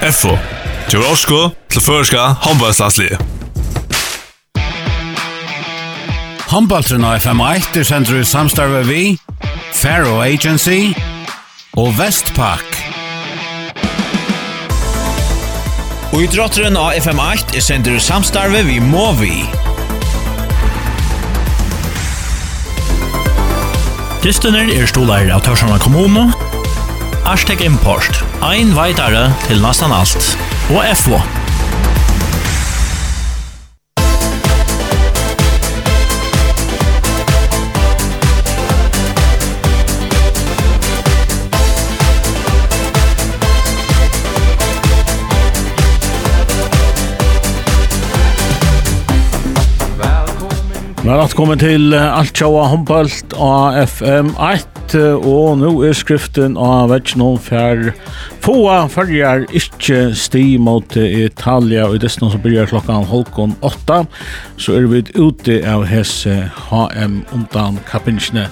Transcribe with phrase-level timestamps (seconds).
[0.00, 0.38] FO.
[0.88, 3.18] Til Orsko til Førska, håndballslagslige.
[6.48, 9.18] Håndballtrinn av FM1 er sendt du samstarve vi,
[9.76, 10.94] Faro Agency
[11.76, 12.64] og Vestpak.
[16.14, 19.44] Og i drotteren av FM8 er sendt du samstarve vi Movi.
[24.24, 26.30] Dystuner er stolar av Torsjana kommune,
[27.28, 30.16] Hashtag Import, Ein veitare til nastan alt.
[30.72, 31.18] Og FO.
[51.04, 57.92] Velkommen til alt sjåa håndbalt av FM1 og nå er skriften av Vetsnån for
[58.50, 61.84] Fåa följer ikke sti mot Italia.
[61.86, 64.00] Og i dessen som börjar klokkan halvkon 8
[64.58, 68.48] så er vi ute av hese HM undan kappinsene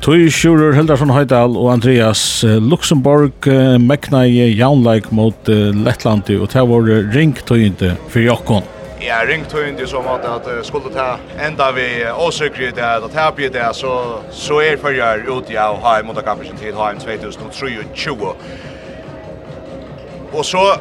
[0.00, 2.24] Tui Sjurur Heldarsson Høydal og Andreas
[2.70, 3.50] Luxemburg
[3.84, 8.64] mekna i jaunleik mot Lettlandi og det var ringtøyende for Jokkon
[9.04, 13.74] Ja, ringtøyende inte så måte at skulle ta enda vi åsøkri det at tapje det
[13.76, 18.72] så, så er fyrir ute av HM undan kappinsene til HM 2023
[20.36, 20.74] Och så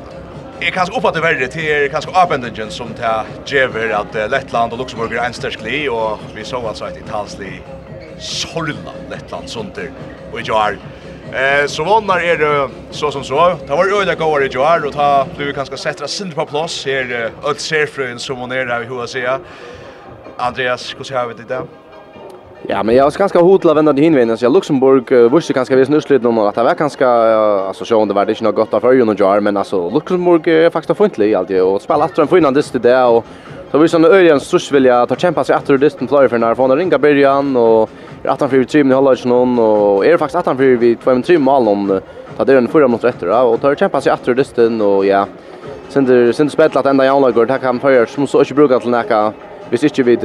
[0.60, 4.80] är kanske uppåt det värre till er kanske avbändningen som tar Jever att Lettland och
[4.80, 7.62] Luxemburg är en stärskli och vi såg alltså ett italsli
[8.20, 9.92] sorgla Lettland sånt där
[10.32, 10.44] och i
[11.34, 13.56] Eh så vannar är det så som så.
[13.68, 17.32] Det var öliga gåar i Joar och ta vi kanske sätta synd på plats här
[17.44, 19.40] öll serfrön som hon är där vi hur jag säga.
[20.38, 21.83] Andreas, hur ser vi det där?
[22.68, 24.38] Ja, men jag var ganska hotla vända till hinvägen.
[24.38, 28.06] Så Luxemburg uh, visste ganska visst nussligt någon att det var ganska uh, alltså så
[28.06, 30.90] det var det inte något gott av förrjun och jar, men alltså Luxemburg är faktiskt
[30.90, 33.26] offentlig alltid och spelar de får innan dist där och
[33.72, 36.78] så vi som öligen störst vilja ta kämpa sig efter disten flyer för när från
[36.78, 37.90] ringa början och
[38.24, 40.96] är att han för tre i håller någon och är faktiskt att han för vi
[40.96, 42.00] 2 3 mål om
[42.38, 45.28] ta det den förra mot rätter och tar kämpa sig efter disten och ja.
[45.90, 48.80] Sen det sen spelat ända i anlag går det kan för som så inte brukar
[48.80, 49.34] till näka.
[49.70, 50.24] Vi inte vid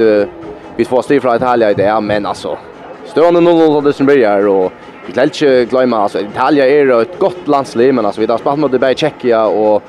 [0.79, 2.57] vi får styr från Italien i det, men alltså
[3.05, 4.71] stående 0-0 det som börjar och
[5.05, 8.59] vi kan inte glömma alltså Italien är ett gott landsliv men alltså vi har spelat
[8.59, 9.83] mot Dubai, Tjeckien och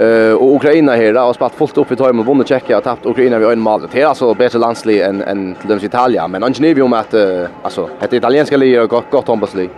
[0.00, 3.38] eh och Ukraina här har spelat fullt upp i tajmen vunnit Tjeckien och tappat Ukraina
[3.38, 3.88] vid en mål.
[3.92, 7.14] Det är alltså bättre landsliv än än till dem Italien men anser vi om att
[7.62, 9.70] alltså ett italienska livet är gott gott handbollsliv.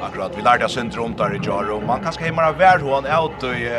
[0.00, 1.82] Akkurat vi lärde oss inte runt där i Jaro.
[1.86, 3.70] Man kan ska hemma värd hon ut i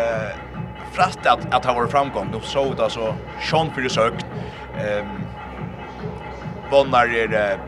[0.91, 2.27] frast att att ha varit framgång.
[2.33, 3.13] Då så det alltså
[3.49, 4.25] Sean för sökt.
[4.77, 5.22] Ehm
[6.71, 7.59] Bonnar er det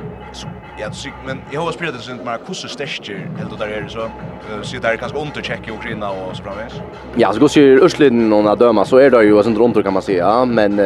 [0.79, 3.89] Ja, så men jag har spelat det sent mer kusse stäcker helt där är det
[3.89, 4.07] så
[4.61, 6.73] så där kanske under checka och skrinna och så framvis.
[7.15, 9.93] Ja, så går ju Ursliden och när döma så är det ju sånt runt kan
[9.93, 10.77] man säga, men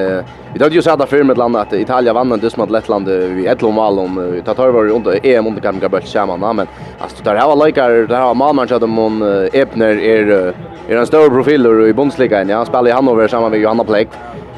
[0.53, 3.47] vi tänkte ju säga för med landet att Italien vann en dusch mot Lettland vi
[3.47, 6.15] ett mål om vi tar tar var under EM under kan gå bort
[6.53, 6.67] men
[6.99, 10.53] alltså där har likar där har Malmö så de mon Ebner är
[10.89, 14.09] är en stor profil i Bundesliga, ja, spelar i Hannover samma med Johanna Pleck.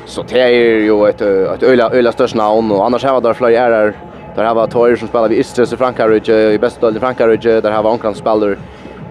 [0.06, 3.59] Så det är ju ett ett öla öla störst namn och annars har där flera
[3.59, 3.94] är
[4.35, 7.62] där har varit Torres som spelar vid Istres i Frankrike i bästa delen i Frankrike
[7.62, 8.56] där har varit Ankran spelare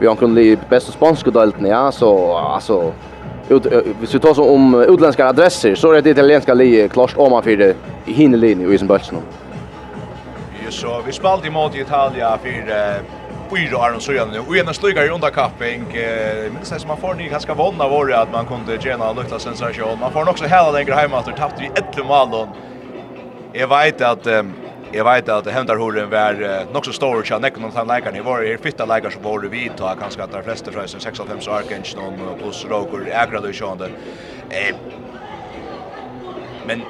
[0.00, 2.92] vi har kunnat bli bästa spanska delen ja så alltså
[3.48, 3.66] ut
[4.00, 7.42] hvis vi tar så om utländska adresser så är det italienska li klart om man
[7.42, 7.76] för det
[8.06, 9.18] i hinnelinje och i sin bulsen.
[10.64, 13.19] Ja så vi spelade mot Italien för
[13.56, 14.38] fyra år och så igen nu.
[14.38, 15.80] Och ena slugare i underkapping.
[15.96, 19.10] Eh, men det som man får ni ganska vunna var det att man kunde tjäna
[19.10, 19.98] en liten sensation.
[20.00, 22.48] Man får också hela längre hemma att tappte vi 11 mål.
[23.52, 24.26] Jag vet att
[24.92, 27.86] Jag vet att det händer hur den var nog så stor och näck någon han
[27.86, 30.88] lägger ni var i fitta läkare så var vi ta kanske att de flesta från
[30.88, 33.90] 65 Arkench någon plus Roger där.
[34.50, 34.74] Eh
[36.66, 36.82] Men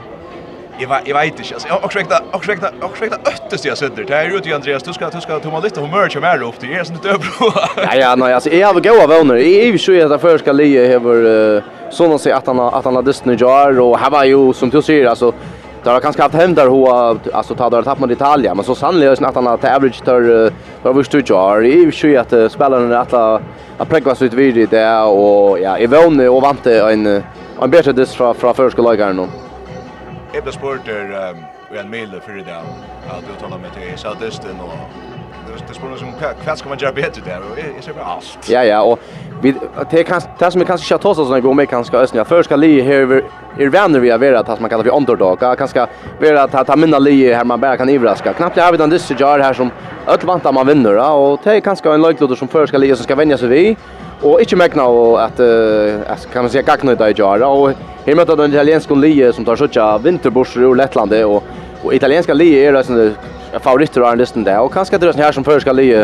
[0.81, 4.15] jag jag vet inte alltså och skräckta och skräckta och skräckta öttest jag sönder det
[4.15, 4.83] är ju Andreas.
[4.83, 7.53] Du ska du ska ta lite humör som är upp det är sånt där bro
[7.77, 10.95] ja ja nej alltså jag har goda vänner i i så att för ska Lee
[10.95, 14.71] över såna sig att han att han hade Disney jar och här var ju som
[14.71, 15.33] du säger alltså
[15.83, 18.75] Det har kanske haft hem där hoa alltså tar det tappat med Italien men så
[18.75, 20.21] sannolikt att han har average tar
[20.83, 23.15] där vi stod jar i så att spelarna att
[23.79, 27.23] att prägla sig ut vid det och ja i vånne och vante en
[27.63, 29.31] en bättre diss från från förskollagaren någon
[30.35, 31.41] Jeg ble spurt der um,
[31.75, 32.59] i en mile fyrir det,
[33.11, 34.77] at du taler med til sadisten og
[35.69, 36.13] det spurnar som
[36.45, 38.49] kvart ska man göra bättre där och är så bra allt.
[38.49, 38.99] Ja ja och
[39.43, 39.55] vi
[39.91, 43.23] det kan det som kanske tjata så såna med kanske ösnja för ska li här
[43.59, 45.41] är vänner vi är vara att man kallar för underdog.
[45.41, 45.87] Kanske
[46.21, 49.15] vara att ta minna li här man bara kan överraska knappt jag vet den disse
[49.19, 49.71] jar här som
[50.07, 53.15] öll vantar man vinner och det kanske en löjklodder som för ska li som ska
[53.15, 53.77] vänja sig vi.
[54.23, 55.37] Och inte mäkna och att
[56.33, 57.73] kan man säga gagna i jar och
[58.07, 61.45] här möter den italienska li som tar såcha vinterborsor ur Lettland och
[61.83, 63.15] och italienska li är det
[63.53, 65.99] jag favoriter har en listen där och kanske det är här som för ska lyda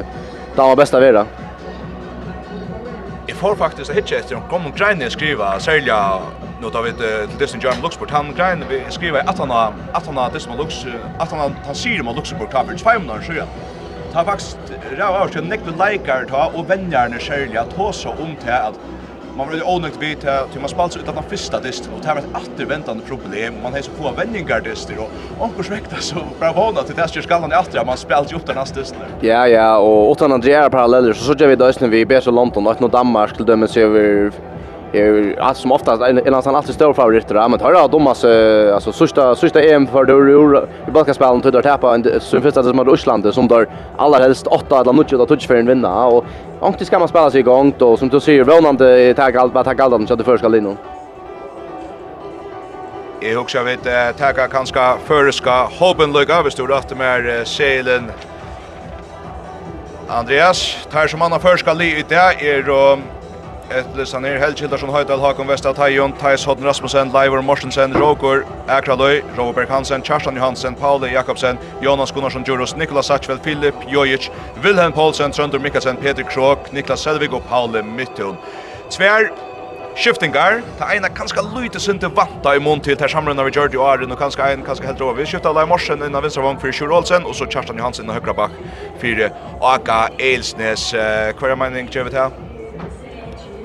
[0.56, 1.26] där var bästa vara.
[3.26, 6.19] Jag får faktiskt att hitta efter om kom och grind skriva sälja
[6.60, 9.50] nu då vet till Disney John Luxport han grind vi skriva att han
[9.93, 10.75] att han att Disney Lux
[11.19, 13.32] att han han ser om Luxport coverage 500 så.
[14.12, 14.58] Ta faktiskt
[14.90, 18.78] rätt av att nekta likar ta och vänjarna sälja ta så om till att
[19.37, 22.21] man blir onödigt vid till man spalts utan den första dist och det här är
[22.21, 26.83] ett återvändande problem man har så få vändningar dist och onkel sväkta så bra vana
[26.83, 28.94] till det här skallan i åter man spalt ju upp den nästa dist.
[29.21, 32.67] Ja ja och utan Andrea paralleller så såg jag vi då vi Bärs och London
[32.67, 34.33] och Danmark till dömes över
[34.98, 38.25] är allt som oftast en en annan alltid stor favorit där men hörra Thomas
[38.75, 40.12] alltså sista sista EM för det
[40.88, 43.66] i basketspelen till där tappa en som första det mot Ryssland som där
[43.96, 46.25] allra helst åtta eller något att touch för en vinna och
[46.60, 49.81] Ankt ska man spela sig igång då som du ser vånande tag allt bara tag
[49.81, 50.76] allt den så det första linjen.
[53.20, 58.10] Jag också vet tagga kanske förska hoppen løyga, över stod att med Seilen
[60.08, 62.62] Andreas tar som han har förska li i det är
[63.70, 69.22] Etlis han Helge Hildarsson, Høydal, Hakon Vesta, Tajon, Thais Hodden Rasmussen, Leivor Morsensen, Rogur, Akraløy,
[69.36, 74.30] Roberg Hansen, Kjartan Johansen, Pauli Jakobsen, Jonas Gunnarsson Djurus, Nikolas Satchvel, Filip Jojic,
[74.62, 78.38] Wilhelm Poulsen, Trøndur Mikkelsen, Peter Krok, Niklas Selvig og Pauli Mittun.
[78.90, 79.32] Tvær
[79.96, 80.62] skiftingar.
[80.78, 84.12] Ta eina kanska lite sinte vanta i mun til ter samrunna vi gjorde i åren,
[84.12, 85.18] og kanska ein kanska helt over.
[85.18, 88.32] Vi skifta Lai Morsen innan venstravang fyrir Sjur Olsen, og så Kjartan Johansen innan høgra
[88.32, 88.50] bak
[89.00, 89.32] fyrir
[89.62, 90.92] Aka Eilsnes.
[90.92, 92.14] Hver er mening, Kjevit?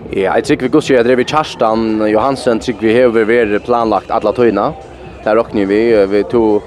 [0.09, 4.11] Ja, jeg tykker vi går sier at vi Kjarstan Johansen tykker vi har vært planlagt
[4.11, 4.71] alle tøyene.
[5.23, 6.61] Der råkner vi, vi to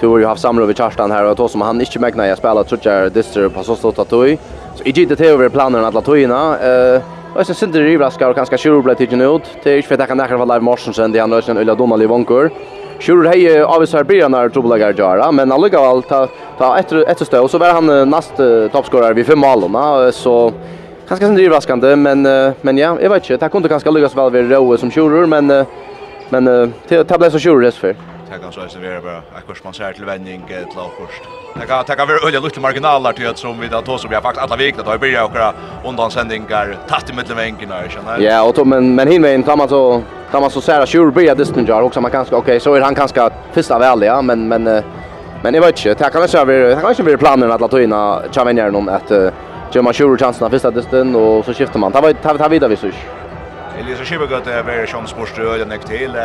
[0.00, 2.38] Du har ju haft samråd med Kjartan här och då som han inte mäknar jag
[2.38, 4.36] spelar tror jag Dister på så stort att du.
[4.76, 7.00] Så i gitt det över planen att Latoina eh
[7.34, 9.42] och så synte det rivraskar och ganska sure blir till ut.
[9.62, 12.02] Det är inte för att han nära för live Morsensen det han lösen Ulla Donald
[12.02, 12.50] i vankor.
[13.00, 16.28] Sure hej av blir han när Toblagar Jara men alliga allt ta
[16.58, 18.36] ta ett ett stöd så var han näst
[18.72, 20.52] toppscorare vid fem mål så
[21.10, 22.22] ganska sen överraskande, men
[22.60, 23.44] men ja, jag vet inte.
[23.44, 25.66] Det kunde ganska lyckas väl vid Roe som tjurer, men
[26.28, 26.44] men
[26.88, 27.88] det blev så tjurer för.
[28.32, 30.56] Det kan så är vara bara ett kurs man ser till vändning till
[30.98, 31.22] först.
[31.60, 34.42] Det kan ta över öliga lite marginaler till som vi då då som jag faktiskt
[34.44, 35.52] alla vikna då börjar några
[35.88, 38.18] undansändningar tätt i mitten vänken här känner.
[38.18, 41.34] Ja, och då men men hin vägen man så kan man så säga tjurer blir
[41.34, 44.62] det stunjar också man kanske okej så är han kanske första väl ja, men men
[45.42, 46.04] men jag vet inte.
[46.04, 47.90] Det kan så vara det kan inte vara planen att låta in
[48.70, 49.12] någon att
[49.72, 51.92] gör man sure chansen av första dysten och så skiftar man.
[51.92, 52.86] Ta vet ta vidare vi så.
[53.78, 56.16] Eller så skipper gott det är Sean Sports då den näkt till.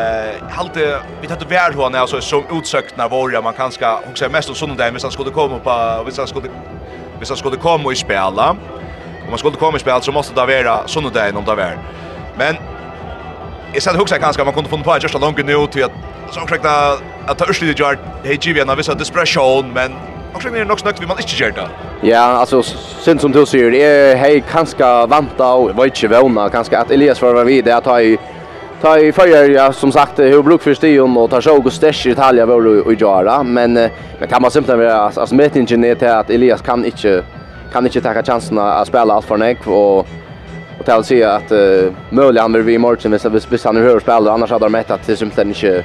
[0.50, 4.56] Halte, vi hade värd hon alltså som utsökt när våra man kanske också mest om
[4.56, 6.48] sånt där men sen skulle komma på hvis han skulle
[7.20, 8.50] hvis han skulle komma och spela.
[8.50, 11.78] Om man skulle komma och spela så måste det vara sånt om det var.
[12.38, 12.56] Men
[13.74, 15.92] Jag satt också kanske man kunde få på just a long nu till att
[16.32, 16.70] så försökte
[17.26, 19.92] att ta urslit gjort hej Givian av vissa desperation men
[20.36, 21.70] Akkurat mer nog snökt vi man inte gör det.
[22.02, 26.50] Ja, alltså sen som du säger, det är hej kanske vanta och var inte vana,
[26.50, 30.62] kanske att Elias var vid, det att ta i förr ja som sagt hur bruk
[30.62, 33.74] för stion och ta sjog och stäsch i Italien var och göra men
[34.20, 37.24] men kan man simpelt vara alltså med ingen till att Elias kan inte
[37.72, 40.08] kan inte ta chansen att spela allt för nek och
[40.80, 44.52] och tal se att uh, möjligen vill vi i matchen hvis han hör spela annars
[44.52, 45.84] hade de mätt att det simpelt inte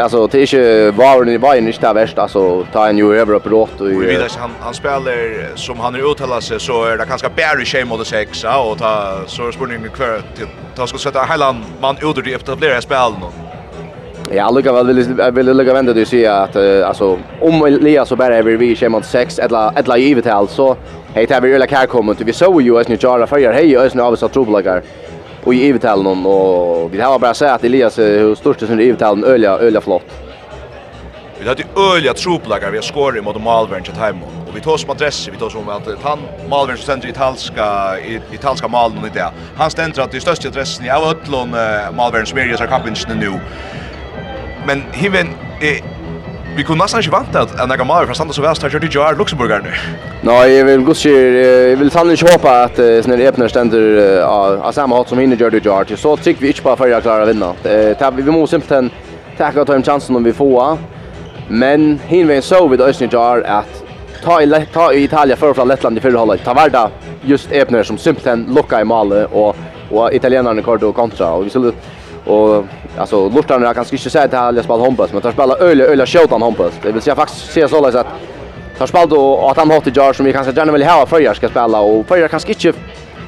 [0.00, 2.22] Alltså det är inte var i vägen inte det värsta.
[2.22, 5.94] Alltså ta en ju över upp rått och ju vidare han han spelar som han
[5.94, 9.90] är uttalar sig så är det ganska Barry shame mot sexa och ta så spurningen
[9.90, 13.32] kvar till ta ska sätta hela man ut det efter det spel någon
[14.30, 18.42] Ja, lukka väl vill vill lukka vända du säga att alltså om Elias så bara
[18.42, 20.76] vi vi mot 6 eller eller givet alltså.
[21.14, 23.76] Hej det vi eller kan komma kommer vi såg ju as ni jara för hej
[23.78, 24.82] ösna av så trubbelagar
[25.48, 29.50] och i Ivetalen och vi har bara sagt att Elias hur störst som Ivetalen öliga
[29.50, 30.02] öliga flott.
[31.40, 31.64] Vi hade
[31.94, 35.38] öliga troplagar vi har skorat mot Malvern till hem och vi tog som adress vi
[35.38, 36.18] tog som att han
[36.50, 39.30] Malvern ständer italska i italska malen och det.
[39.56, 41.50] Han ständer att det största adressen i av Ötlon
[41.96, 43.40] Malvern som är i nu.
[44.66, 45.28] Men hiven
[45.60, 45.97] är
[46.58, 48.90] vi kunne nesten ikke vant at en egen fra Sanders og Vest har kjørt i
[48.90, 49.70] Jar Luxemburger nu.
[50.26, 54.72] Nei, jeg vil godt si, jeg vil sannlig ikke håpe at sånne Ebner stender av
[54.74, 55.92] samme hatt som hinner gjør i Jar.
[55.94, 57.52] Så tycker vi ikke på at Færre klarer å vinne.
[58.18, 58.90] Vi må simpelthen
[59.38, 60.80] takka ta en chansen om vi får.
[61.48, 63.84] Men hinvein så vid Østny Jar at
[64.24, 66.44] ta i, ta i Italia för från Lettland i förra halvlek.
[66.44, 66.90] Ta värda
[67.22, 69.56] just Ebner som simpelthen lucka i målet och,
[69.90, 71.30] och italienarna kort och kontra.
[71.32, 71.72] Och vi skulle
[72.28, 72.64] Och
[72.98, 76.06] alltså Lortan jag kanske inte säga att han spelar handboll men tar spela öle öle
[76.06, 76.70] skjutan handboll.
[76.82, 78.06] Det vill säga faktiskt se så att
[78.78, 81.20] tar spelar då att han har till jar som vi kanske gärna vill ha för
[81.20, 82.72] jag ska spela och för jag kanske inte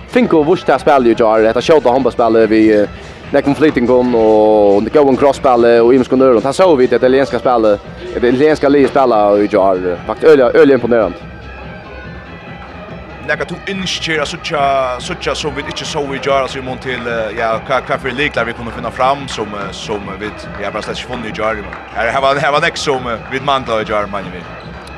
[0.09, 2.87] Finko vurs ta spel ju jar detta skjuta handboll spelar vi
[3.33, 6.41] när kom flytting kom och det går en crossspel och Ims kunde då.
[6.45, 7.81] Han såg vi det italienska spelet,
[8.15, 11.30] det italienska livet spelar och jar faktiskt öle öle imponerande.
[13.29, 14.63] Nekka to innskjer, sucha
[15.01, 17.05] sucha som vi ikkje så vi gjør altså i mån til,
[17.37, 20.31] ja, hva, hva for liklar vi kunne finne fram som, som vi,
[20.63, 23.43] ja, bare slett ikke funnet i gjør men her var, her var nek som vi
[23.45, 24.41] mandla i gjør, mann vi.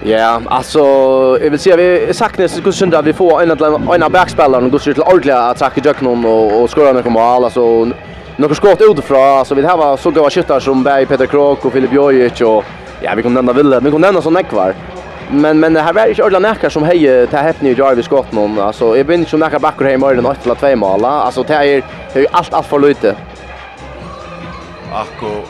[0.05, 0.79] Ja, alltså
[1.43, 4.71] jag vill säga vi saknas så skulle synda vi får en eller annan backspelare och
[4.71, 7.91] går till ordliga attack i Jöknon och och skorar några mål alltså
[8.37, 11.93] några skott utifrån alltså vi har så goda skyttar som Berg, Peter Krok och Filip
[11.93, 12.65] Jojic och
[13.03, 14.75] ja vi kommer nämna Ville, vi kommer nämna sån Ekvar.
[15.31, 18.33] Men men det här var inte ordentligt näkar som hej ta häpni i Jarvis skott
[18.33, 21.43] någon alltså jag vinner som näkar backar hem i den 8 eller 2 mål alltså
[21.43, 21.65] det är
[22.15, 23.17] ju allt allt för lite.
[24.93, 25.43] Akko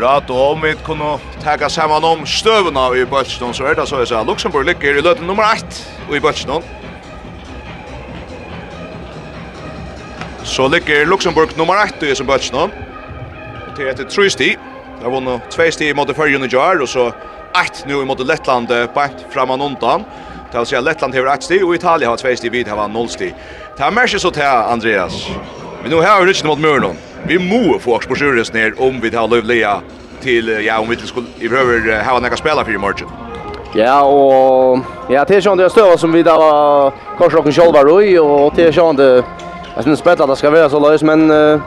[0.00, 4.08] Rat og Omid kunne tega saman om støvuna i Bøtjnån, så er det så jeg
[4.10, 5.76] sier Luxemburg ligger i løten nummer 1
[6.16, 6.64] i Bøtjnån.
[10.44, 12.72] Så ligger Luxemburg nummer 1 i Bøtjnån.
[13.76, 14.50] Det er etter 3 sti.
[14.56, 17.10] Det har vunnet 2 sti mot Førjun og Jar, og så
[17.62, 20.04] ett nu i mot Lettland bant framan undan.
[20.52, 23.08] Det vill säga Lettland har ett stig och Italien har 2 stig vid har noll
[23.08, 23.34] stig.
[23.76, 25.28] Det märks så till Andreas.
[25.82, 26.96] Men nu har vi ryckt mot Mörnon.
[27.26, 29.80] Vi må få oss på sjurus ner om vi tar lövliga
[30.20, 33.10] till ja om vi skulle i behöver ha några spela för i morgon.
[33.74, 38.20] Ja, och ja, det är sånt det stöva som vi där kanske också själva roj
[38.20, 39.24] och det är sånt det
[39.74, 41.60] Jag syns bättre att det ska vara så lös, men uh,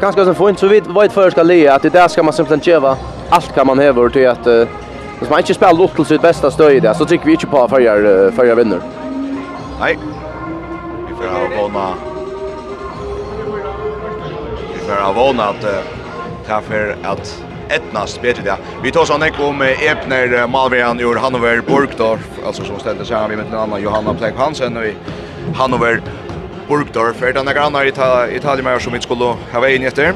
[0.00, 2.60] ganska som fint så vitt vad för ska le att det där ska man simpelthen
[2.60, 2.96] köva
[3.30, 4.68] allt kan man häver till att uh,
[5.18, 7.48] Hvis man ikke spiller opp til sitt beste støy i det, så trykker vi ikke
[7.54, 8.84] på før jeg vinner.
[9.80, 9.94] Nei.
[11.08, 11.86] Vi får ha vana.
[14.74, 15.76] Vi får ha våna at det
[16.52, 17.32] er at
[17.72, 18.56] etnast bedre det.
[18.84, 23.40] Vi tar sånn ikke om Epner Malvian ur Hannover Burgdorf, altså som stendet seg vi
[23.40, 24.92] med en annan Johanna Plek Hansen i
[25.58, 25.98] Hannover
[26.68, 27.22] Burgdorf.
[27.22, 30.14] Er det noen annen italienere som vi skulle ha veien etter?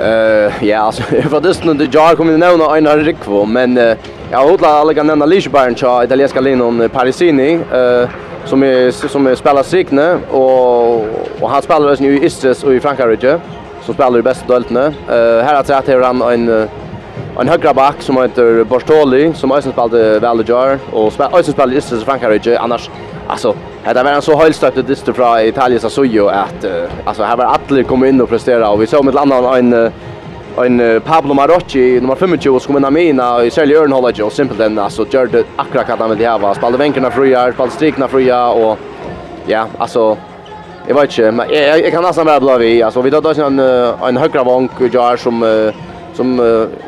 [0.00, 3.94] Uh, ja, alltså för det stund det jag kommer nu å Einar Rikvo, men uh,
[4.30, 8.08] Ja, Hotla alla kan nämna Lichbern tja italienska linon Parisini eh
[8.44, 10.94] som är som spelar Signe och
[11.40, 13.40] och han spelar nu i Istres och i Frankrike
[13.82, 14.86] som spelar i bästa döltne.
[15.08, 16.68] Eh här har trätt här han en
[17.38, 21.76] en högra back som heter Bortoli som också spelade Valdejar och spelar också spelar i
[21.76, 22.90] Istres och Frankrike annars
[23.28, 23.54] alltså
[23.94, 26.70] Det var en så höjlstöpt distra distor från Italiens Asuyo att uh,
[27.04, 29.90] alltså här var alla kom in och prestera och vi såg med ett annat en
[30.56, 35.26] en Pablo Marocci nummer 25 som vinner mina i Sälje Örnhålla och den alltså gör
[35.26, 36.54] det akkurat vad han vill ha.
[36.54, 38.78] Spelade vänkarna fria, spelade strikna fria och
[39.46, 40.16] ja, alltså
[40.86, 42.84] jag vet inte, men jag, jag, jag kan nästan vara blöva.
[42.84, 43.58] Alltså vi tar då en
[44.08, 45.72] en högra vång är som
[46.14, 46.40] som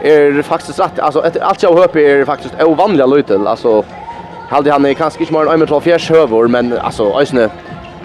[0.03, 3.85] är faktiskt rätt alltså ett, allt jag hör är faktiskt ovanliga lutel alltså
[4.49, 7.49] Haldi han är kanske inte mer än 1,4 höver men alltså ösne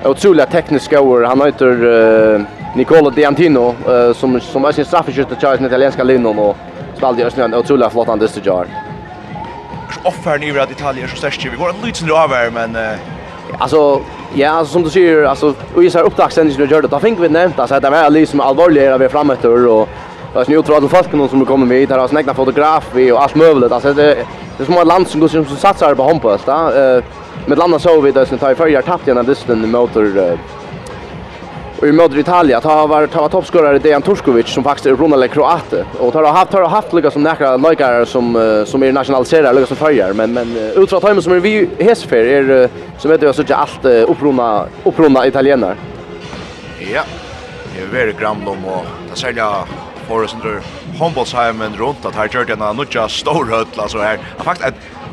[0.03, 2.41] otroligt tekniska år han heter uh,
[2.75, 6.57] Nicola Diantino uh, som som är sin straffskytt i den italienska linjen och
[6.97, 8.67] spelade just nu en otroligt flott andra jar.
[10.03, 12.99] Offer ni över detaljer så stärkt vi går en liten över men uh...
[13.57, 14.01] alltså
[14.33, 16.87] ja alltså, som du säger alltså vi ser upptaktsändningen nu gör det.
[16.87, 19.89] Då fick vi nämnt alltså att det var liksom allvarligare vi framåt och
[20.33, 23.11] Det är ju otroligt att folk någon som kommer med här har snäckna fotograf vi
[23.11, 24.17] och allt möjligt alltså det
[24.57, 27.03] det är som ett land som går som satsar på handboll va eh
[27.45, 30.37] med landa så vi det som tar förra tappade den distan motor
[31.81, 35.85] och i Modric Italia ta var ta toppskorare Dejan Turkovic som faktiskt är Ronald Kroate
[35.99, 39.67] och tar har haft har haft lika som näkra likare som som är nationaliserade lika
[39.67, 43.41] som förjar men men utra timer som är vi hesfer är som vet jag så
[43.41, 45.75] att allt upprona upprona italienare.
[46.93, 47.01] Ja.
[47.75, 49.53] Det är väldigt gramlom och det säljer
[50.07, 50.61] Forrester
[50.99, 54.19] Hombolsheimen runt att här körde en annan just stor höll alltså här.
[54.37, 54.67] Faktiskt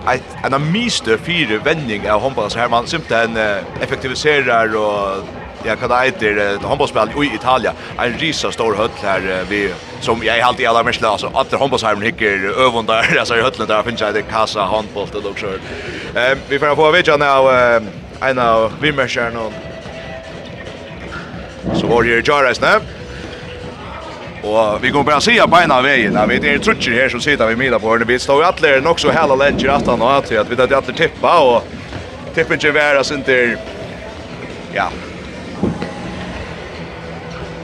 [0.05, 3.37] att en av miste fyra vändning av Hombolsheimen simpelthen
[3.81, 5.25] effektiviserar och
[5.65, 7.75] ja kan det heter handbollsspel i Italien.
[7.99, 12.61] En risa stor höll här vi som jag alltid alla mest alltså att handbollsheimen hickar
[12.67, 15.47] övon där alltså i höllen där finns det kassa handboll det också.
[16.15, 17.25] Ehm vi får få veta nu
[18.21, 19.53] en av vimmerskärn och
[21.75, 22.81] så var det ju Jaras nu.
[24.43, 26.15] Och vi kommer bara se på ena vägen.
[26.15, 27.99] Ja, vi det är trutcher här som sitter vi middag på.
[28.07, 30.83] Vi står ju alla nog så hela läger att han har att vi att alla
[30.83, 31.65] tippa och
[32.35, 33.59] tippen ju vara inte
[34.75, 34.91] ja,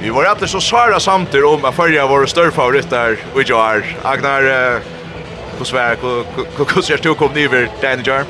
[0.05, 3.97] Vi var alltid så svara samtidigt om att följa våra större favoriter och jag är
[4.03, 4.81] Agnar
[5.59, 5.97] på svär,
[6.59, 8.25] och ser du kom niver Danny Jar.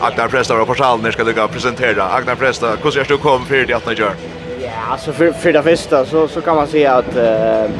[0.00, 2.04] Agnar Presta var på salen ska du presentera.
[2.04, 4.14] Agnar Presta hur ser du kom för det att Jar.
[4.62, 7.70] Ja, alltså för för det första så så kan man säga att uh,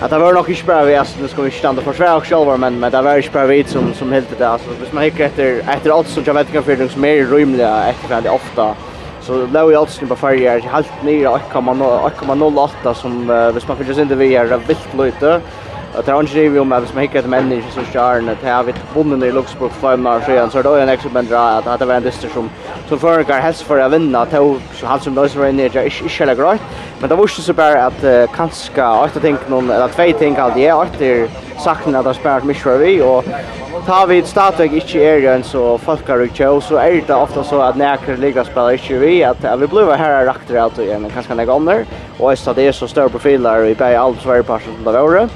[0.00, 2.56] att det var nog inte bra vi alltså nu ska vi stanna för Sverige själva
[2.56, 5.24] men men det var inte bra vi som som helt det alltså hvis man hickar
[5.24, 8.74] efter efter allt som jag vet kan för det som är rymliga efter väldigt ofta
[9.28, 14.02] så blev ju alltså på färger helt ner 1,08 som uh, hvis man fick sig
[14.02, 15.40] inte är vilt lite.
[15.94, 18.38] Og det er ikke rivig om at hvis man hikker til mennesker som kjæren, det
[18.44, 21.10] jeg vi bonden i Luxburg for fem år siden, så er det også en ekstra
[21.14, 22.50] bendra at det var en dyster som
[22.88, 25.76] som foregår helst for å vinne, at det er han som løser var inne, det
[25.76, 26.76] er ikke heller greit.
[27.00, 30.72] Men det var ikke så bare at kanskje åtte ting, eller tvei ting, at jeg
[30.72, 31.10] åtte
[31.60, 33.28] sakten at det er spennert mye vi, og
[33.86, 37.60] ta vi stadigvæk ikke er igjen så folk folkarug tjå, så er det ofte så
[37.66, 41.06] at nekker ligger spiller ikke vi, at vi blir her er rakter at det er
[41.12, 41.84] kanskje nekker ånder,
[42.18, 45.28] og jeg stadig er så større profiler i begge aldersverdeparsen til det våre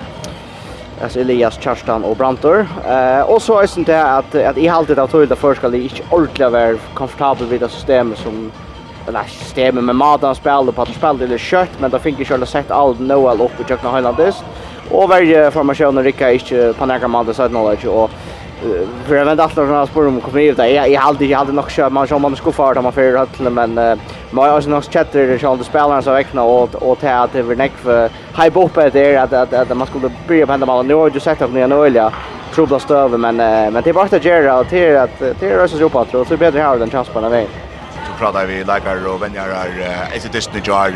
[1.02, 2.66] alltså Elias Charstan och Brantor.
[2.88, 6.02] Eh och så är det inte att att i haltet av tydliga ska det inte
[6.11, 8.52] ordentligt vara komfortabel vid det systemet som
[9.09, 12.47] eller systemet med Madan spel på att spelade det kött men då fick ju själva
[12.47, 14.35] sett all Noel upp i Jökna Highlanders
[14.90, 18.11] och varje formationen rycka inte på några mål så att knowledge och
[19.07, 20.66] för jag vet inte att några spår om kommer ut där.
[20.66, 21.92] Jag hade jag hade nog kört.
[21.92, 23.75] man som man skulle fara man för att men
[24.31, 27.38] man har nog chatter det som de spelarna så väckna och och ta att det
[27.38, 28.11] över näck för
[28.42, 31.42] hype upp där att att att man skulle börja på hända nu har ju sett
[31.42, 32.12] att ni är nöjda
[32.54, 35.75] trubbla stöv, men men det är bara att göra och till att det är rörs
[35.75, 37.50] upp att så det är bättre här än chans på den vägen.
[38.07, 39.69] Så pratar vi likar och vänjar är
[40.14, 40.92] är det just det jar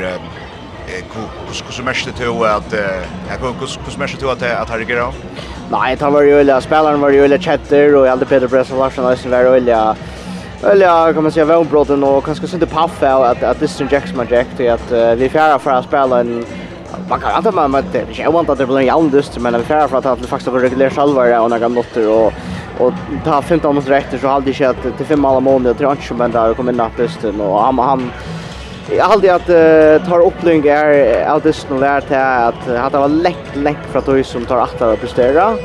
[0.86, 2.74] Hur mest det då att
[3.30, 5.12] jag går hur mest det att att Harry Nei,
[5.70, 9.04] Nej, han var ju eller spelaren var ju eller chatter och hade Peter Bresson Larsen
[9.04, 9.96] Larsen var eller
[10.62, 14.26] eller kan man säga väl brotten och kanske inte paffa att att det är Jackson
[14.30, 16.44] Jack till att vi fjärra för att spela en
[17.08, 19.64] man kan inte man det jag vant att det blir en jävla dyster men vi
[19.64, 22.32] fjärra för att han faktiskt var regulär salvar och några motter och
[22.78, 22.92] och
[23.24, 26.14] ta 15 minuter efter så hade det skett till fem alla månader tror jag inte
[26.14, 26.80] men där kom in
[27.40, 28.10] och han han
[28.90, 32.92] Jag har alltid att uh, tar lyng är att det snur där till att att
[32.92, 35.56] det var läck läck för att du som tar att att prestera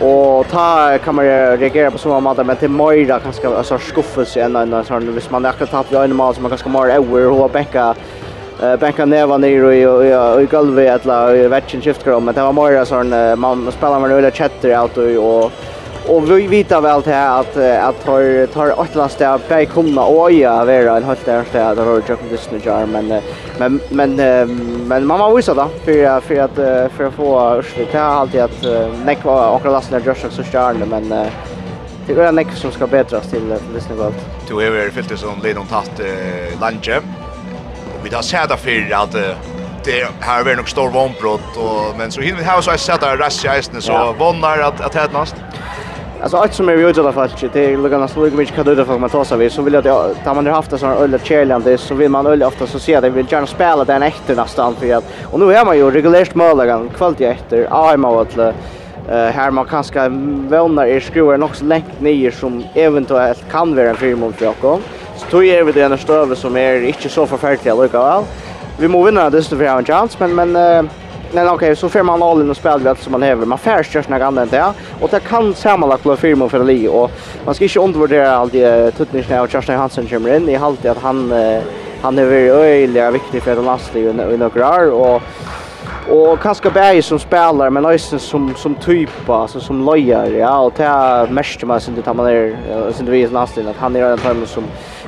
[0.00, 4.56] och ta kan man reagera på såna mått men till Moira kanske alltså skuffelse än
[4.56, 7.94] en sån hvis man akkurat tappar en mål som man kanske mer över och bänka
[8.62, 12.84] eh bänka neva ner och och och golvet eller vetchen shift men det var Moira
[12.84, 15.52] sån man spelar med öla chatter out och
[16.08, 20.64] och vi vet väl till att att tar tar atlas där på komma och ja
[20.64, 23.20] vara en halt där där där har jag kommit nu jar men
[23.58, 24.16] men men
[24.88, 26.54] men mamma visar då för för att
[26.92, 28.64] för att få urslit här alltid att
[29.04, 31.08] näck var och lastna just så stjärna men
[32.06, 34.14] det är näck som ska bättras till listening world.
[34.48, 36.00] Du är väl fyllt som Lennon tatt
[36.60, 36.90] lunch.
[38.04, 39.12] Vi har sett för att
[39.84, 43.00] det här är nog stor vånbrott och men så hinner vi här så har sett
[43.00, 45.34] där rassi isen så vonnar att att hädnast.
[46.22, 48.98] Alltså allt som är vi utåt fall, det är lugna så lugna mycket kadda för
[48.98, 51.78] man tar sig så vill jag att ta man har haft en sån öl challenge
[51.78, 54.94] så vill man öl ofta så ser det vill gärna spela den efter nästan för
[54.94, 58.52] att och nu är man ju regulärt målagan kvalitet efter AM att eh
[59.08, 60.08] här man kanske
[60.48, 64.80] vänner är skruvar också längt ner som eventuellt kan vara en förmån för Jakob.
[65.16, 68.22] Så tror jag vi det är en stöve som är inte så förfärligt lucka väl.
[68.78, 70.88] Vi måste vinna det så vi har en chans men men
[71.32, 73.46] Men okej, okay, så får man all in och spela vet som man häver.
[73.46, 76.88] Man färstörs när andra inte Och det kan sammanlagt bli firma för Li.
[76.88, 77.10] Och
[77.44, 80.48] man ska inte undervärdera allt det Tuttnisch och Kerstin Hansen kommer in.
[80.48, 81.32] Jag har alltid att han,
[82.02, 84.90] han är väldigt öjlig viktig för den lastliga i några år.
[84.90, 85.22] Och
[86.10, 90.72] och kanske Berg som spelar men också som som typ alltså som lojar ja och
[90.76, 92.56] det mest man synd att man är
[92.92, 94.64] synd vi är nästan att han är en av som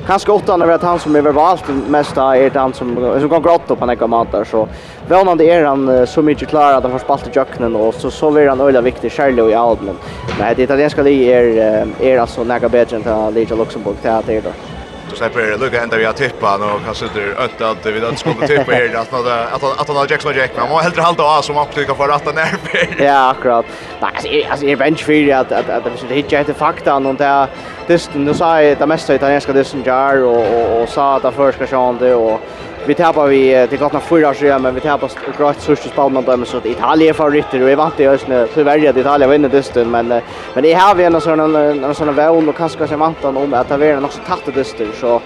[0.07, 3.67] Kanske åtta när vet han som är valt mest är han som som går gott
[3.67, 4.67] på några matar så
[5.07, 8.11] väl det är han så mycket klar att han har spalt i jöknen och så
[8.11, 9.95] så blir han öliga viktig Charlie i Almen.
[10.39, 14.70] Men det italienska li är är alltså några bättre än det Luxemburg teater då
[15.11, 18.15] så släpper Luka ända vi har tippa nu och kanske det ötta att vi inte
[18.15, 19.13] skulle tippa här att
[19.53, 22.37] att att han har Jackson Jack man helt hålla av som kan för att han
[22.37, 23.65] är Ja, akkurat.
[24.01, 27.47] Nej, alltså är bench för att att att det skulle hitta ett fakta och där
[27.87, 31.97] det nu sa det mesta italienska det som jar och och sa att första sjön
[31.97, 32.41] det och
[32.85, 36.47] Vi tappar vi till gott när förra så men vi tappar gröt sörst där med
[36.47, 39.91] så att Italien får rytter och vi vant i ösnä tyvärr att Italien vinner dysten
[39.91, 40.07] men
[40.53, 43.69] men det här vi en sån en sån vån och kanske som antan om att
[43.69, 45.21] det är så tatt dysten så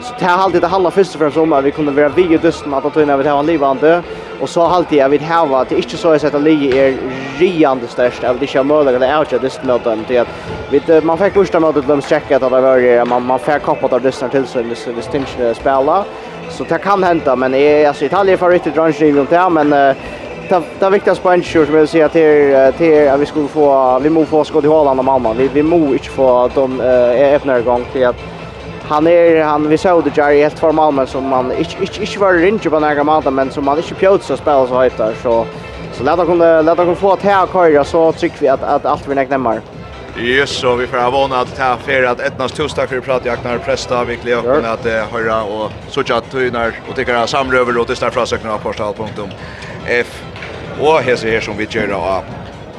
[0.00, 2.34] så det har alltid det handlar först och främst om att vi kunde vara vi
[2.34, 4.02] i dysten att ta in över det här livande.
[4.40, 6.96] Och så alltid jag vill ha att det inte så är så att Lige är
[7.38, 10.28] riande störst av det kör möjligt det är dysten mot dem till att
[10.70, 14.00] vi man fick första mötet de checkat att det var man man fick koppat av
[14.00, 14.58] dysten till så
[14.96, 16.04] det stinks spela
[16.58, 19.70] så det kan hända men är alltså Italien för riktigt range i runt där men
[19.70, 23.98] det det viktigaste på en sure som vill säga till till att vi skulle få
[23.98, 25.32] vi måste få skott i Holland och mamma.
[25.32, 28.16] Vi vi måste inte få att de är öppnar gång till att
[28.88, 32.18] han är han vi såg det Jerry helt för Malmö som man inte inte inte
[32.18, 35.46] var ringe på några månader men som man inte pjöt så spela så heter så
[35.92, 39.08] så låt kunde låt kunde få att här köra så tycker vi att att allt
[39.08, 39.77] vi näknar.
[40.20, 43.58] Yes, så vi får vana att ta för att ettnas tosdag för prat jag när
[43.58, 47.86] prästa vi klä och att höra och så chat tynar och tycker att samröver och
[47.86, 50.22] det där frasökna på portal.f
[50.78, 52.24] och här ser som vi gör av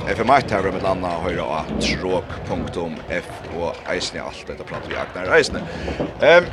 [0.05, 5.35] FM1 här med landa och höra av stråk.f och eisne allt detta prat vi aknar
[5.37, 5.61] eisne.
[6.19, 6.43] Ehm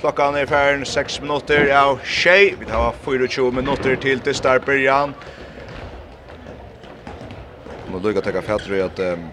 [0.00, 1.64] Klockan är färden 6 minuter.
[1.66, 2.56] Ja, tjej.
[2.60, 2.94] Vi tar
[3.28, 5.14] 24 minuter till till startbörjan
[7.92, 9.28] man lukka taka fætri at um,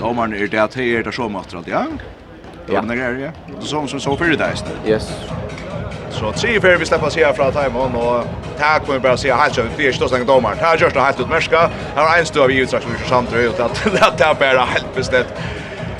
[0.00, 1.84] domaren er det at hei er det så matrat, ja?
[2.68, 2.80] Ja.
[2.80, 3.30] Det er ja.
[3.46, 4.58] Det som som så fyrir deg.
[4.86, 5.10] Yes.
[6.10, 8.24] Så tre fyra vi släpper sig från Taiwan och
[8.58, 10.58] tack kommer bara se här så vi förstår sen domaren.
[10.58, 11.70] Här görs det helt utmärska.
[11.96, 13.84] Här är en stor av utsatt som samt ut att
[14.18, 15.26] det här bara helt bestämt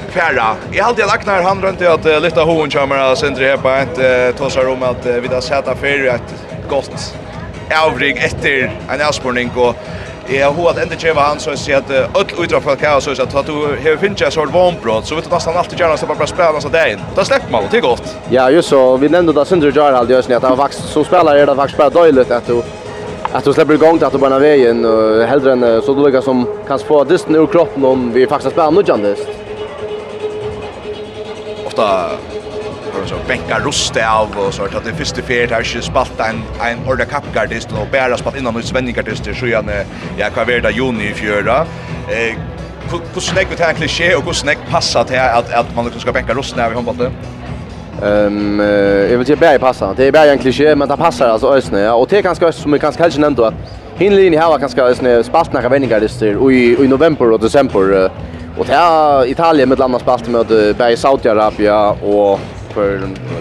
[0.08, 0.56] färra.
[0.72, 4.68] Jag hade lagt när han runt att lyfta hon kommer sen det på ett tossar
[4.68, 6.34] om att vi där sätta för ett
[6.68, 7.14] gott
[7.86, 9.76] avrig efter en avspurning och
[10.32, 13.10] Ja, har att inte cheva han, så att sier at öll utra för kaos, så
[13.10, 16.26] att du har finnet en sånn vånbrott så vet du nästan alltid gärna at bara
[16.26, 17.00] spela så där dagen.
[17.14, 18.16] Da slipper man, det är gott.
[18.30, 18.96] Ja, just så.
[18.96, 21.78] Vi nämnde da Sindre Jar halde att at han faktisk, som spelare är det faktiskt
[21.78, 22.62] bara dåligt att du
[23.32, 26.46] att du släpper igång att du bara vägen och hellre än så du lägger som
[26.68, 29.28] kan få disten ur kroppen om vi faktiskt spelar nudjandist.
[31.66, 32.10] Ofta
[33.02, 36.42] och så bänka roste av och så att det första fjärde har ju spalt en
[36.60, 39.64] en orda kapgardist och bära spalt innan ut svenningartister så jag
[40.18, 41.66] jag kan vara juni i fjärde
[42.08, 42.36] eh
[43.14, 46.12] hur snägg vet här kliché och hur snägg passar till att att man liksom ska
[46.12, 47.12] bänka rosten av i handbollen
[48.02, 48.60] Ehm um,
[49.10, 49.94] jag vet inte bär passa.
[49.96, 51.80] Det är bara en kliché men det passar alltså ösnä.
[51.80, 51.94] Ja.
[51.94, 53.52] Och det kanske ganska som vi kanske kanske nämnt då.
[53.96, 58.10] Hinlin här var kanske ösnä spalt några vändningar och i i november och december.
[58.58, 60.46] Och det är Italien med landa spalt med
[60.78, 62.40] Berg Saudi-Arabien och
[62.72, 63.00] för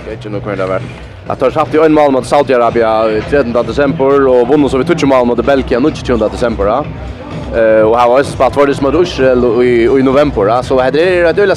[0.10, 0.82] vet inte hur det var.
[1.28, 5.04] Att har haft ju en mål mot Saudiarabien 13 december och vunnit så vi touch
[5.04, 6.84] mål mot Belgien 20 december.
[7.56, 11.38] Eh och har också för det mot Israel i i november så hade det ett
[11.38, 11.56] öla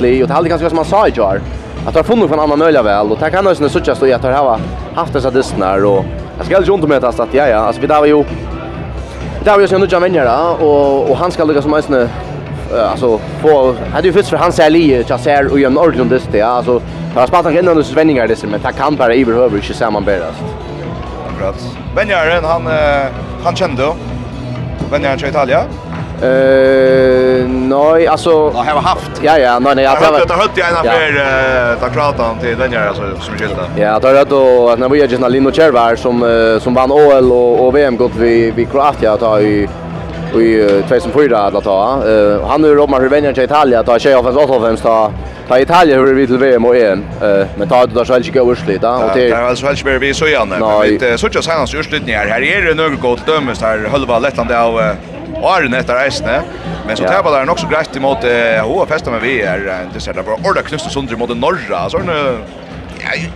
[0.00, 1.40] i och det hade kanske som man sa i jar.
[1.86, 4.22] Att har funnit från annan möjliga väl och tack han har ju såchast och jag
[4.22, 4.58] tar ha
[4.94, 6.04] haft dessa distnar och
[6.36, 8.24] jag ska ju inte med att ja ja alltså vi där var ju
[9.44, 12.08] där var ju så nu jamar och och han ska lyckas som sina
[12.90, 16.28] alltså få hade ju först för han säger Lee jag ser och en ordentlig dist
[16.32, 16.82] ja alltså
[17.14, 20.34] Jag har spalt innan hos Svenningar dessa, men det kan bara överhuvud inte sammanbäras.
[21.28, 21.54] Akkurat.
[21.96, 22.68] Benjaren, han,
[23.44, 23.92] han kände
[24.90, 25.64] Benjaren till Italien?
[26.22, 28.30] Eh, nej, alltså...
[28.54, 29.10] Ja, jag har haft.
[29.22, 29.84] Ja, ja, nej, nej.
[29.84, 33.34] Jag har haft, jag har haft en affär, ta kratan till den här, alltså, som
[33.34, 33.62] är skilda.
[33.76, 37.32] Ja, då är det då när vi är Gina Lino Kjärvar som, som vann OL
[37.32, 39.68] och, och VM gått vi vi Kroatien ta ju
[40.42, 42.02] i 2004 alla ta.
[42.08, 45.12] Eh han nu romar hur vänjer till Italien ta tjej offens hans åtta ta
[45.48, 47.04] ta Italien hur vi till VM och EM.
[47.22, 50.14] Eh men ta det där själva inte överslit där och det är alltså själva vi
[50.14, 50.48] så igen.
[50.48, 54.50] Men det så tjocka hans urslutningar här är det några gott dömes här halva Lettland
[54.52, 54.80] av
[55.42, 56.42] Arne efter nästa.
[56.86, 58.18] Men så tappar där också grejt emot
[58.62, 61.98] HF festa med vi är det så där bara orda knusta sönder mot norra så
[61.98, 62.10] en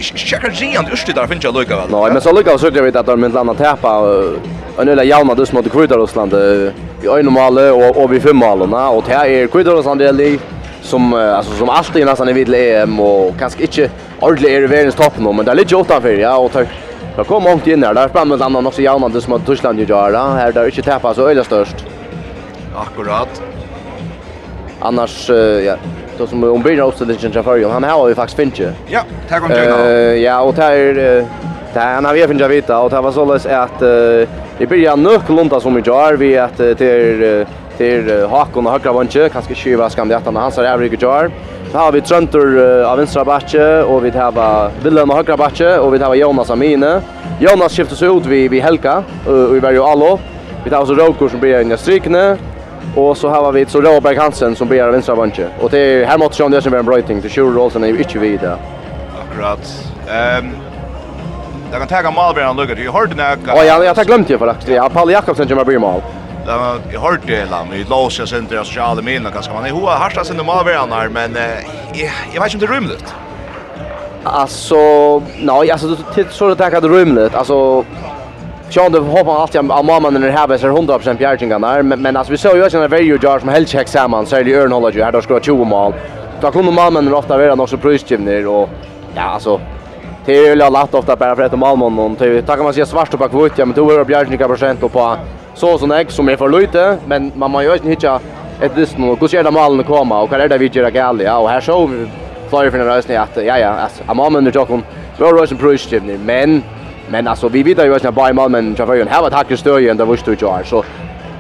[0.01, 1.91] checkar gian det urste där finns jag lucka väl.
[1.91, 3.89] Nej, men så lucka så det vet att de med landa täpa
[4.79, 6.73] en eller jauna dus mot Kvidarosland i
[7.19, 10.41] en normal och och vi fem mål och det är Kvidarosland det
[10.83, 14.95] som alltså som alltid nästan i vid EM och kanske inte ordentligt är i världens
[14.95, 16.53] topp nu men lite ligger åtta för ja och
[17.19, 19.81] Det kom mångt in där där fremme landa också så jævna det som at Tyskland
[19.81, 21.85] gjør det, her der ikke så öle störst.
[22.77, 23.43] Akkurat.
[24.81, 25.29] Annars,
[25.65, 25.77] ja,
[26.19, 28.73] då som om blir också det känns för han har ju faktiskt finche.
[28.87, 30.17] Ja, tack om det.
[30.17, 30.95] ja, och där
[31.75, 33.79] där han har vi finche vita och det var sålles att
[34.59, 37.47] det blir ju något som vi gör vi att till
[37.79, 41.31] till Hakon och högra vänster kanske skiva skam det han så där rygg jar.
[41.73, 45.95] Så har vi Tröntor av vänstra backe och vi har Willem av högra backe och
[45.95, 47.01] vi har Jonas Amine.
[47.41, 50.19] Jonas skiftas ut vi vi Helka och vi var ju allo.
[50.65, 52.37] Vi tar så Rokor som blir en strykne
[52.97, 55.49] Och så här har vi så Robert Hansen som blir vänstra vänster.
[55.61, 57.21] Och det är här mot Sean som är en brighting.
[57.21, 58.59] Det Shure Olsen är ju inte vidare.
[59.23, 59.85] Akkurat.
[60.11, 60.51] Ehm um,
[61.71, 62.79] Jag kan tagga Malberg och Lucas.
[62.85, 63.39] Jag hörde när jag...
[63.47, 66.03] Ja, jag har glömt ju för att jag Paul Jakobsen som blir mål.
[66.47, 69.97] Ja, jag hörde det la mig låsa sen till sociala medier kanske man är hoa
[69.97, 71.37] harsta sen Malberg annars men
[72.35, 73.15] jag vet inte om det rymligt.
[74.25, 77.35] Alltså, nej, alltså det så det där det rymligt.
[77.35, 77.85] Alltså
[78.71, 82.31] Sean det hoppar alltid av mamman när här är 100% bjärtingar där men men alltså
[82.31, 84.93] vi såg ju att när Verjo Jar som helt check samman så är det Örn
[84.95, 85.93] ju här då ska 20 mål.
[86.41, 88.69] Då kommer mamman ofta vara något så prisgivner och
[89.15, 89.61] ja alltså
[90.27, 93.15] det är ju lätt ofta bara för att Malmö och det kan man säga svart
[93.15, 95.17] och bakvut ja men då är det bjärtingar procent och på
[95.55, 98.21] så sån ägg som är för lite men man man gör inte hitta
[98.61, 101.27] ett visst nu hur ska det målen komma och vad är det vi gör galet
[101.27, 101.89] ja och här så
[102.51, 104.81] flyger för den rösten att ja ja alltså mamman och Jakob
[105.19, 106.63] var rösten prisgivner men
[107.11, 109.51] Men alltså vi vet ju att bara Malmö men jag vill ju ha ett hack
[109.51, 110.63] i ju ända vart du gör.
[110.65, 110.85] Så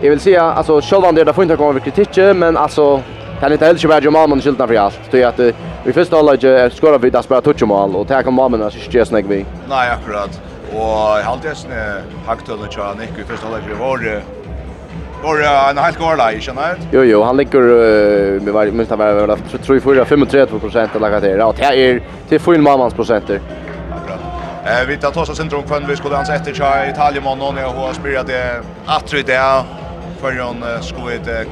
[0.00, 3.02] jag vill säga alltså själva det där får inte komma över kritik men alltså
[3.40, 5.00] kan inte heller köra mål men skylta för allt.
[5.10, 5.40] Det är att
[5.84, 8.78] vi först alla ju skorar vi där spelar touch mål och tar mål men så
[8.90, 9.46] just nägg vi.
[9.68, 10.40] Nej akkurat.
[10.72, 11.70] Och halvdessen
[12.26, 14.22] hacktölen och jag Nick först alla ju var
[15.22, 16.88] Var en helt god lag, kjenner jeg?
[16.92, 19.32] Jo, jo, han ligger, uh, vi var, minst han var,
[19.64, 21.98] tror jeg, 34-35 prosent av det her, og det er
[22.30, 23.40] til 4 manns prosenter.
[24.68, 27.68] Eh vi tar tossa centrum kvann vi skulle ansa efter chai Italien man någon jag
[27.68, 29.64] har spelat det att det
[30.20, 31.46] för hon skulle det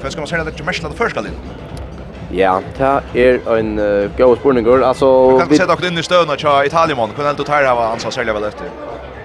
[0.00, 1.40] för ska man säga det till mest det första linjen.
[2.32, 4.82] Ja, ta är en uh, god spurningur.
[4.82, 7.74] Alltså kan vi sätta också in i stöna chai Italien man kan inte ta det
[7.74, 8.66] var ansvar sälja väl efter.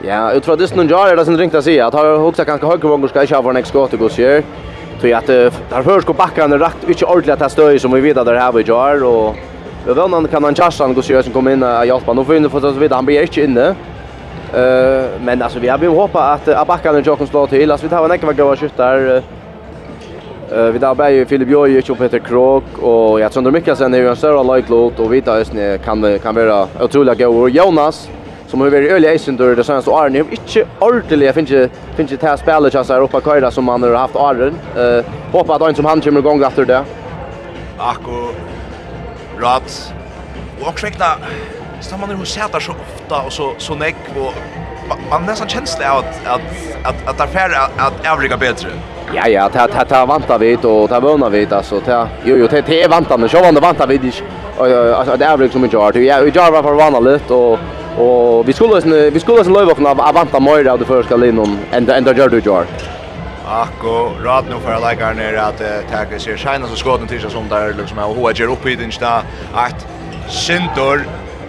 [0.03, 2.43] Ja, jag tror att det någon jar det som ringt att säga att har också
[2.43, 4.43] ganska högt vångar ska köra nästa skott och gå sig.
[5.01, 8.39] Så att där förskå backarna rakt inte ordentligt att stöja som vi vet att det
[8.39, 9.35] här vi gör och
[9.85, 12.13] Vi han kan han Charleston gå sjö som kom in och hjälpa.
[12.13, 13.75] Nu får för så vi han blir inte inne.
[14.53, 17.71] Eh men alltså vi har vi hoppa att Abakan och Jokon slår till.
[17.71, 19.23] Alltså vi tar en ekva goda där.
[20.51, 23.97] Eh vi där bäj Filip Joj och Peter Krok och jag tror mycket sen är
[23.97, 28.09] ju en större likelot och vi tar just nu kan kan vara otroliga goda Jonas
[28.47, 30.11] som har varit öliga isen då det senaste året.
[30.11, 33.93] nu inte ordentligt finns finns det här spelare så här uppe köra som man har
[33.93, 36.83] haft åren eh hoppas att han som han kommer igång efter det
[37.77, 38.11] Akko
[39.41, 39.93] rat.
[40.61, 41.05] Och också räkna
[41.81, 44.33] så man hur sätter så ofta och så så näck och
[45.09, 46.41] man nästan känsla av att
[46.83, 48.69] att att att är att övriga bättre.
[49.15, 52.47] Ja ja, ta ta ta vantar vi och ta vånar vi alltså ta jo jo
[52.47, 54.11] det ta vantar men så vantar vantar vi
[54.95, 57.59] alltså det är väl som inte har ja vi var för vana lite och
[57.97, 62.13] och vi skulle vi skulle lösa av vanta mer av det första linon ända ända
[62.13, 62.65] gör du gör.
[63.47, 67.49] Akko, rad nu för lägga ner att uh, tacka sig sina så skotna tills som
[67.49, 69.87] där liksom och hoa ger upp i den sta att
[70.29, 71.05] Sintor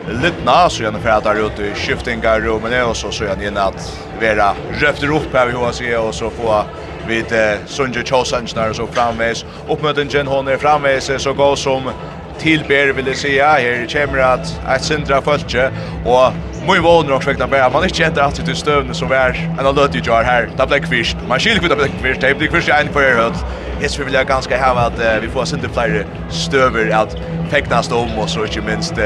[0.08, 3.44] Littna så gärna för att där ute i skiftingar rummen är och så så gärna
[3.44, 6.64] in att vera röfter upp här vi hoa sig och så få
[7.08, 11.90] vid uh, Sunjo Chosensen så framvis uppmöten Jen Hon är så går som
[12.38, 15.70] tillber vill jag säga här kommer att att centra fölke
[16.04, 16.32] och
[16.66, 19.94] Moi vånar också vekna bara man inte känner alltid det stövne som är en alert
[19.94, 20.48] ju jar här.
[20.56, 21.16] Det blir kvist.
[21.28, 22.20] Man skiljer kvitt blir kvist.
[22.20, 23.32] Det blir kvist en för höll.
[23.80, 27.16] Det skulle vilja ganska ha att vi får sända flyger stöver att
[27.50, 28.98] fäknas om och så inte minst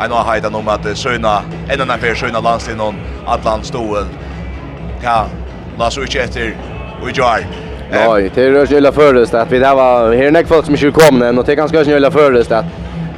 [0.00, 2.94] en av hajdan om att söna en annan för söna landslin om
[3.26, 4.06] Atlant stolen.
[5.02, 5.26] Ja,
[5.78, 6.56] la så inte efter
[7.02, 7.69] och jar.
[7.90, 10.92] Nej, det är sig hela förrest att vi där var här näck folk som skulle
[10.92, 12.64] komma än och det ganska snö hela förrest att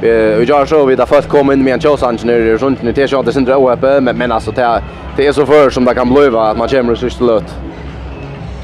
[0.01, 3.07] vi gör så vi där först kom in med en chans nu sånt nu det
[3.07, 4.81] så det syndra uppe men men alltså det
[5.17, 7.43] det är så för som det kan bliva att man kommer så slut.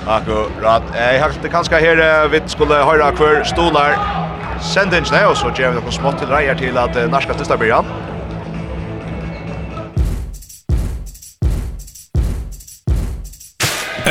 [0.08, 0.84] Akkurat.
[0.96, 3.98] jag har det kanske här vi skulle höra kvar stolar
[4.62, 7.86] sendingene, og så ger vi något smått till rejer till att norska største början.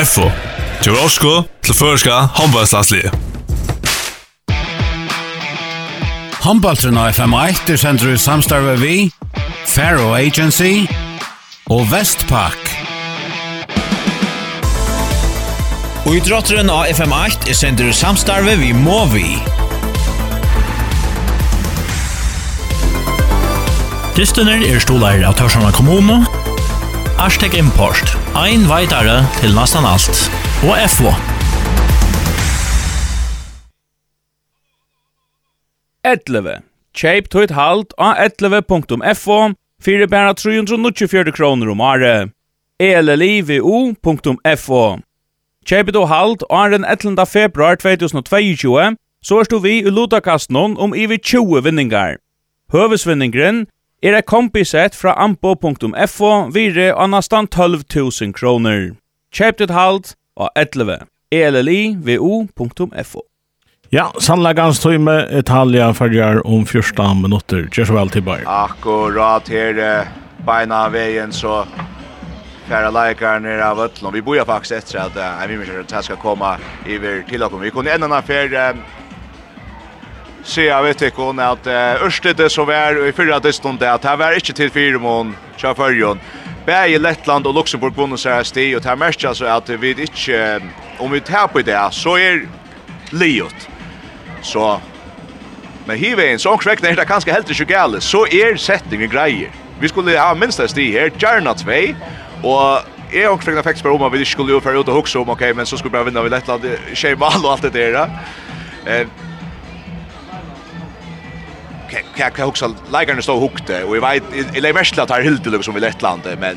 [0.05, 3.11] FO til Rosko til Førska håndballslagslige.
[6.45, 9.11] Håndballtrinn av FM1 er sendt ut samstarve vi,
[9.69, 10.87] Faro Agency
[11.73, 12.71] og Vestpak.
[16.07, 19.37] Og i drotteren av FM8 er sendt ut samstarve vi Movi.
[24.19, 26.23] Dystener er stolar av Tørsjana kommune.
[27.19, 28.17] Arstek Import.
[28.39, 31.13] Ein veitare til nastan alt og F1.
[36.05, 36.57] Etleve.
[36.99, 39.37] Kjøp tøyt halt av etleve.fo
[39.79, 42.35] fyrir bæra 324 kroner om året.
[42.83, 44.83] Elelivu.fo
[45.69, 47.27] Kjeip tøyt halt åren 11.
[47.27, 52.19] februar 2022, så er vi i Lodakasten om ivi 20 vinningar.
[52.75, 53.69] Høvesvinningren
[54.03, 58.97] er et kompisett fra ampo.fo vire annastan 12 000 kroner.
[59.31, 60.99] Kjeip tøyt halt og 11
[61.33, 63.23] ellivvo.fo.
[63.91, 67.69] Ja, sannleggans time, Italia färgar om 14 minutter.
[67.73, 68.45] Gjør så vel til Bayern.
[68.47, 69.79] Akkurat her
[70.45, 71.63] beina veien så
[72.69, 74.13] färra leikar ner av ötlån.
[74.13, 77.71] Vi bojar faktiskt efter att äh, vi människor att ska komma över till och Vi
[77.71, 78.75] kunde en annan färg
[80.43, 82.63] se av vet inte hon att äh, Örstedt så
[83.09, 86.21] i förra distan det att var ikke til fyra mån kör förrjon.
[86.69, 90.59] Bæði Lettland og Luxemburg vunnu seg sti, og det er merkja altså at vi ikke,
[91.01, 92.43] om vi tar på det, så er
[93.17, 93.69] liot.
[94.45, 94.67] Så,
[95.87, 99.55] men hivein, så omkvekna er det kanskje helt ikke gale, så er settingen greier.
[99.81, 101.81] Vi skulle ha minst en sti her, gjerna två.
[102.45, 105.29] og Jeg har også faktisk om at vi skulle jo fære ut og hukse om,
[105.29, 108.11] ok, men så skulle vi bare vinne ved Lettland, skje mal og alt det der.
[108.87, 109.07] Eh,
[112.17, 115.81] kan kan också lägga stå hukte och jag vet i Leversla tar Hilde liksom i
[115.81, 116.57] Lettland men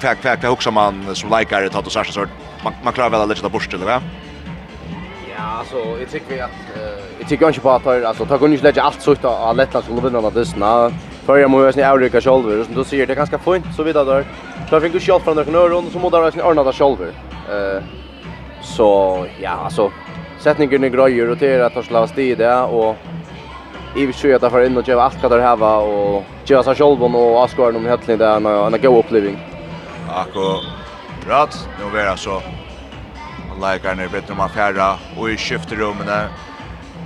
[0.00, 2.28] kvack kvack också man som likar det att så sort
[2.64, 4.02] man man klarar väl lite där bort eller va?
[5.36, 6.50] Ja, alltså jag tycker vi att
[7.18, 9.84] jag tycker inte på att alltså ta går inte lägga allt så ut av Lettland
[9.84, 10.92] som vinner av dessa.
[11.26, 14.24] För jag måste ju Eureka shoulder så då ser det ganska fint så vidare där.
[14.68, 17.12] Så jag fick ju shot från några öron och så måste jag ordna det shoulder
[17.50, 17.82] Eh
[18.62, 19.92] så ja, alltså
[20.38, 22.96] sättningen är grejer och det är att ta slavs tid och
[23.96, 26.24] i vi tror att det får in och ge allt vad det här var och
[26.44, 29.38] ge sig själv och avskåra dem helt enkelt en en god upplevelse.
[30.08, 30.60] Akko
[31.28, 32.42] Rat, nu vera så
[33.54, 36.08] likar ner bättre man färra och i skiftrummen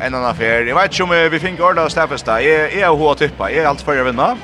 [0.00, 0.62] en annan affär.
[0.62, 1.88] Jag vet inte om vi fick orda av
[2.24, 2.40] där.
[2.40, 3.50] Jag är hur att tippa.
[3.50, 4.36] Jag är allt för att vinna.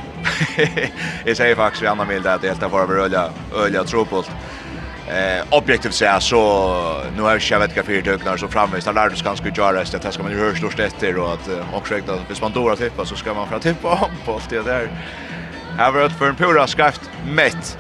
[1.25, 4.31] Jag säger faktiskt i annan bild att det är helt för att öliga, öliga tropult
[5.11, 9.49] eh objektivt så så nu har jag vet kafé döknar så framvis där lärdes ganska
[9.49, 9.73] göra.
[9.73, 12.77] Det att ska man höra störst efter och att också räkna att hvis man då
[12.77, 14.89] tippa så ska man för tippa om på det där.
[15.79, 17.79] Här var det för en pura skrift mätt.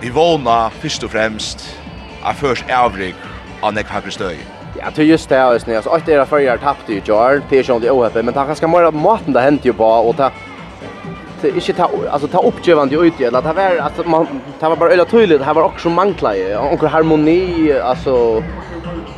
[0.00, 1.76] Vi våna först och främst
[2.24, 3.14] är först övrig
[3.60, 4.38] av Nick Hackerstöj
[4.78, 7.62] Ja, det är just det här, alltså, åtta era förra tappade ju Jar, det är
[7.62, 10.30] ju inte men han ganska mer maten det hänt ju bara och ta
[11.44, 14.26] inte ta alltså ta uppgivande ut eller det var alltså man
[14.60, 18.42] det var bara öla tydligt här var också mankla ju och harmoni alltså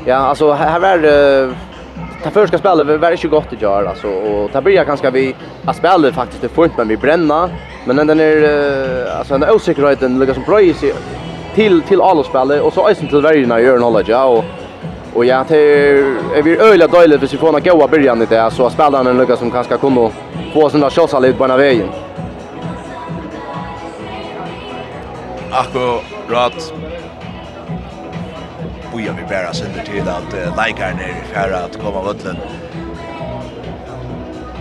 [0.04, 0.98] ja alltså här var
[2.24, 5.76] det första spelet var väldigt gott att göra alltså och ta börja ganska vi att
[5.76, 7.50] spela faktiskt det fort men vi bränna.
[7.84, 10.84] Men den är alltså den osäkerheten ligger som pröjs
[11.54, 14.44] till till alla spelare och så isen till varje när gör knowledge ja och
[15.14, 15.56] Och ja, det
[16.34, 19.50] är vi öliga dåligt för vi får goa början i det så spelarna lyckas som
[19.50, 20.10] kanske kunde
[20.54, 21.88] få sina shotsar ut på den vägen.
[25.50, 26.72] Akkurat
[28.92, 32.36] boja vi bära sönder till att uh, Leikaren är här att komma vötlen.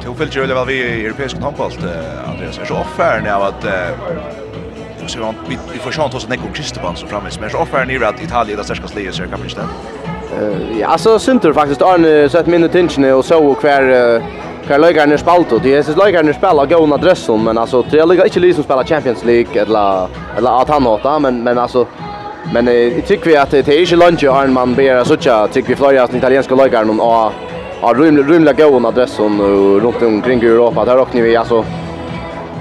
[0.03, 2.59] Tog fyllt jag väl vi i europeisk handboll, uh, Andreas.
[2.59, 3.71] Är så offern av att uh,
[5.07, 7.39] så vi, vi får chans hos en Nekko Kristopan som framvis.
[7.39, 9.69] Men så offern är att Italien där det största livet så istället.
[10.33, 14.21] Uh, ja, alltså synter faktiskt Arne sett minne tingene og och så och kvar uh,
[14.67, 18.05] kvar er spalt och det är så lägger spela gå under dressen men alltså det
[18.05, 21.85] ligger inte liksom spela Champions League eller eller att han åtta men men alltså
[22.53, 25.69] men jag tycker vi att det är inte lunch Arne man ber så tjata tycker
[25.69, 27.31] vi flera italienska lägger någon och
[27.81, 29.41] har rymla rymla gå under dressen
[29.81, 30.85] runt omkring Europa.
[30.85, 31.65] Där åkte vi alltså.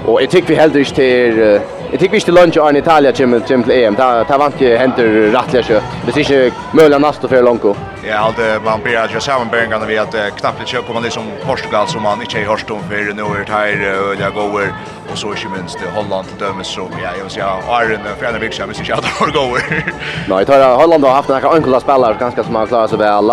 [0.05, 1.59] Och jag tycker vi heller inte till
[1.91, 3.95] Jag tycker vi till lunch i Italien chim till EM.
[3.95, 5.83] Ta ta vant ju händer rättliga kött.
[6.05, 7.63] Det är inte möjligt nästa för långt.
[8.07, 11.01] Ja, det man blir att jag sa man börjar när vi att knappt lite kommer
[11.01, 14.73] liksom Portugal som man inte har stått för nu är det här och jag går
[15.11, 17.49] och så är minst Holland dömes så ja, jag vill säga
[17.81, 19.93] Iron för en big men så jag har över.
[20.29, 23.31] Nej, tar Holland har haft några enkla spelare ganska som har klarat sig väl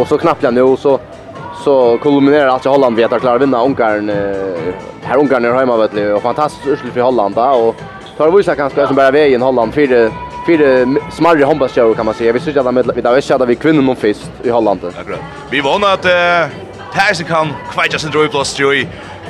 [0.00, 1.00] och så knappt nu så
[1.64, 4.10] så kulminerar alltså Holland vet att klara vinna Ungarn
[5.02, 7.76] här Ungarn är hemma vet ni och fantastiskt ursligt för Holland och
[8.16, 10.10] Då har vi så kanske som bara vägen Holland för
[10.46, 12.32] för smarre handbollsjägare kan man säga.
[12.32, 14.80] Vi syns att med vi där är att vi kvinnor någon fest i Holland.
[15.00, 15.20] Akkurat.
[15.50, 18.56] Vi vånar att eh Tärsen kan kvaja sin drivplats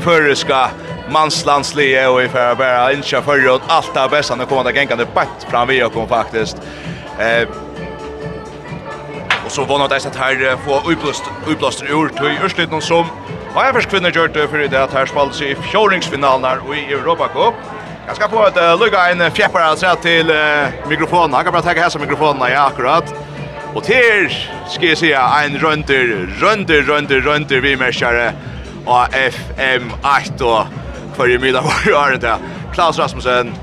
[0.00, 0.68] för ska
[1.10, 5.06] manslandslige och i för bara incha för att allt det bästa när kommer det gängande
[5.14, 6.56] bätt fram vi och kom faktiskt.
[7.18, 7.48] Eh
[9.44, 13.06] Och så vånar det att här få upplöst upplöst ur till Örsliden som
[13.54, 17.28] Vad är för kvinnor gjort det det att här spalt sig i fjåringsfinalen i Europa
[17.28, 17.54] Cup.
[18.06, 21.32] Jag ska få att uh, lugga en fjäppar alltså till uh, mikrofonen.
[21.32, 23.14] Jag kan bara ta här som mikrofonen ja akkurat.
[23.74, 24.30] Och till
[24.68, 28.32] ska jag säga en runder, runder, runder, runder vi mäskare
[28.86, 30.66] av FM8 och
[31.16, 32.36] för i middag var ju Arne
[32.74, 33.54] Klaus Rasmussen,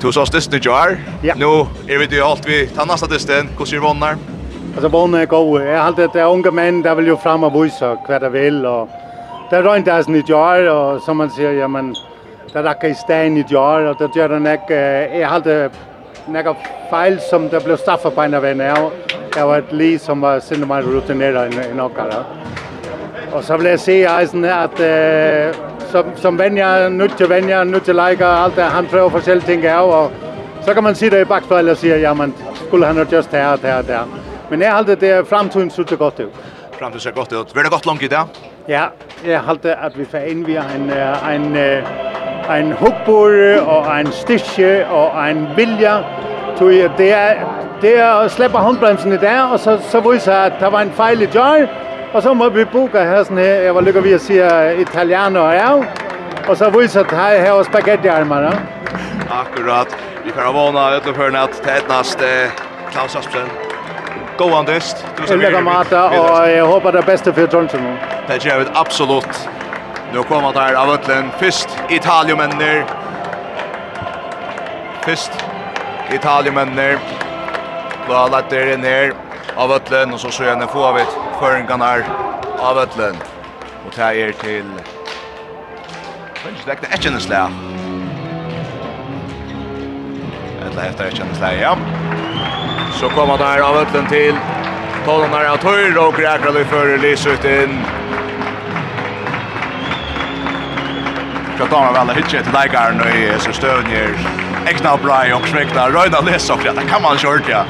[0.00, 0.96] du sa stisten i jar.
[1.22, 1.34] Ja.
[1.36, 3.48] Nu är vi det allt vi tar nästa stisten.
[3.58, 4.16] Hur ser vonnar?
[4.74, 5.62] Alltså vonnar är god.
[5.62, 8.66] Jag har alltid det unga män där vill ju fram och visa vad de vill.
[8.66, 8.88] Och
[9.50, 11.94] det är rönt där i jar och som man säger, ja men
[12.52, 14.70] der der i staden i djør, og der gjør der nok,
[15.18, 15.70] jeg har det
[16.28, 16.56] nok
[17.30, 18.90] som der blev staffet på en af venner.
[19.36, 22.00] Jeg var et li som var sinne mer rutineret i nok.
[23.32, 25.54] Og så vil jeg se eisen her, at øh,
[25.90, 29.66] som, som venner, nødt til venner, nødt til leger, alt det, han prøver forskellige ting
[29.66, 30.10] af, og
[30.62, 32.34] så kan man se det i bagspejlet og ja men
[32.66, 34.04] skulle han ha just her og her og der.
[34.50, 36.32] Men jeg halte det fremtiden sutter godt ut.
[36.78, 37.54] Fremtiden ser godt ut.
[37.54, 38.18] Vil det godt langt i det?
[38.68, 38.84] Ja,
[39.26, 40.92] jeg halte at vi får indvige en,
[41.40, 42.11] en, en
[42.50, 45.96] en hugbore og en stisje og en vilja.
[46.58, 46.68] Tog
[46.98, 47.34] det er,
[47.82, 50.92] det er at slippe håndbremsene der, og så, så viser jeg at det var en
[50.92, 51.66] fejl i jar.
[52.12, 55.50] Og så må vi boka her sådan her, jeg var lykker ved at sige italiano
[55.50, 55.72] ja
[56.48, 58.50] Og så viser jeg at her, her var spaghettiarmer.
[59.30, 59.96] Akkurat.
[60.24, 62.24] Vi får vana utløperne at det er næst
[62.92, 63.48] Klaus Aspen.
[64.38, 64.96] Go on this.
[65.18, 67.96] Du skal mata, og jeg håper det er beste for Trondheim.
[68.28, 69.50] Det gjør vi absolutt.
[70.12, 71.30] Nu kommer där av Ötlen.
[71.38, 72.84] Först Italiumänner.
[75.02, 75.30] Först
[76.12, 76.98] Italiumänner.
[78.28, 79.14] lagt det ner
[79.56, 80.12] av Ötlen.
[80.12, 81.96] Och så ser jag få av ett förringarna
[82.58, 83.16] av Ötlen.
[83.86, 84.64] Och tar er till...
[86.44, 86.70] Men det
[87.06, 87.50] inte ett slä.
[90.66, 91.76] Eller efter ett slä, ja.
[92.92, 94.34] Så kommer där av Ötlen till.
[95.04, 97.80] Tollarna av Tøyr och Gräkralöj för Lysut in.
[101.58, 104.08] Så tar man väl att hitcha till läkaren och i så stöd ner.
[104.66, 107.64] Ekna bra och smäkta Röjda läs och det kan man kört ja.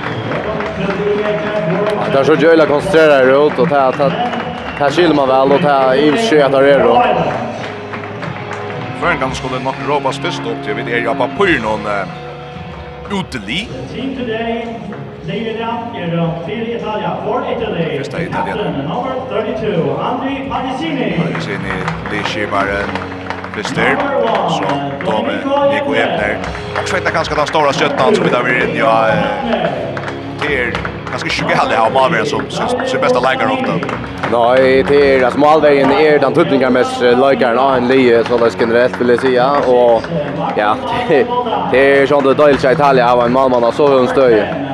[2.12, 4.10] Det är så jävla koncentrerat ut och ta ta
[4.78, 7.02] ta skiljer man väl och ta i sig att det är då.
[9.00, 11.86] Förrän kan skulle nog robas först upp till vid er jobba på någon
[13.20, 13.68] uteli.
[17.98, 18.58] Första Italien.
[18.58, 21.18] Nummer 32, Andri Panisini.
[21.18, 21.74] Panisini,
[22.10, 23.21] Lee Shibaren.
[23.54, 23.96] Christer.
[24.48, 24.64] Så
[25.04, 25.36] då med
[25.72, 26.38] Nico Ebner.
[26.74, 29.06] Jag vet inte ganska den stora stöttan som vi där vid ja
[30.40, 30.72] till
[31.10, 32.42] ganska sjuka hade av Malmö som
[32.86, 33.82] sin bästa lägare åt
[34.32, 38.50] Nej, det är alltså Malmöen är den tuttingar mest lägaren av en lie så det
[38.50, 40.02] skulle rätt vill säga och
[40.56, 40.76] ja,
[41.72, 44.72] det är sånt det dåligt i Italien av en Malmö så hon stöjer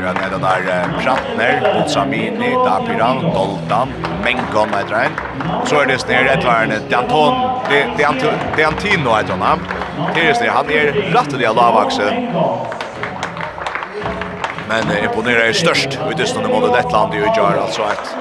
[0.00, 3.92] tror jeg det er der Pratner, Botsamini, Dapiran, Doltan,
[4.24, 5.12] Mengon heter han.
[5.60, 7.34] Og så er det snir et eller annet Danton,
[8.56, 9.60] Dantino heter han.
[10.14, 12.08] Det er snir, han er rattet i lavakse.
[14.70, 18.14] Men imponerar er størst ut i stedet mot Lettland i Ujar, altså et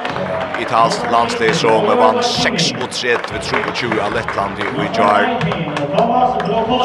[0.62, 5.24] italsk landslag som vann 6-3 vid 3-20 av Lettland i Uijar.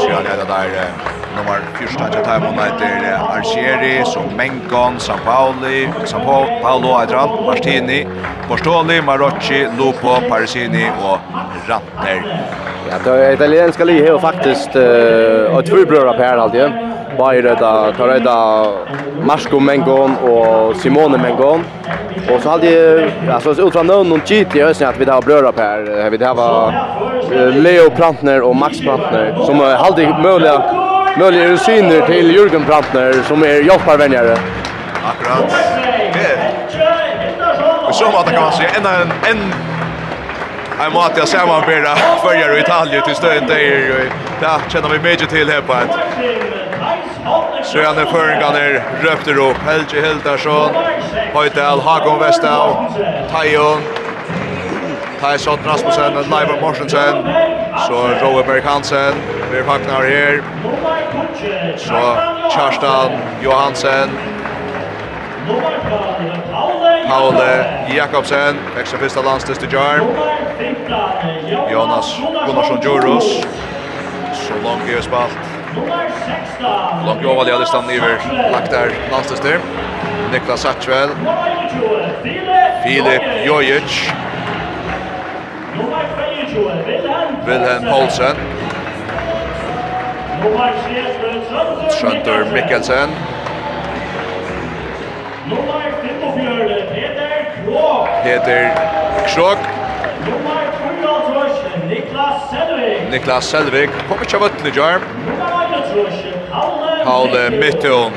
[0.01, 0.91] Sjøen er det där
[1.37, 3.07] nummer 14 til Taimon etter
[3.39, 6.25] Arcieri, som Mengon, San Paoli, San
[6.63, 8.05] Paolo etter Martini,
[8.49, 11.19] Borstoli, Marocci, Lupo, Parisini och
[11.69, 12.23] Rantner.
[12.91, 16.94] Ja, det italienska livet har faktiskt uh, ett på per alltid.
[17.19, 18.67] Bayer da Karada
[19.23, 21.65] Marco Mengon och Simone Mengon.
[22.31, 25.23] Och så hade jag alltså så utan någon någon cheat i ösen att vi där
[25.23, 26.11] bröra på här.
[26.11, 26.75] Vi där var
[27.51, 30.63] Leo Plantner och Max Plantner som har hade möjliga
[31.19, 34.37] möjliga rutiner till Jürgen Plantner som är jobbarvänjare.
[35.05, 35.57] Akkurat.
[36.13, 36.19] Det
[37.89, 38.87] är så att kan man säga en
[39.31, 39.53] en
[40.79, 44.11] Jag måste jag sammanbära följare i Italien till stöd där.
[44.43, 46.54] Ja, känner vi mycket till här på ett
[47.65, 49.57] Så han är förringan är röpte upp.
[49.57, 50.71] Helge Hildarsson,
[51.35, 52.77] Høydal, Hakon Vestau,
[53.31, 53.83] Tajon,
[55.21, 57.15] Taj Sott Rasmussen, Leiva Morsensen,
[57.89, 59.15] så Rowe Berg Hansen,
[59.53, 60.43] vi vaknar her,
[61.77, 62.17] så
[62.51, 63.11] Kjarstan
[63.43, 64.11] Johansen,
[67.09, 67.65] Paule
[67.97, 70.07] Jakobsen, ekstra fyrsta landstest i Jarm,
[71.73, 72.17] Jonas
[72.47, 73.47] Gunnarsson Djurus,
[74.33, 75.54] så långt i spalt,
[77.07, 77.95] Långt ju avvalg hade stannat
[78.53, 79.59] lagt där landstester.
[80.33, 81.09] Niklas Satchvel.
[82.85, 84.13] Filip Jojic.
[87.47, 88.37] Wilhelm Poulsen.
[92.01, 93.09] Sjöntor Mikkelsen.
[98.25, 98.75] Peter
[99.27, 99.59] Krog.
[101.89, 103.11] Niklas Selvig.
[103.11, 103.91] Niklas Selvig.
[104.09, 105.03] kommer til å vøttelig, Jarm.
[105.27, 106.34] Nummer
[107.05, 108.13] Paul Mitton.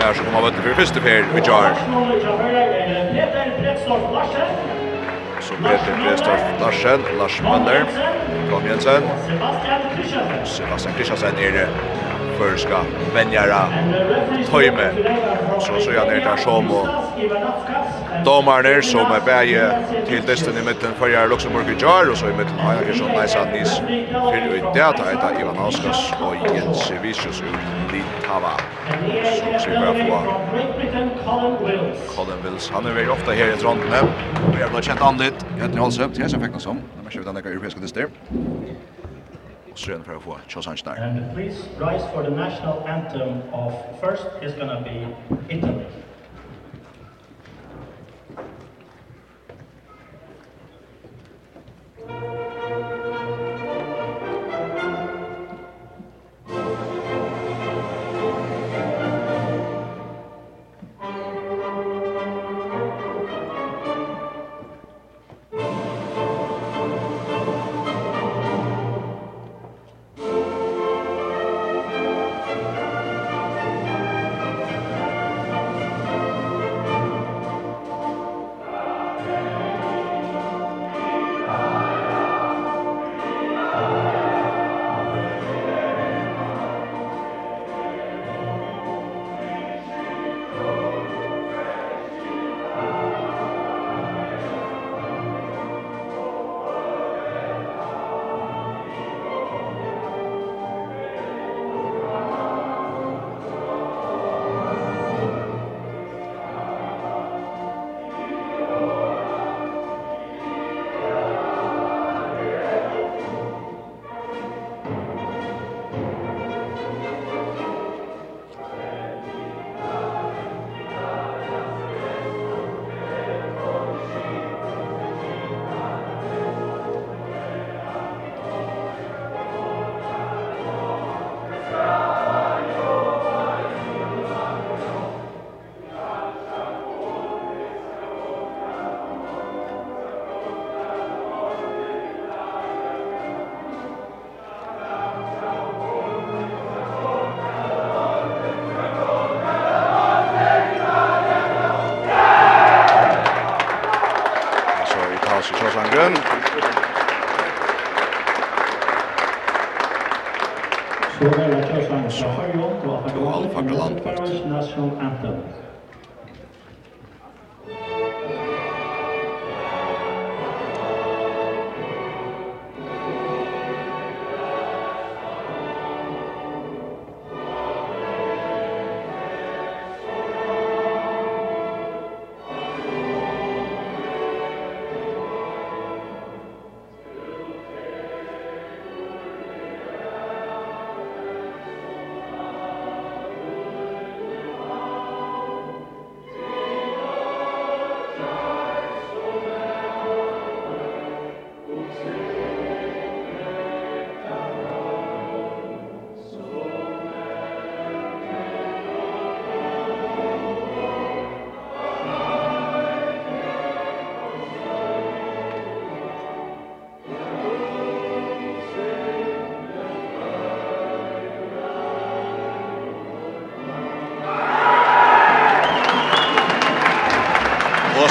[0.00, 1.74] Där som kommer vart för första fel med Jar.
[5.40, 7.84] Så Peter Prestorf Larsen, Lars Møller,
[8.50, 9.02] Tom Jensen,
[10.44, 11.68] Sebastian Kristiansen er det
[12.38, 13.68] förska vänjara
[14.50, 14.92] tojme
[15.60, 16.88] så så jag ner där som och
[18.24, 19.72] domarna som är bäge
[20.06, 22.96] till desten i mitten för jag Luxemburg i jar och så i mitten har jag
[22.96, 23.78] så nice att nis
[24.30, 28.50] för i det att heter Ivan Auskas och Jens Vicious ut Litava
[29.24, 30.44] så så vi på
[32.16, 32.70] Colin Wills.
[32.70, 34.06] Han är väl ofta här i Trondheim.
[34.56, 36.76] Vi har blivit känt andligt jag heter Halsup till jag som fick något som.
[36.96, 38.12] När man kör den där europeiska distrikt
[39.74, 40.94] og strøn för att få Kjøsansknar.
[40.94, 44.96] And please rise for the national anthem of first is gonna be
[45.56, 45.84] Italy.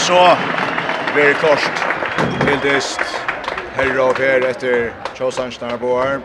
[0.03, 0.37] så
[1.13, 1.83] blir det klart
[2.45, 3.01] til dyst
[3.77, 6.19] herre og fer etter Kjåsang Snarboer.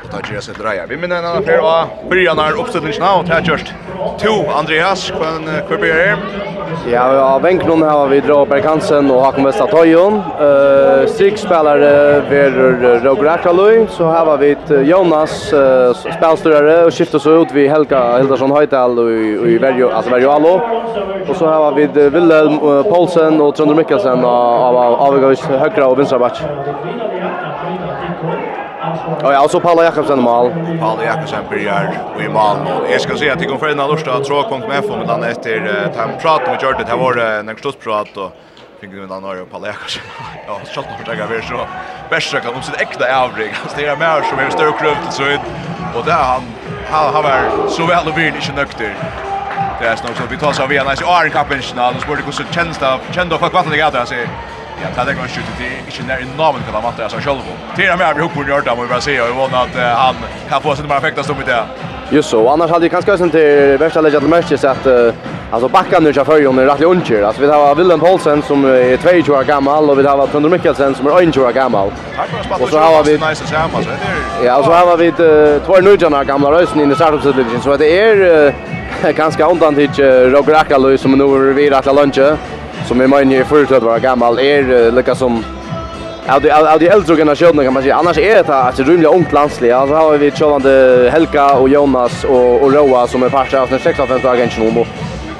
[0.00, 0.86] Og da gjør jeg seg dreia.
[0.88, 3.74] Vi minner en annen fer av Brianar oppstillingsna, og det er kjørst
[4.22, 5.36] to Andreas, hva
[5.76, 6.43] blir det her?
[6.86, 10.14] Ja, av bänken har vi drar Berg Hansen och Hakan Westatojon.
[10.14, 17.18] Eh, sex spelare verur Roger Akraloy, så här har vi Jonas uh, spelstyrare och skiftar
[17.18, 20.60] så ut vi Helga Hildarsson Höjdal och i Verjo, alltså Verjo Allo.
[21.28, 25.98] Och så här har vi Willem Paulsen och Trondheim Mikkelsen av av, av högra och
[25.98, 26.42] vänstra back.
[29.22, 30.52] Ja, ja, så Paula Jakobsen i mål.
[30.80, 32.56] Paula Jakobsen börjar i mål.
[32.90, 35.58] Jag ska säga att det kommer förna Lorsta tråk.mf om den efter
[35.92, 36.84] time prat med Jordan.
[36.86, 38.32] Det var en stort prat och
[38.80, 40.02] fick vi den andra Paula Jakobsen.
[40.46, 41.66] Ja, skott på taget vi så.
[42.10, 43.54] Bästa kan om sitt äkta avbräck.
[43.76, 45.40] Det är mer som är större klubb till så ut.
[45.96, 46.42] Och där han
[46.90, 48.94] han har varit så väl och vill inte nökter.
[49.80, 51.94] Det är snart så vi tar så vi när så är kapen snart.
[51.94, 52.98] Nu borde gå så tjänsta.
[53.12, 54.14] Kända för kvarten i gatan så
[54.82, 57.40] Ja, det er går skjuta till inte i namn kan han ta seg selv.
[57.76, 60.14] Til og med vi hoppar gjort må vi bara ser och våna att han
[60.50, 61.62] kan få sin perfekta stum i det.
[62.10, 64.86] Just så, annars hade jag kanske sen till värsta läget att märka sig att
[65.50, 67.26] alltså backarna kör för ju är rättligt unga.
[67.26, 70.94] Alltså vi har Willem Paulsen som är 22 år gammal och vi har Tondor Mikkelsen
[70.94, 71.90] som är 21 år gammal.
[72.60, 73.20] Och så har vi
[74.44, 75.12] Ja, och så har vi
[75.66, 77.22] två nya gamla rösten i startup
[77.62, 78.54] så det är
[79.12, 82.36] ganska undan till Roger Akalöj som nu är vid att luncha
[82.86, 85.44] som är man ju förut att vara gammal är lika som
[86.26, 87.96] Ja, det är det äldre generationen kan man säga.
[87.96, 89.70] Annars är det att det rymliga ungt landslig.
[89.70, 94.20] Alltså har vi Cholande Helga och Jonas och och Roa som är farsa av 65
[94.22, 94.86] dagar inte nu.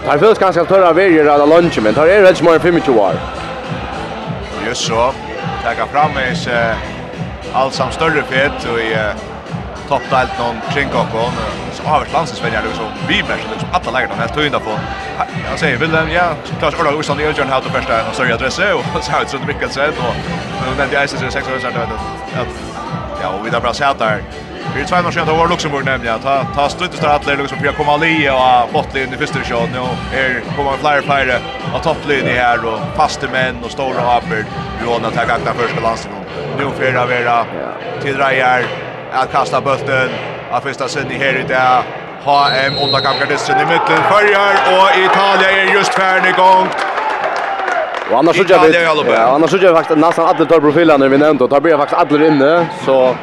[0.07, 3.13] Tar förs ganska törra vägar alla lunch men tar är rätt smart 25 år.
[4.67, 5.13] Just så.
[5.65, 6.75] Tacka fram med är
[7.53, 8.97] allt som större fett och i
[9.89, 11.33] toppdelt någon kring och
[11.73, 14.71] så har vi chansen Sverige det så vi liksom alla läger de helt tunna på.
[15.51, 18.59] Jag säger väl ja, klart Orlando Olsson det gör han att första och Sverige adress
[18.59, 20.15] och så har det så mycket så och
[20.79, 21.73] men det är så sex år sedan
[22.35, 22.49] att
[23.23, 24.23] ja, och vi där bra sätt där.
[24.77, 26.21] Vi två år sedan då var Luxemburg nämligen.
[26.21, 29.69] Ta ta stötte så att Luxemburg för komma ali och bottlinjen i första division.
[29.79, 31.41] Och är kommer flyer flyer
[31.75, 34.45] och topplinje här och fasta män och stora apor.
[34.81, 36.29] Vi ordnar att ta gagna första landslaget.
[36.59, 37.47] Nu för vera vara
[38.03, 38.63] till Rajar
[39.15, 40.09] att kasta bulten
[40.51, 41.83] av första sin i här i där
[42.25, 46.69] HM under kampgardisten i mitten förjar och Italien är just färdig igång
[48.11, 51.19] Och annars så vi ja, annars så vi faktiskt nästan alla tar profilen när vi
[51.19, 53.17] nämnde och tar blir faktiskt alla inne så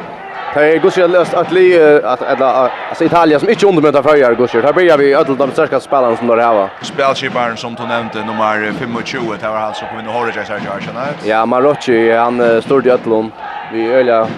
[0.54, 4.64] Det är gusigt löst att li att eller alltså Italien som inte undermöta förjar gusigt.
[4.64, 6.70] Här börjar vi ödel de starka spelarna som där hava.
[6.82, 8.96] Spelskiparen som du nämnde nummer 25
[9.40, 13.32] det var alltså nu hålla sig så här Ja, Marocci han står i ödlon.
[13.72, 14.28] Vi öliga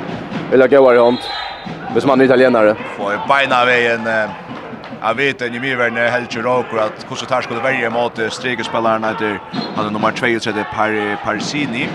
[0.52, 1.20] öliga goda runt.
[1.94, 2.74] Hvis man är italienare.
[2.96, 4.08] Får beina vägen.
[5.02, 8.18] Jag vet inte mer värre när helt ju att hur så tar skulle välja mot
[8.32, 9.40] strikespelarna där
[9.76, 11.88] hade nummer 2 så Par Parsini.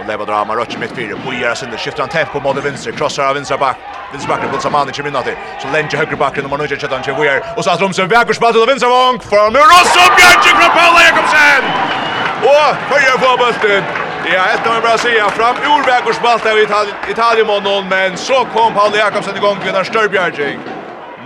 [0.00, 1.16] Och leva drama rött mitt fyra.
[1.24, 3.76] Bojar sönder skiftar han tempo mot vänster crossar av vänster back.
[4.12, 5.34] Vänster backen på Samani i minuter.
[5.62, 8.66] Så länge höger backen nummer 9 Chetan Chevuer och så att Romsen väger spalt till
[8.66, 11.62] vänster vång för Murosso Björk Krapella Jakobsen.
[12.42, 14.05] Och höjer på bulten.
[14.34, 18.74] Ja, ett av bra säga fram ur Vägersbalta av Italien Italien noll men så kom
[18.74, 20.58] Paul Jakobsen igång vid en störbjärging.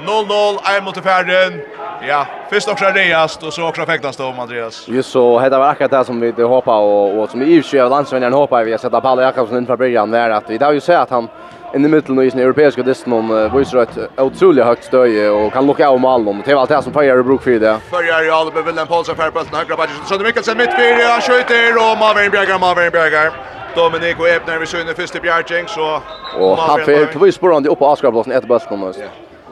[0.06, 1.60] 0-0 är mot färden.
[2.08, 4.88] Ja, först också Andreas och så också fäktas då Andreas.
[4.88, 7.70] Just så det var akkurat det som vi hoppade och, och som i och för
[7.70, 10.58] sig av landsvännen hoppade vi att sätta Paul Jakobsen in för början där att vi
[10.58, 11.28] har ju sett att han
[11.74, 15.30] in i middle nu i sin europeiska disten om uh, voice right otroligt högt stöje
[15.30, 17.78] och kan locka av mål om det var allt det som Fajer bruk för det.
[17.90, 21.20] Fajer i Albe vill en Paulsen Färpelsen högra backen så Sönder Mikkelsen mitt för han
[21.20, 23.32] skjuter och Maverick Bjergar Maverick Bjergar.
[23.74, 26.02] Dominic och Ebner vi syns i första bjärting så
[26.38, 28.86] och han får två spår upp på Askarblåsen ett bäst kommer.
[28.86, 29.06] Ja.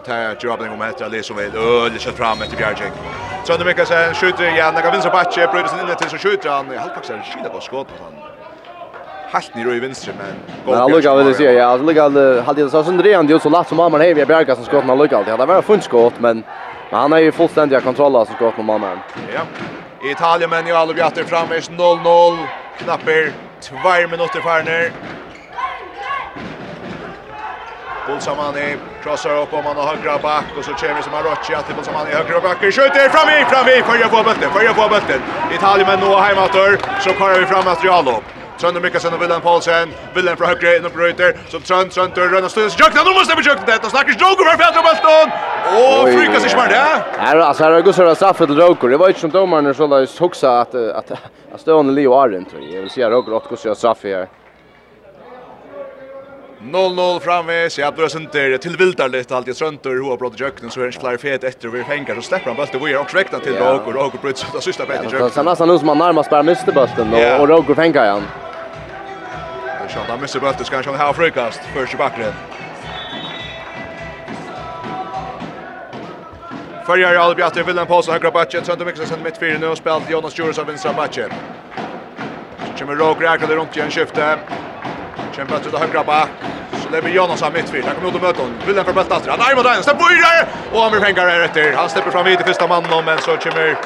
[0.04, 2.92] Det här jobbning om heter det som vill öl kör fram efter bjärting.
[3.44, 4.74] Sönder Mikkelsen skjuter igen.
[4.74, 6.66] Han vinner vinna på backen, bryter sig in till så skjuter han.
[6.72, 8.38] Jag höll faktiskt skida på skottet han
[9.32, 10.26] helt nere i vänster men
[10.66, 13.48] Men Men Lucas vill säga ja, alltså lukkar, hade det så sen det ändå så
[13.48, 16.44] lätt som Amman Hevia Bjerga som skott han lukkar det hade varit fullt skott men
[16.90, 18.98] men han har ju fullständiga kontroller som skott på mannen.
[19.34, 19.40] Ja.
[20.10, 22.38] Italien men ju alla bjatter framme 0-0
[22.78, 23.76] knapper 2
[24.10, 24.92] minutter farner.
[28.06, 32.10] Bolsamani crossar upp om han har högra back och så kommer som Arocci att Bolsamani
[32.10, 35.20] högra back skjuter fram i fram i för jag får bollen för jag får bollen
[35.54, 36.52] Italien men nu hemåt
[37.00, 38.22] så kör vi fram att Rialo
[38.61, 39.88] Trönder Mikkelsen och Willem Paulsen.
[40.14, 41.36] Willem från högre in och bryter.
[41.48, 42.80] Så Trönd, Trönd, Trönd, Rönn och Stills.
[42.80, 43.78] Jökna, nu måste vi jökna det.
[43.84, 45.28] Och snackar Joker för fjärde bulten.
[45.78, 46.80] Och frykas i smärde.
[47.18, 48.88] Här alltså här har gått sådär straff till Joker.
[48.88, 51.11] Det var inte som domaren så där huxa att att
[51.54, 52.72] att stöna Leo Arden tror jag.
[52.72, 54.28] Jag vill säga Joker åt går så straff här.
[56.62, 60.80] 0-0 framvis, ja, Børa Sinter till vildar lite alltid Trøntur, hur brått i jøkken, så
[60.80, 63.16] er ikke flere fet efter og vi fengar, så släpper han bøltet, vi er også
[63.16, 65.24] rekna til Roger, Roger brytt, så det sista bet i jøkken.
[65.24, 68.22] Det ser nesten ut som han bara bare mister och och Roger fengar han.
[69.88, 72.34] Sjønt, han mister bøltet, skal han sjønt ha frikast, først i bakgrunnen.
[76.86, 80.38] Fyrjar i Albjatter, Willem Paulsen, høyre bakken, Trøntur Mikkelsen mitt fyra nu och spelt Jonas
[80.38, 81.30] Djurus av vänstra bakken.
[82.59, 84.38] Så kommer Roger Akrad rundt igjen skiftet.
[85.36, 86.28] Kämpar till högra back.
[86.82, 87.86] Så lämnar Jonas av mittfält.
[87.86, 88.56] Han kommer ut och möter honom.
[88.66, 89.82] Vill han för bäst Han är mot den.
[89.82, 90.48] Släpp börjar.
[90.72, 91.72] Och han blir pengar efter.
[91.72, 93.76] Han släpper fram vid första mannen men så kommer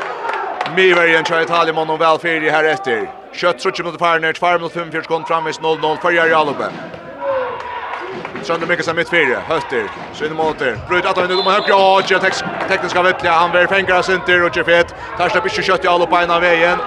[0.76, 3.10] Mivergen kör Italien mannen väl för här efter.
[3.32, 6.64] Kött så kommer det på när 2 minuter 45 sekund fram 0-0 för Jerry Alupe.
[8.42, 9.42] Sönder mycket som mittfältare.
[9.48, 9.84] Höster.
[10.12, 10.78] Så in mot det.
[10.88, 12.06] Brut att han nu med högra och
[12.68, 13.32] tekniska vettliga.
[13.32, 14.94] Han blir pengar Sinter och Jeffet.
[15.18, 16.78] Tar släpper kött i Alupe ena vägen.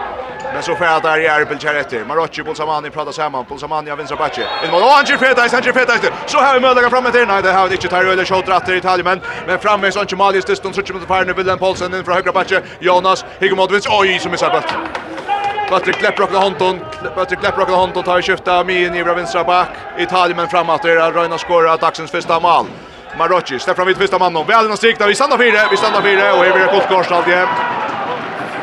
[0.53, 1.99] Men så färd där i Erbil Charetti.
[2.07, 3.45] Marocci Bolsamani pratar samman.
[3.49, 4.47] Bolsamani av vänstra backe.
[4.63, 4.83] En mål.
[4.83, 6.01] Och Angie Fetais, Angie Fetais.
[6.25, 7.27] Så har vi möjliga framme till.
[7.27, 10.01] Nej, det har vi inte tar eller shot rätt i Italien men men framme så
[10.01, 12.61] inte Malius Dustin så kommer färden Willem Paulsen in från högra backe.
[12.79, 13.87] Jonas Higgmodvins.
[13.89, 14.87] Oj, som missar bollen.
[15.69, 16.79] Patrick Klepprock och Honton.
[17.15, 19.69] Patrick Klepprock och Honton tar skifta min i vänstra back.
[19.97, 22.65] Italien men framåt där Reina skorar dagsens första mål.
[23.17, 24.43] Marocci, Stefan vid första mannen.
[24.47, 26.71] Vi hade någon strikt där vi stannar fyra, vi stannar fyra och här blir det
[26.71, 27.33] kort kors alltid.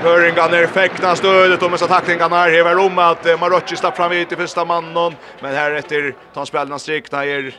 [0.03, 4.33] Höringarna fäknar stödet och med så tacklingarna här hevar om att Marocci stapp fram vid
[4.33, 5.17] i första mannen.
[5.41, 7.55] Men här efter tar spelarna strikta är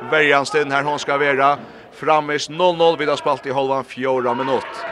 [0.00, 0.82] Bergansten här.
[0.82, 1.58] Hon ska vara
[1.92, 4.86] framvis 0-0 vid spalt i halvan fjorda minut.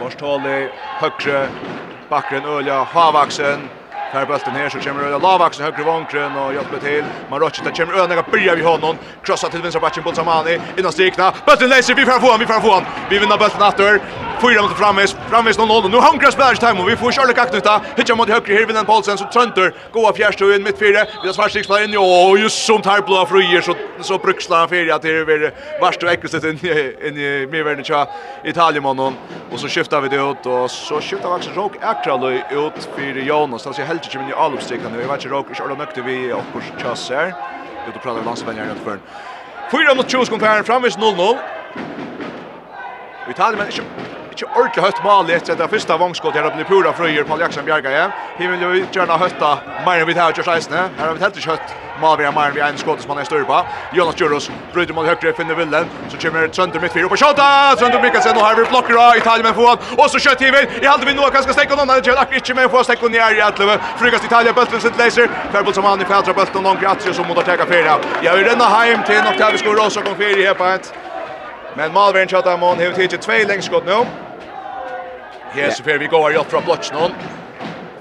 [0.00, 1.48] Borstålig högre
[2.08, 3.68] backen Ölja Havaxen
[4.12, 7.04] Här bulten här så kommer det Lavaxen högre vankren och hjälper till.
[7.30, 8.96] Marochi där kommer Önega börjar vi honom.
[9.22, 11.32] Krossar till vänstra backen Bolsamani innan strikna.
[11.46, 12.84] Bulten läser vi får få han vi får få han.
[13.10, 14.00] Vi vinner bulten åter.
[14.40, 15.90] Fyra mot framvis, framvis 0-0.
[15.90, 17.80] Nu hungrar Spanish time och vi får Charlie Kaknuta.
[17.96, 19.74] Hitcha mot högre här vinner Paulsen så trönter.
[19.92, 21.04] Goa fjärstuen mitt fyra.
[21.22, 21.90] Vi har svarstig spelar in.
[21.92, 26.10] Jo, just som tar blå fröjer så så brukslar han fyra till över värst och
[26.10, 26.58] äckligt in
[27.06, 28.06] in i mervärden tja
[28.44, 29.14] Italien mannen.
[29.52, 33.66] Och så skiftar vi det ut och så skiftar Axel Rock Akralo ut för Jonas.
[33.66, 34.98] Alltså helt matchen kommer i all uppstickande.
[34.98, 37.34] Vi vet inte råk, inte ordna nökte vi och kurs chassar.
[37.86, 39.00] Vi då pratar landsvänner runt förn.
[39.70, 41.36] Fyra mot 20 kom framvis 0-0.
[43.30, 43.86] Italien men
[44.36, 47.64] Ikke ordentlig høyt mål etter det første vangskott her, det i pura frøyer, Paul Jaksen
[47.64, 48.10] Bjerga igjen.
[48.36, 49.52] Vi vil jo gjerne høyta
[49.86, 50.82] mer enn vi tar kjørs reisende.
[50.98, 51.72] Her har vi helt ikke høyt
[52.02, 53.62] mål vi har mer enn vi en skott som han er større på.
[53.96, 57.48] Jonas Djuros bryter mot høyre, finner Villen, så kommer Trønder midt fire opp og kjøtta!
[57.80, 60.68] Trønder Mikkelsen, og her blir blokker av Italien med foran, og så kjøtt hiver.
[60.82, 63.12] I halde vi nå, kanskje stekke noen, det gjør akkurat ikke med å få stekke
[63.16, 63.80] ned i Atleve.
[63.96, 67.24] Frykast Italien, Bøltven sitt leiser, Ferbult som han i fædra Bøltven, og noen gratis som
[67.24, 67.96] mot å teka ferie.
[68.20, 70.92] Jeg vil renne heim til Noctavis Goros og kom ferie her på et.
[71.76, 73.92] Men Malvern chatta mån har tidigt två längskott nu.
[75.50, 77.12] Här så får vi gå och från blotchen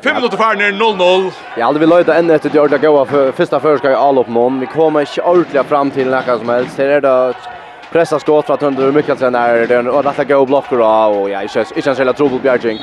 [0.04, 1.32] 5 minuter kvar ner 0-0.
[1.58, 4.60] Ja, det vill löjda ännu ett Jordan Goa för första förska i all någon.
[4.60, 6.78] Vi kommer inte ordentligt fram till något som helst.
[6.78, 7.34] Här är det
[7.92, 9.68] pressa skott från Töndur Mikkelsen där.
[9.68, 12.82] Det är en ordentlig gå blocker av och ja, inte ens tro trubbel Bjergjink.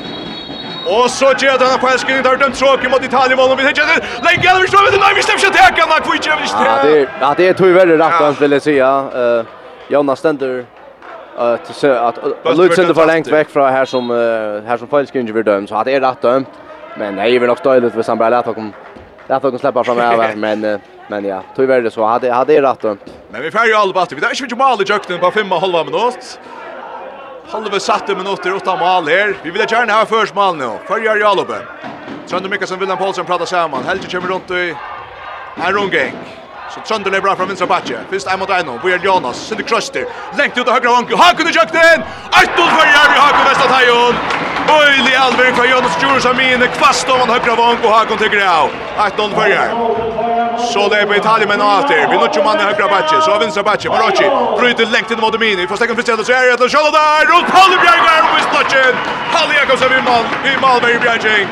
[0.86, 3.82] Och så gör den på älskning där den tråkig mot Italien mål och vi hittar
[3.86, 4.50] det.
[4.50, 6.54] Över så vid nej vi släpps inte här kan man kvitcha inte.
[6.64, 9.04] Ja, det är det är tur väl rätt att vilja säga.
[9.14, 9.44] Eh
[9.88, 10.64] Jonas Stender
[11.36, 12.18] att så att
[12.56, 14.10] Lutsen för långt väck från här som
[14.66, 16.48] här som Paul Skinner blir så att är rätt dömt.
[16.98, 18.72] Men nej, vi nog dåligt för Sambra att kom
[19.28, 23.12] att kom släppa fram över men men ja, tyvärr det så hade hade rätt dömt.
[23.30, 24.12] Men vi får ju alla bort.
[24.12, 26.40] Vi där ska ju mål i jukten på fem och halva minut.
[27.48, 29.36] Halva satte minuter utan mål här.
[29.42, 30.70] Vi vill gärna ha först mål nu.
[30.88, 31.58] Följer ju alla uppe.
[32.26, 33.84] Sönder Mikaelsson Wilhelm Paulsen pratar samman.
[33.84, 34.74] Helge kommer runt i
[35.66, 36.14] en rundgäng.
[36.74, 37.98] Så Trønder bra fra vinstra bakke.
[38.10, 38.78] Fyrst ein mot ein nå.
[38.80, 40.06] Bojan Jonas, Sindre Krøster.
[40.38, 41.16] Lengt ut av høyre vanke.
[41.20, 42.04] Hakun i kjøkken!
[42.32, 44.20] 1-0 for Jervi Hakun Vestatajon!
[44.72, 46.68] Øyli Alvering fra Jonas Djurus Amine.
[46.78, 48.70] Kvast om han høyre vanke og Hakun til Grau.
[49.04, 49.44] 1-0 Så
[50.56, 52.10] det Så leper Italien med en.
[52.10, 53.20] Vi nødger mann i høyre bakke.
[53.26, 53.88] Så vinstra bakke.
[53.92, 54.24] Marocci
[54.60, 55.60] bryter lengt inn mot Amine.
[55.60, 56.24] Vi får stekken fristjende.
[56.24, 57.28] Så er det etter Kjølla der.
[57.32, 58.96] Rolf Halle Bjerg er oppe i slakken.
[59.34, 59.92] Halle Jakobsen
[60.48, 61.48] i Malmö i Bjergjeng.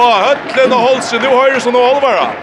[0.00, 1.22] Og høtlen og holsen.
[1.22, 2.34] Nå høyre som nå alvarer.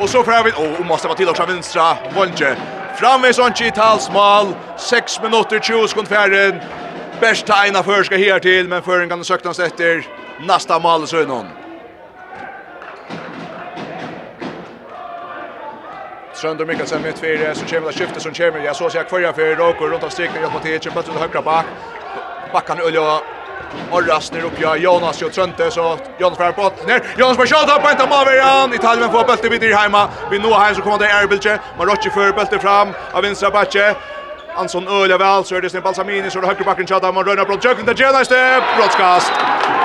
[0.00, 2.56] Och så får vi och måste vara till också vänstra Volge.
[2.96, 6.60] Framme sånt i talsmal 6 minuter 20 sekund färden.
[7.20, 10.06] Bästa ena för ska här till men för en kan sökta oss efter
[10.46, 11.46] nästa mål så någon.
[16.34, 18.64] Sönder Mikkelsen mitt tvär så kommer det skiftet som kommer.
[18.64, 21.66] Jag såg jag kvar för Roko runt av streken jag på till på högra back.
[22.52, 23.20] Backan Ulja
[23.90, 27.02] Och Rasner upp ja Jonas och Trönte så Jonas får bollen ner.
[27.18, 28.74] Jonas får skjuta på inte Maverian.
[28.74, 30.08] Italien får bollen vidare hemma.
[30.30, 31.58] Vi nu har så kommer det Erbilche.
[31.78, 33.94] Marocchi för bollen fram av vänstra backe.
[34.58, 37.44] Anson Ölja väl så är det sin Balsamini, så höger backen høyrebakken Tjata, man røyner
[37.44, 38.38] blått jøkken til Gjeneste,
[38.76, 39.32] broadcast.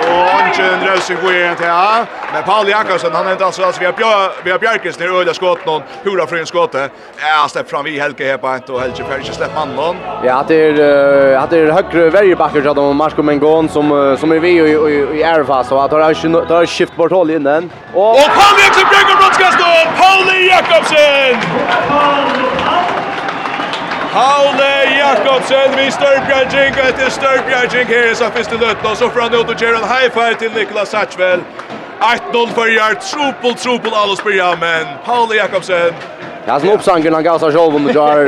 [0.09, 2.05] Och Anken Røsing går igjen til, ja.
[2.33, 5.65] Men Paul Jakobsen, han henter alltså altså vi har, vi har Bjerkes nere Ölja skott
[5.65, 6.89] någon noen, hurra fru en.
[7.21, 9.97] Ja, släpp fram vi Helge Hepa, og Helge Ferg ikke stepp mannen noen.
[10.23, 14.39] Ja, det är at det er høyre verjebakker Tjata, og Marco Mengon, som, som är
[14.39, 17.71] vi i, i, i Erfas, att at det har, har skift bort hål innan.
[17.93, 19.71] Och kom Paul Jakobsen bjerker broadcast då
[20.01, 21.37] Paul Jakobsen!
[21.89, 22.72] Paul Jakobsen!
[24.13, 29.21] Halle Jakobsen vid Störbjörnjink och efter Störbjörnjink här är så första lötna och så får
[29.21, 31.41] han ut og gjør en high five til Niklas Satchvel.
[31.99, 35.93] 1-0 for Jart, trupel, tropel, alla spyrja, men Pauli Jakobsen.
[36.45, 38.19] Ja, sen uppsangen han gav gasar själv under jar,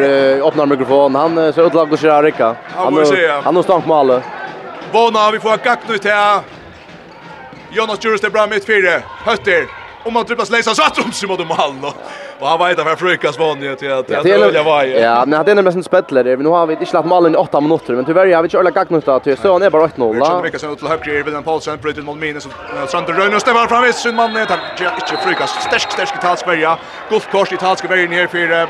[0.47, 2.55] öppnar mikrofonen, han ser ut att laga sig här rikka.
[3.43, 4.21] Han har stank med alla.
[4.91, 6.11] Våna, vi får ha gakt nu till
[7.71, 9.65] Jonas Djurus, det är bra mitt fyra, hötter.
[10.03, 11.93] Om man tripplas lejsa, så att de sig mot dem alla.
[12.39, 14.91] Och han vet att han frukas vann till att det är var ju.
[14.91, 16.35] Ja, men hade är en spettlare.
[16.37, 18.73] Nu har vi inte släppt målen i 8 minuter, men tyvärr har vi inte ölat
[18.73, 20.13] gagnut till så han är bara 1-0.
[20.13, 23.69] Vi kör mycket sen till höger Irvin Paulsen bryter mot minus och Sander Rönn och
[23.69, 24.57] fram vid sin man utan
[24.95, 25.49] inte frukas.
[25.63, 26.77] Stärsk, stärsk talskvärja.
[27.09, 28.67] Golfkors i talskvärja ner för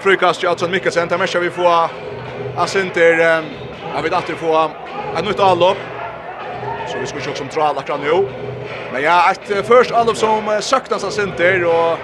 [0.00, 1.08] frukas Jansson Mikkelsen.
[1.08, 1.88] Där matchar vi få
[2.56, 3.42] Asinter
[3.94, 4.70] Jag vet att vi får
[5.18, 5.76] ett nytt allop.
[6.88, 8.28] Så vi ska ju också dra alla nu.
[8.92, 11.98] Men ja, ett först allop som saknas Sinter och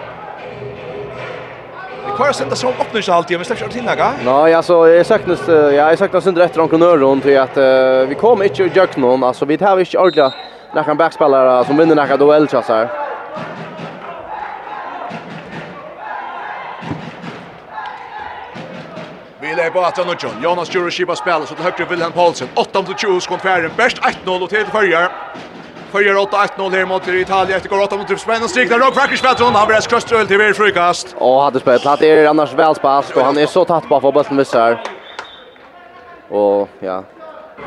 [2.17, 4.13] Kvar sen där som öppnar sig alltid, men släpps inte in några.
[4.25, 8.15] Nej, alltså jag saknas ja, jag saknas inte rätt omkring öron till att uh, vi
[8.15, 10.33] kommer inte att jag någon, alltså vi tar inte ordla
[10.75, 12.89] några backspelare som vinner några duell så här.
[19.41, 20.33] Vi lägger på att han och John.
[20.43, 22.49] Jonas Jurishiba spelar så till högre Wilhelm Paulsen.
[22.55, 23.71] 8-20 skon färre.
[23.77, 25.09] Bäst 1-0 och till följer.
[25.93, 29.55] Följer 8-1-0 här mot Italien efter går 8 mot Spänn och striklar Rock Crackers Patron.
[29.55, 31.17] Han blir skröströl till vid frukast.
[31.19, 31.85] Och hade spelat.
[31.85, 34.83] Hade är annars välspast och han är så tatt på för bollen missar.
[36.31, 37.05] Och ja,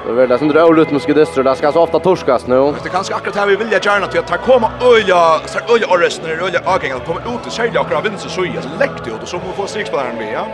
[0.05, 1.43] Det är väl det som drar ut med skidistro.
[1.43, 2.73] Det ska så ofta torskas nu.
[2.83, 5.99] Det kanske akkurat här vi vill gärna till att ta komma öja, så öja och
[5.99, 6.99] resten är öja avgängen.
[6.99, 8.61] Kommer ut och sälja akkurat vinner så soja.
[8.61, 10.47] Så läckte ut och så får strikspelaren med, ja.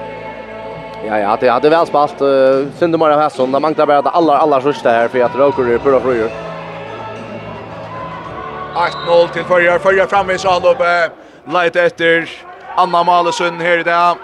[1.07, 2.21] Ja, ja, det hade väl spalt.
[2.21, 3.51] Uh, Syndemar av Hesson.
[3.51, 6.50] Det manglar bara att alla, alla första här för att Rokur är pura fröjor.
[8.75, 9.79] 8-0 till Färjar.
[9.79, 11.09] Färjar framme i Salope.
[11.53, 12.29] Leit efter
[12.75, 14.17] Anna Malesund här i dag.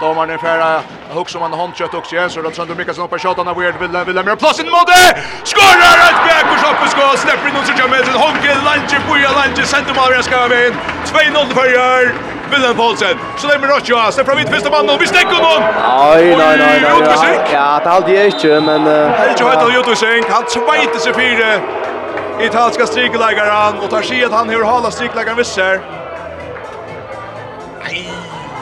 [0.00, 0.80] Domaren är färra.
[1.10, 2.30] Hugg som han håndkött också igen.
[2.30, 3.74] Så Rödsson Mikaelsson shot, han av Weird.
[3.80, 5.08] Vilhelm Vilhelm mer plass in mot det.
[5.44, 7.16] Skorrar ett bäck och Sjöppe ska.
[7.16, 9.62] Släpper in och så kör med sin Honke, Lange, Boja, Lange.
[9.64, 10.74] Sänder Malvren ska över in.
[11.04, 12.12] 2-0 till Färjar.
[12.50, 13.18] Willem Paulsen.
[13.38, 14.12] Så det er med Rocha.
[14.12, 14.96] Släpper mitt första mannen.
[15.00, 15.62] Vi stäcker honom.
[15.62, 16.80] Nej, nej, nej,
[17.22, 17.50] nej.
[17.52, 18.84] Ja, det hade jag inte, men...
[18.84, 20.26] Det är inte höjt av Jotusink.
[20.28, 21.79] Han svajter sig fyra
[22.44, 25.80] italska strikläggaren och tar sig att han hur hala strikläggaren visser.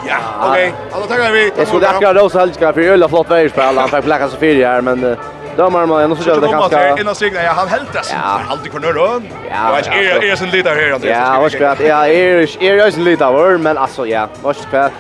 [0.09, 0.17] Ja,
[0.51, 0.75] okej.
[0.93, 1.53] Alla tackar vi.
[1.57, 3.79] Jag skulle akkurat rosa Helgska för ölla flott vägspel.
[3.79, 5.17] Han fick placka så fyra här men
[5.57, 6.99] dömar man och så gör det ganska.
[6.99, 8.15] Innan signa ja, han helt dess.
[8.49, 9.29] Alltid kvar nörren.
[9.51, 11.29] Ja, är är sen lite här Andreas.
[11.35, 11.81] Ja, vad ska jag?
[11.81, 14.91] Ja, är är ju sen lite av men alltså ja, vad ska jag?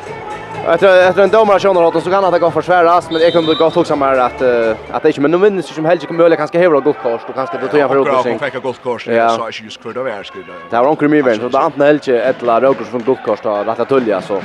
[0.71, 3.33] Jag tror efter en domare känner något så kan han ta gå försväras men jag
[3.33, 4.43] kunde gott också mer att
[4.91, 7.21] att det inte men nu vinner sig som helst kan möjligen kanske hävla gott kors
[7.27, 8.39] då kanske det tror jag för upp sig.
[8.39, 10.45] Fick gott kors så är ju just kvar där skulle.
[10.71, 13.85] Det var onkel Miven så det antna ett ettla roger från gott kors då rätta
[13.85, 14.43] tulja så.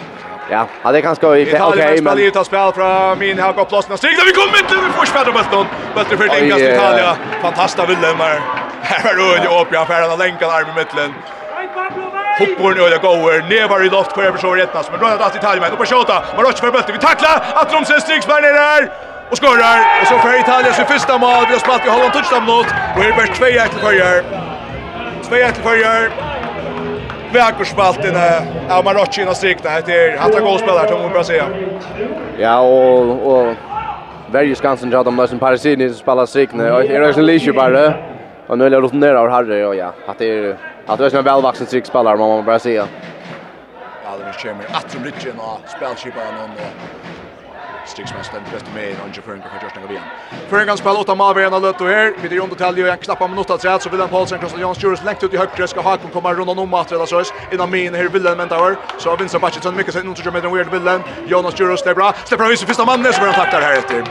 [0.52, 4.26] Ja, hade kanske okej men Italien tar spel från min här går plats nästa där
[4.26, 5.66] vi kommer inte vi får spela bollen.
[5.96, 7.16] Bättre för England Italien.
[7.42, 8.34] Fantastiska villemmar.
[8.82, 11.14] Här var då i öppna för den länkar arm i mitten.
[12.40, 15.78] Hoppborn och öde goer, nevar i loft för så rättnas, men rör att Italien men
[15.78, 16.14] på skjuta.
[16.14, 16.94] man Maroc för bulten.
[16.94, 18.26] Vi tacklar att de ser sen strikes
[18.64, 18.82] där
[19.32, 21.44] och skorrar och så för Italien sin första mål.
[21.48, 24.24] Vi har spelat i Holland touchdown mot och är bäst 2-1 till Färjer.
[25.24, 26.10] 2-1 till Färjer.
[27.34, 28.18] Vi har kursspalt in
[28.70, 29.70] av Maroc och strikna.
[29.86, 31.46] Det är hatta goalspelare som man bara säga.
[32.38, 33.56] Ja, och och
[34.32, 36.64] Värje Skansen drar de lösen Parisini som spelar strikna.
[36.64, 37.14] Är det en
[37.54, 37.94] bara
[38.48, 41.16] Och nu är det runt ner Harry och ja, att det är Att det är
[41.16, 42.88] en välvuxen tryckspelare man måste bara säga.
[44.04, 46.50] Ja, det är kommer att de rycker och spelskiparen och
[47.86, 50.04] Striksmann ständer bäst med i Anja Förenka för Kjörsten Gavien.
[50.50, 52.14] Förenka spelar åtta mål vid ena och här.
[52.22, 55.04] Vid Jon Dotelje och en knappa minut att träd så Willem Paulsen krossar Jans Djurus
[55.04, 55.68] längt ut i högre.
[55.68, 57.24] Ska Hakon komma runt om att rädda sig.
[57.52, 58.78] Innan min här Willem väntar.
[58.98, 61.02] Så har Vincent Batchitson mycket sen undersöker med den weird Willem.
[61.28, 62.14] Jonas Djurus, det är bra.
[62.26, 64.04] Släpper han vis första mannen så blir han tacklar här efter.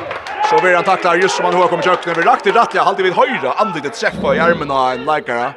[0.51, 2.15] Så vi han tacklar just som han har kommit köknen.
[2.19, 3.53] Vi rakt i rattliga, halvtid vid höjra.
[3.53, 5.53] Andligt ett träff på i armen av en likare.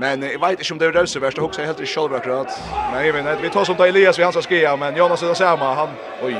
[0.00, 2.60] Men jag vet inte om det är röse värst, jag huxar helt i själva akkurat.
[2.92, 5.26] Men jag vet inte, vi tar som till Elias vid hans skia, men Jonas är
[5.28, 5.88] det samma, han,
[6.22, 6.36] oj,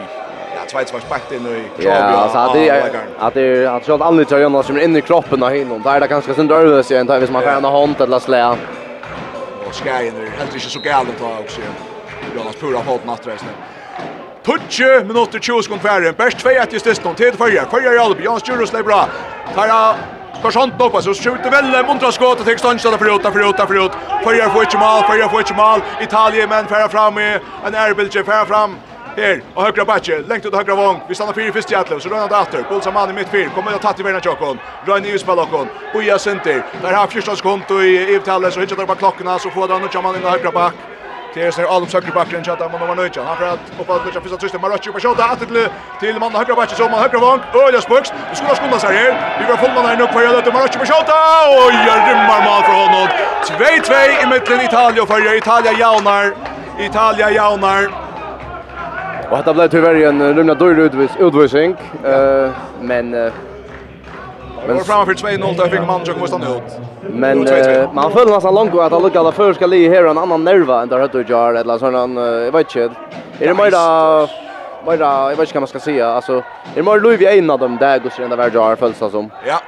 [0.55, 3.87] ja, Schweiz var spakt in i Ja, alltså att det är, att det är, att
[3.87, 5.83] Charles Anlitz och Jonas som är inne i kroppen av honom.
[5.83, 8.49] där är det ganska sin dörrvös igen, tar där man kan gärna hånd eller slä.
[9.67, 11.61] Och skajen är helt inte så galen ta också,
[12.37, 13.49] Jonas pura fått nattresten.
[14.43, 16.13] Tutje minutter 20 sekunder kvar.
[16.17, 17.17] Bäst 2-1 i stund.
[17.17, 17.71] Tid förra.
[17.71, 18.25] Förra Jalbi.
[18.25, 19.09] Jans Jurus bra.
[19.55, 19.95] Tara
[20.43, 23.57] Korsant då pass så skjuter väl montra skott och täcks stannar för ut för ut
[23.57, 23.93] för ut.
[24.24, 25.80] Förjar får inte mål, förjar får inte mål.
[26.01, 28.76] Italien men färra fram med en Erbilge färra fram.
[29.16, 31.01] Her, og högra backe, längt ut högra vång.
[31.09, 32.64] Vi stannar fyra först i Atlev, så rör han åter.
[32.68, 34.59] Bolsa man i mitt fyr, kommer att tatt i Verna Chokon.
[34.86, 35.68] Rör ni ut Balakon.
[35.93, 36.64] Boja center.
[36.82, 40.22] Där har 14 konto i Evtalle så hittar bara klockorna så får han och inn
[40.22, 40.74] in högra back.
[41.35, 43.16] Det är så Alum söker backen chatta man var nöjd.
[43.16, 45.68] Han för att hoppa ut och första trycket Marocci på skott att till
[46.01, 47.41] till man högra backen så man högra vång.
[47.72, 48.12] jag spux.
[48.31, 49.12] Vi skulle skunda sig här.
[49.41, 51.11] Vi var fullman där nu på jag det Marocci på skott.
[51.64, 53.09] Oj, jag rymmar mål för honom.
[53.45, 56.33] 2-2 i mitten Italien för Italien jaunar.
[56.78, 57.83] Italien jaunar.
[59.31, 60.78] Och detta blev tyvärr en rymna dörr
[61.18, 61.76] utvisning.
[62.05, 62.51] Eh
[62.81, 63.33] men
[64.67, 66.81] Men var framför 2-0 där fick man Jakob Mostan ut.
[67.01, 67.39] Men
[67.95, 70.89] man föll nästan långt att alla galla för ska ligga här en annan nerva än
[70.89, 72.97] där hade jag eller sån jag vet inte.
[73.39, 74.29] Är det mera
[74.87, 76.43] mera jag vet inte vad man ska säga alltså är
[76.75, 79.31] det mer Louis en av dem där går sen där jag har följt som.
[79.47, 79.61] Ja.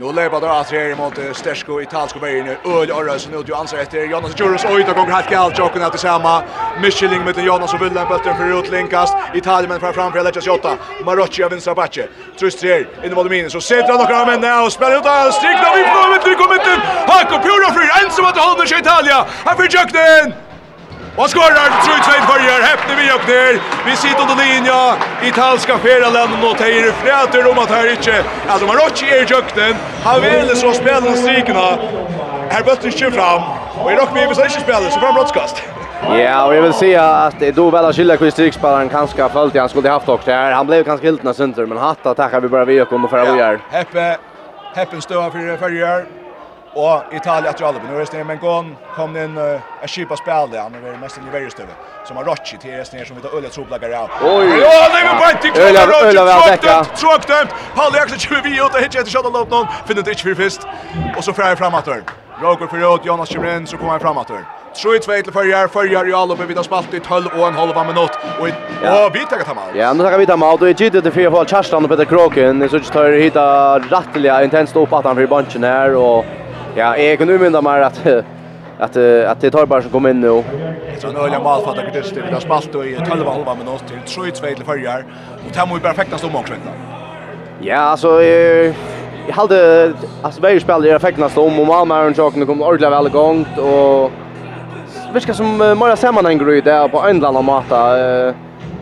[0.00, 1.86] Nu lever då att här mot Stersko i
[2.20, 2.56] vägen nu.
[2.64, 5.90] Öl Örres nu du ansar efter Jonas Jurus och då går helt galt och kunna
[5.90, 6.44] tillsammans.
[6.82, 9.14] Micheling med Jonas och Willem bulten för utlinkast.
[9.34, 10.76] Italien men fram för Lecce Jota.
[11.04, 12.08] Marocci av vänstra backe.
[12.38, 15.76] Trustrier in i Volmini så sätter han några men nu spelar ut all strikt strikna
[15.76, 16.74] vi från mitt kommer inte.
[17.12, 19.26] Hakko Pura för ensam att hålla sig Italia.
[19.44, 20.51] Han för jakten.
[21.16, 22.60] Och skorar 3-2 förjar.
[22.60, 23.60] Häpte vi och ner.
[23.86, 24.94] Vi sitter under linja.
[25.22, 28.24] Italska Feralanden och Tejer fräter om att här inte.
[28.48, 29.74] Ja, de har rått i jökten.
[30.04, 31.78] Han vill så spela strikerna.
[32.50, 33.42] Här bötter inte fram.
[33.82, 35.62] Och i rock med vi inte spela så fram brottskast.
[36.08, 39.68] Ja, och jag vill säga att det då väl skiljer hur strikspelaren kanske följt han
[39.68, 40.52] skulle haft också här.
[40.52, 43.18] Han blev kanske helt när center men hatta tackar vi bara vi och kommer för
[43.18, 43.60] att vi gör.
[43.70, 44.16] Heppe
[44.74, 46.21] Heppen står för förjar.
[46.74, 49.38] Og Italien att Jalbi nu är det men gång kom in
[49.82, 51.72] a cheapa spel där han är mest i varje stöve
[52.06, 54.10] som har Rocci till resten snär som vi tar öliga tropplagar av.
[54.22, 54.46] Oj.
[54.60, 55.62] Ja, det var bara inte kul.
[55.62, 56.84] Öliga väl täcka.
[56.84, 57.50] Tråkt dömt.
[57.74, 60.66] Håll jag så 20 ut och hittar ett shot låt någon finner inte för fest.
[61.16, 62.02] Och så fram framåt där.
[62.42, 64.44] Roger för ut Jonas Chimren så kommer han framåt där.
[64.82, 67.54] Tror inte vet för jag för jag Jalbi vi har spalt i 12 och en
[67.54, 68.10] halv minut
[68.40, 68.48] och
[69.06, 69.64] och vi tar ta mål.
[69.74, 72.04] Ja, nu tar vi ta mål och det gick det för fall Charlton och Peter
[72.04, 76.24] Kroken så tar hitta rättliga intensivt upp att han för bunchen här och
[76.74, 78.06] Ja, jag kan umynda mig att
[78.78, 78.96] att
[79.26, 80.42] att det tar bara som kom in nu.
[80.98, 82.24] Så tror öliga mål för att det styr.
[82.30, 84.98] Det spalt i 12 halva men oss till 3 2 till förra
[85.46, 86.62] och tar ju perfekta stom också vet
[87.60, 89.92] Ja, alltså jag hade
[90.22, 94.10] alltså varje spelare i om stom och Malmö och Jocken kom ordentligt väl igång och
[95.14, 98.00] viskar som Mara Semman en där på en eller annan måta.
[98.00, 98.34] Eh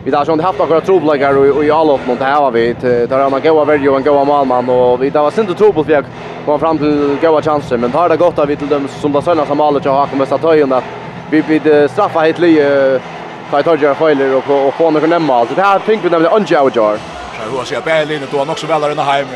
[0.03, 2.73] vi har ju haft några trubbelgar och i alla uppnått här var vi
[3.09, 5.91] tar han goda värde och en goda målman och vi där var synd trubbel för
[5.91, 6.05] jag
[6.45, 9.21] kom fram till goda chanser men tar det gott av vi till dem som där
[9.21, 10.83] sönder som alla jag har kommit att ta in att
[11.29, 13.01] vi vid straffa helt lite
[13.49, 16.33] för tar jag fejler och och få några nämma alltså det här tänker vi nämligen
[16.33, 16.97] on Joe Jar.
[17.37, 19.27] Så hur ska jag Berlin då också väl där inne hem.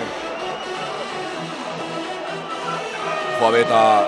[3.41, 3.99] Vad vet jag?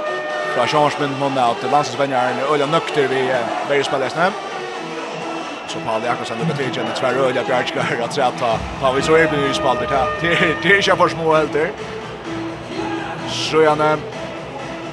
[0.56, 3.22] Fra Chansmen månader til landsvennerne, öliga nökter vi
[3.70, 4.32] bergspillesne
[5.68, 9.16] så Paul Jakobsen det betyder att tvär öliga bjärskar att säga ta ta vi så
[9.16, 10.08] är det ju spalt det här
[10.64, 11.72] det är ju för små helt där
[13.30, 13.98] så jag när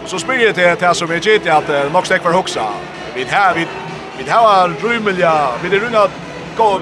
[0.07, 2.69] så spelar det det som är gitt att nog stäck för huxa
[3.15, 3.67] vi här vi
[4.19, 6.09] vi har rumliga vi det runa
[6.57, 6.81] gå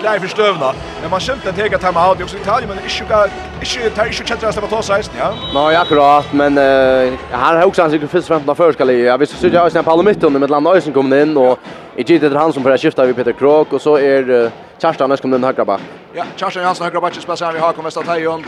[0.00, 0.72] klar för stövna.
[1.00, 3.28] Men man skämt att hega time out också Italien men inte ga
[3.62, 5.34] inte tar inte chatta att ta sig ja.
[5.54, 9.46] Nej, akkurat men uh, han har också ansvaret för först för ska jag visst så
[9.46, 11.58] jag sen Paolo mitt under med landa Nilsson kommer in och
[11.96, 14.50] i gitt det han som för skifta vi Peter Krok och så är uh,
[14.82, 15.80] Kjartan Nilsson kommer in högra back.
[16.14, 18.44] Ja, Kjartan Jansson högra back spelar vi har kommit att ta igen.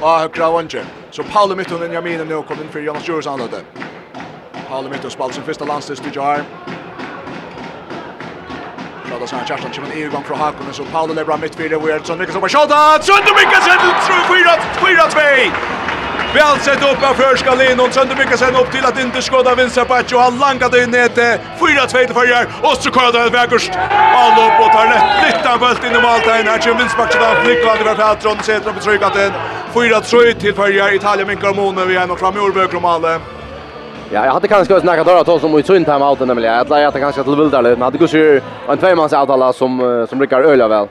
[0.00, 0.84] Och högra vänster.
[1.10, 3.58] Så Paolo mitt under Jamin nu kommer in för Jonas Jursan då.
[4.68, 6.42] Paolo mitt under spelar sin första landsdelsdjur.
[9.12, 12.18] Lada Sanna Kjartan kommer i gang från Hakon så Paolo Lebra mitt fyra och Ertsson
[12.18, 12.98] Mikkelsen på skjolda.
[13.02, 14.16] Sönder Mikkelsen till
[14.86, 15.52] 4-2.
[16.34, 17.92] Vel sett upp av förska linon.
[17.92, 21.38] Sönder Mikkelsen upp till att inte skåda vinstra patch och han langade in ner till
[21.60, 22.46] 4-2 till förjar.
[22.62, 23.72] Och så kör det vägurst.
[24.14, 26.46] Paolo på tar lätt lite bult in i måltagen.
[26.46, 28.38] Här kommer vinstmatchen av Niklas Ivar Fältron.
[28.42, 29.32] Sätter upp i tryckanten.
[29.74, 30.94] 4-3 till förjar.
[30.94, 31.88] Italien minkar månen.
[31.88, 32.72] Vi är nog fram i Orberg och
[34.12, 36.54] Ja, jag hade kanske också några dörrar som i tunt hem outen nämligen.
[36.68, 40.68] Jag hade kanske till lite, men hade kanske en tvåmans avtala som som brukar öla
[40.68, 40.86] väl.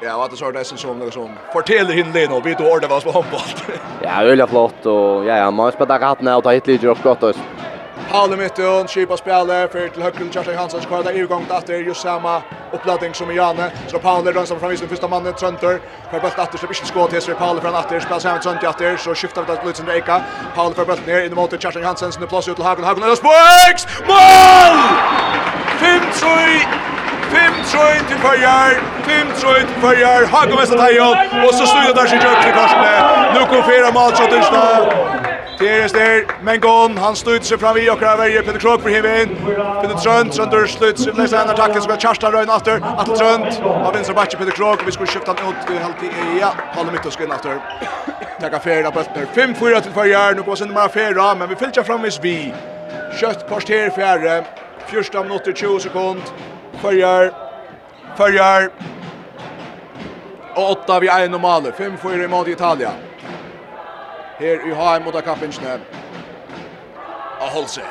[0.00, 3.02] Ja, vad det sort är som något som fortäller hinner nu vi då ordet vad
[3.02, 3.40] som handboll.
[4.02, 6.98] Ja, öla flott och ja, ja, man spelar rätt när och ta hit lite och
[7.02, 7.36] gott och
[8.10, 11.66] Paul i mitten, Kipa spelar för till högre Kjartan Hansson som kvar i gång att
[11.66, 12.42] det är just samma
[12.72, 13.70] uppladdning som i Janne.
[13.86, 15.80] Så Paul rör sig fram i första mannen Trönter.
[16.10, 18.64] För bult att det ska inte skott till Paul från att det spelar sig Trönt
[18.64, 20.22] att så skiftar det ut sin Eka.
[20.54, 23.18] Paul för bult ner in mot Kjartan Hansson som plats ut till Hagen Hagen och
[23.18, 23.86] Sporks!
[24.08, 24.76] Mål!
[25.80, 26.86] 5-3
[27.32, 28.70] 5-3 til Førjar,
[29.06, 31.08] 5-3 til Førjar, Hagen Vestatejo,
[31.48, 32.94] och så styrer der sin kjøk til Korsene.
[33.34, 38.82] Nå konferer Malsjø Tyskland, Terester, Mengon, han støyter seg fram i okra verger, Peter Krog
[38.84, 42.82] for hivin, Peter Trønd, Trønder støyter seg, leser en attacken, som går Kjarstad Røyne after,
[43.00, 46.92] Atle Trønd, av venstre bakke Peter Krog, vi skulle skjøpte han ut, halvtid, ja, Palle
[46.92, 47.62] Mytto går inn after.
[48.36, 51.58] Takk av fjerde av bøttner, 5-4 til fyrjar, nå går sin bara fjerde, men vi
[51.62, 52.36] fyllt fram vis vi.
[53.16, 54.36] Kjøtt kvarter fjerde,
[54.90, 56.34] 14 minutter, 20 sekund,
[56.84, 57.32] fyrjar,
[58.20, 58.68] fyrjar,
[60.56, 62.92] og 8 vi er normale, 5-4 i måte i Italia
[64.38, 65.80] her i HM mot Kappinsne.
[67.40, 67.82] Og Holse.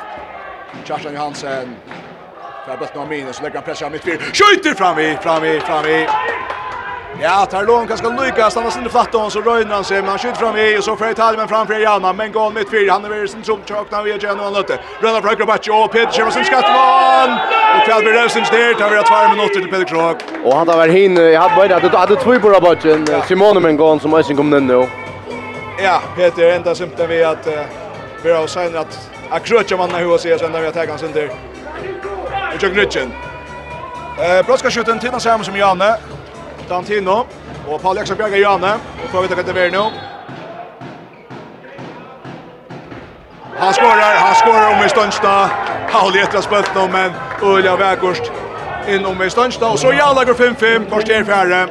[0.84, 1.76] Kjartan Johansen.
[2.66, 4.22] Fra bøtten av minus, legger han pressa av fyr.
[4.34, 6.00] Skjøyter fram i, fram i, fram i.
[7.22, 10.08] Ja, tar lån ska lyckas, han har sin flatt och så röjner han sig, men
[10.08, 12.92] han skjuter fram i och så för Italien men framför Janna, men går mitt fyra,
[12.92, 14.78] han är väl sin trom, tjockna vid Janna och Lutte.
[15.00, 17.38] Rönnar för Akrabatsch och Peter Kjemasen skattvann!
[17.76, 20.16] Och Kjallberg Rövsins ner, tar vi att två minuter till Peter Krok.
[20.44, 23.76] Och han har varit hin, jag hade bara att du tog på Rabatschen, Simone men
[23.76, 25.05] går som ösen kom den nu.
[25.78, 27.48] Ja, Peter enda symptom vi att
[28.22, 31.02] vi har sagt att jag krötjer man hur och ser sen när vi tar hans
[31.02, 31.28] under.
[32.54, 33.12] Och jag knutchen.
[34.20, 35.96] Eh, Broska skjuter till samma som Janne.
[36.68, 37.26] Dantino
[37.68, 38.74] och Paul Jackson Bjerga Janne
[39.04, 39.90] och får vi ta det vidare nu.
[43.58, 45.50] Han skorar, han skorar om i stundsta.
[45.92, 47.12] Paul Jackson spött nu men
[47.42, 48.32] Ulja Vägurst
[48.88, 51.68] in om i stundsta och så Jalla går 5-5 kvarter fjärde.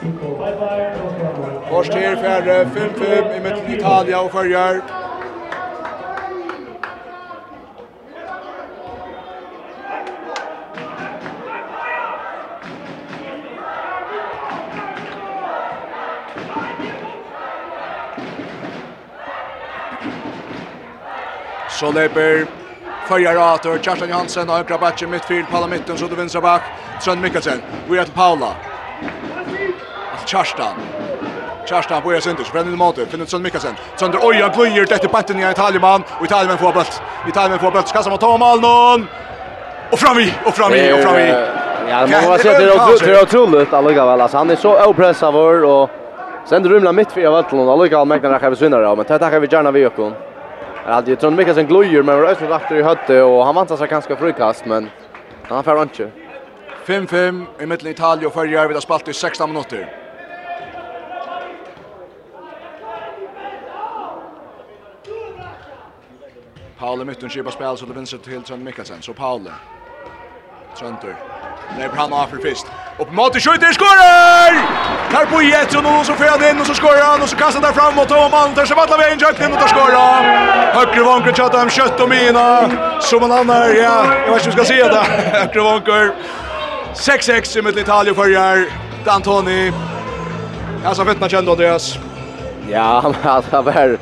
[0.00, 0.85] Bye bye.
[1.76, 4.78] Korstier fjerde, 5-5 i mitt Italia og Førjar.
[21.68, 22.46] Så leper
[23.08, 26.62] Följar Ator, Kjartan Johansen, Ökra Batje, mittfyr, Palla Mitten, så du vinstra back,
[27.04, 28.54] Trond Mikkelsen, vi är till Paula.
[30.26, 30.74] Kjartan,
[31.66, 33.76] Kjærstan på Eirsunder, så brenner det måte, finner Trond Mikkelsen.
[33.98, 37.02] Trønder Øya gløyer dette benten i en Italienmann, og Italienmann får bølt.
[37.28, 39.08] Italienmann får bølt, så man ta Malnon!
[39.92, 41.28] Och fram i, och fram i, och fram i.
[41.88, 44.20] Ja, man har sett det det är otroligt allikevel.
[44.20, 44.36] alltså.
[44.36, 45.90] Han är så opressad vår och
[46.44, 49.70] sen rymlar mitt för Valtlund allihopa mäktar att vi svinner men det tackar vi gärna
[49.70, 50.14] vi och hon.
[50.86, 53.88] alltid hade Trond Mikkelsen glöjer men var ösnet efter i hötte och han vantar sig
[53.88, 54.90] ganska frukast men
[55.48, 56.10] han får inte.
[56.86, 60.05] 5-5 i mitten Italien och vi har spalt i 16 minuter.
[66.78, 69.02] Paul Mytton skipa spel så det vinner till Trond Mikkelsen.
[69.02, 69.50] Så Paul,
[70.78, 71.16] Trönter.
[71.78, 72.66] Nej, han har för fist.
[72.98, 74.50] Upp mot i skjuter skorar!
[75.12, 77.36] Tar på ett och någon så får han in och så skorar han och så
[77.36, 80.06] kastar han fram mot Tom Anders som alla vägen jakt in och tar skora.
[80.78, 82.70] Högre vanker chatta om kött och mina.
[83.00, 85.04] Som en annan, ja, jag vet inte hur ska säga det.
[85.38, 86.14] Högre vanker.
[86.94, 88.66] 6-6 i mitt Italien förjar.
[89.04, 89.72] D'Antoni.
[90.84, 91.98] Alltså fett när kände Andreas.
[92.70, 94.00] Ja, han har varit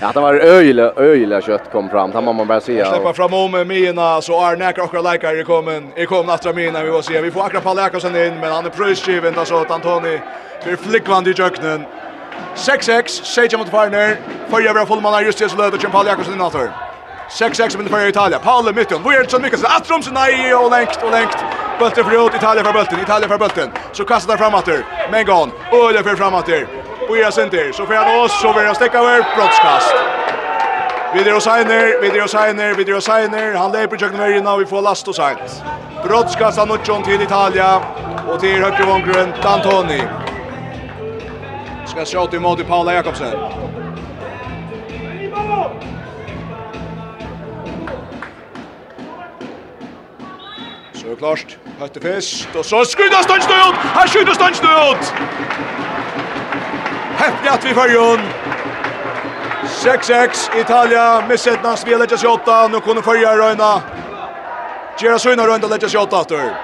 [0.00, 2.10] Ja, det var öjla öjla kött kom fram.
[2.10, 2.84] Det man bara se.
[2.84, 5.92] Släppa fram om med mina så är näkra och likar i kommen.
[5.96, 7.20] I kom efter mina vi får se.
[7.20, 10.20] Vi får akra på sen in men han är prisgiven då så att Antoni
[10.64, 11.84] blir flickvand i jöknen.
[12.56, 14.16] 6-6, Sage mot Farner.
[14.48, 16.70] Förra var full just det så löder Paul Jakobsen in åter.
[17.30, 18.38] 6-6 mot Farner Italia.
[18.38, 18.98] Paul mitten.
[19.28, 19.70] så Mikkelsen.
[19.70, 21.36] Astromsen nej och längt och längt.
[21.78, 23.00] Bulten för ut Italia för bulten.
[23.00, 23.70] Italia för bulten.
[23.92, 24.68] Så kastar där framåt.
[25.10, 25.52] Men gone.
[25.72, 26.48] Öle för framåt.
[27.08, 29.94] Boja Center, så får han oss, så vill han stäcka över brottskast.
[31.14, 33.54] Vidare och signer, vidare och signer, vidare och signer.
[33.54, 35.62] han leper tjøkken verden og vi får last och sent.
[36.04, 37.80] Brottskast av Nuccion till Italia,
[38.28, 40.02] och till högre vongren, D'Antoni.
[41.86, 43.32] Ska sjå til måte Paula Jakobsen.
[50.94, 55.12] Så er klart, høyte fest, og så skrydda stanstøyot, her skrydda stanstøyot!
[57.18, 58.18] Häftigt att vi får Jon.
[59.62, 63.82] 6-6 Italia misset när spelet lägger sig åtta nu kunde följa Röna.
[64.96, 66.54] Gera Sjöna Röna lägger sig åtta åter.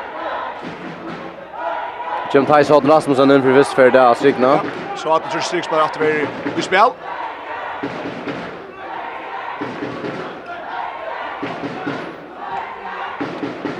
[2.31, 4.61] Jim Thijs har Rasmussen in för visst för där signa.
[4.95, 6.27] Så att det striks bara att vi
[6.57, 6.91] i spel.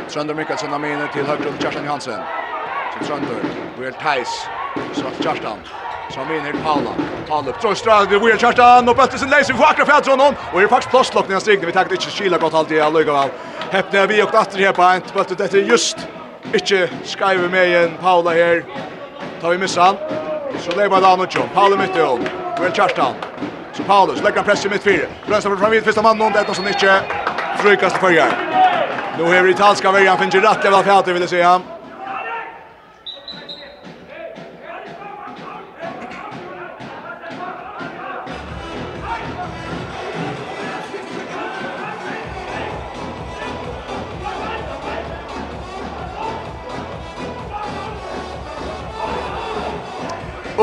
[0.09, 2.27] Trønder Mikkelsen har minnet til høyre om Kjerstan Johansen.
[2.93, 3.41] Så Trønder,
[3.79, 4.51] Will Theis,
[4.93, 5.65] så Kjerstan
[6.13, 6.91] som vinner Paula.
[7.29, 10.63] Paula, tror strad vi vill charta och bättre sin läs för akra fjärd honom och
[10.63, 13.29] är faktiskt plåstlock när stigna vi tagit inte skila gott allt i Lugaval.
[13.71, 15.97] Häpna vi och åter här på ett på det är just
[16.53, 18.65] inte skriver med en Paula här.
[19.41, 19.97] Tar vi missan.
[20.61, 21.49] Så lever då något John.
[21.55, 22.21] Paula mitt i håll.
[22.61, 23.07] Vill charta.
[23.73, 25.09] Så Paulus lägger press i mittfyr.
[25.27, 27.01] Brönstam för framvid första mannen och detta som inte
[27.59, 28.29] frukast förjar.
[29.19, 30.83] Nu är det italska värjan finns ju rätt i alla
[31.13, 31.61] vill jag säga.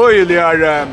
[0.08, 0.86] öjligare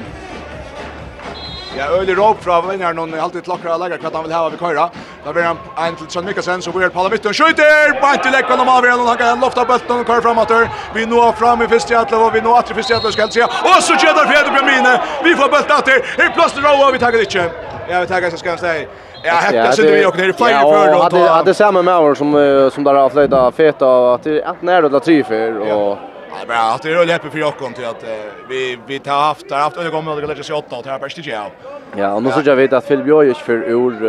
[1.79, 4.57] Ja, öle Råp fra vinner någon i alltid klockar alla lägger han vill ha vi
[4.57, 4.91] köra.
[5.25, 8.01] Där blir han en till Trond Mikkelsen så blir Paula Vitton skjuter.
[8.01, 10.53] Bant till läckan om avgör någon han lofta bulten och kör framåt.
[10.95, 13.43] Vi nu fram i första atlet och vi nu åter första atlet ska se.
[13.43, 15.01] Och så kör där fjärde Björmine.
[15.25, 15.99] Vi får bulten åter.
[16.21, 17.51] Hur plötsligt roar vi taget inte.
[17.89, 18.89] Ja, vi tagar så ska jag säga.
[19.23, 21.19] Ja, hekka sitter vi och ner i fire för då.
[21.19, 24.89] Ja, det är samma med som som där har flöjta feta att att när det
[24.89, 25.99] där tre för och
[26.39, 26.75] Ja, det är bra.
[26.75, 28.05] Att det är roligt för Jockom till att
[28.49, 30.99] vi vi tar haft har haft ögon med att lägga sig åtta och det här
[30.99, 31.51] bäst inte jag.
[31.97, 34.05] Ja, och nu så jag vet att Phil Björk för ur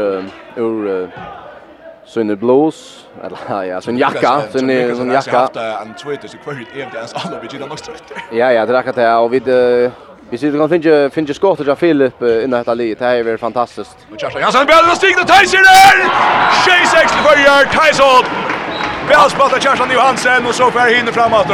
[0.55, 1.09] ur
[2.05, 5.49] Sunne Blues eller ja, sån jacka, sån sån jacka.
[5.82, 8.03] en tweetar så kvar ut är ens alla vi gillar nog trött.
[8.32, 9.39] Ja, ja, det räcker det och vi
[10.30, 12.99] Vi sitter kan finna finna skott och Philip i detta livet.
[12.99, 13.97] Det här är väl fantastiskt.
[14.13, 15.95] Och kör Jansson Björn och Stig och Tyson där.
[16.65, 18.23] 6-6 för Tyson.
[19.07, 21.47] Björn spottar Jansson Johansen och så fär hinner framåt.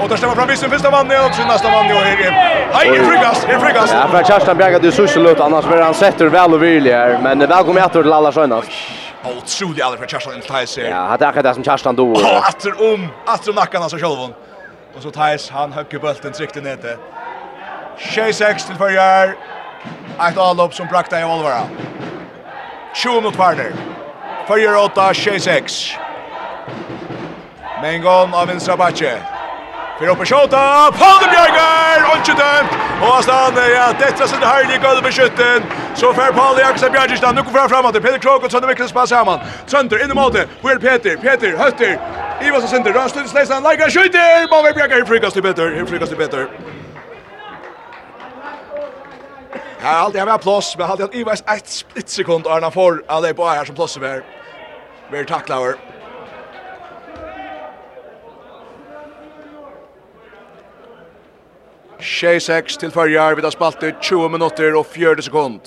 [0.00, 2.30] Och där stämmer fram vissen första mannen och sen nästa mannen och här.
[2.72, 3.94] Hej, är frikast, är frikast.
[3.94, 7.18] Ja, för Kerstin Bjerga du så lut annars blir han sätter väl och villig här,
[7.22, 8.64] men välkommen åter till alla sjönas.
[9.24, 10.78] Otroligt aldrig för Kerstin inte tajs.
[10.78, 12.12] Ja, det är det som Kerstin då.
[12.12, 14.34] Åter om, åter om nackan alltså självon.
[14.96, 16.98] Och så tajs han höcker bulten tryckte ner det.
[17.98, 19.36] 6-6 till förjar.
[20.28, 21.60] Ett avlopp som brakta i Olvara.
[22.94, 23.72] 20 mot Varner.
[24.46, 25.96] Förjar 8, 6-6.
[27.82, 29.18] Mengon av vinstra backe.
[30.00, 30.58] Fyrir oppe skjåta,
[30.96, 35.66] Paul Bjørgar, ikke dømt, og hans dan, ja, dette sin herlig gulv i skytten,
[36.00, 38.94] så fer Paul Jakobsen Bjørgar, nu går fra fram til Peter Krog og Sønne Mikkels
[38.96, 42.00] pass sammen, Sønder inn i måte, hvor er Peter, Peter, Høtter,
[42.40, 46.16] Ivas og Sønder, Rønstund, Sleisland, Leikar, skytter, Bauer Bjørgar, her frykast til Peter, her frykast
[46.16, 46.48] til Peter.
[49.84, 53.02] Ja, alt jeg var plås, men alt jeg var Ivas et splittsekund, og han får
[53.08, 54.20] alle på her som plåser med,
[55.12, 55.76] med taklaver.
[55.76, 55.99] Ja.
[62.00, 65.60] 6-6 til Førjar, vi har spalt 20 minutter og 40 sekund.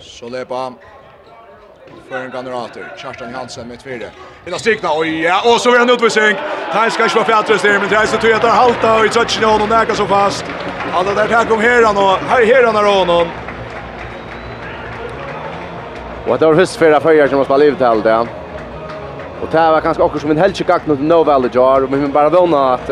[0.00, 0.72] Så lepa
[2.08, 2.82] för en generator.
[2.96, 4.10] Kjartan Hansen med tvärde.
[4.44, 6.36] Hela strikna och ja, och så är han utvisning.
[6.70, 9.44] Här ska slå fjärde strikna, men det är så tydligt att halta och i touchen
[9.44, 10.44] och hon näkar så fast.
[10.92, 13.28] Alla där här kom Heran och här Heran har honom.
[16.26, 18.26] Och det var först förra förra som har spelat ut allt det.
[19.42, 22.08] Och det här var kanske också som en helgekakt mot No i Jar, Men vi
[22.08, 22.90] bara vana att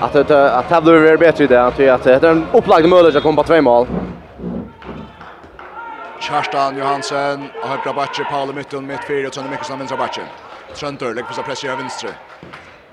[0.00, 1.64] att att att det blir bättre i det.
[1.66, 3.86] Att det är en upplagd möjlighet att komma på två mål.
[6.18, 10.26] Kjartan Johansen, och høyre bakke, Paule Mytton, mitt fyra och Trønne Mikkelsen, vänstra bakke.
[10.74, 12.10] Trøndør lägger på sig press i vänster.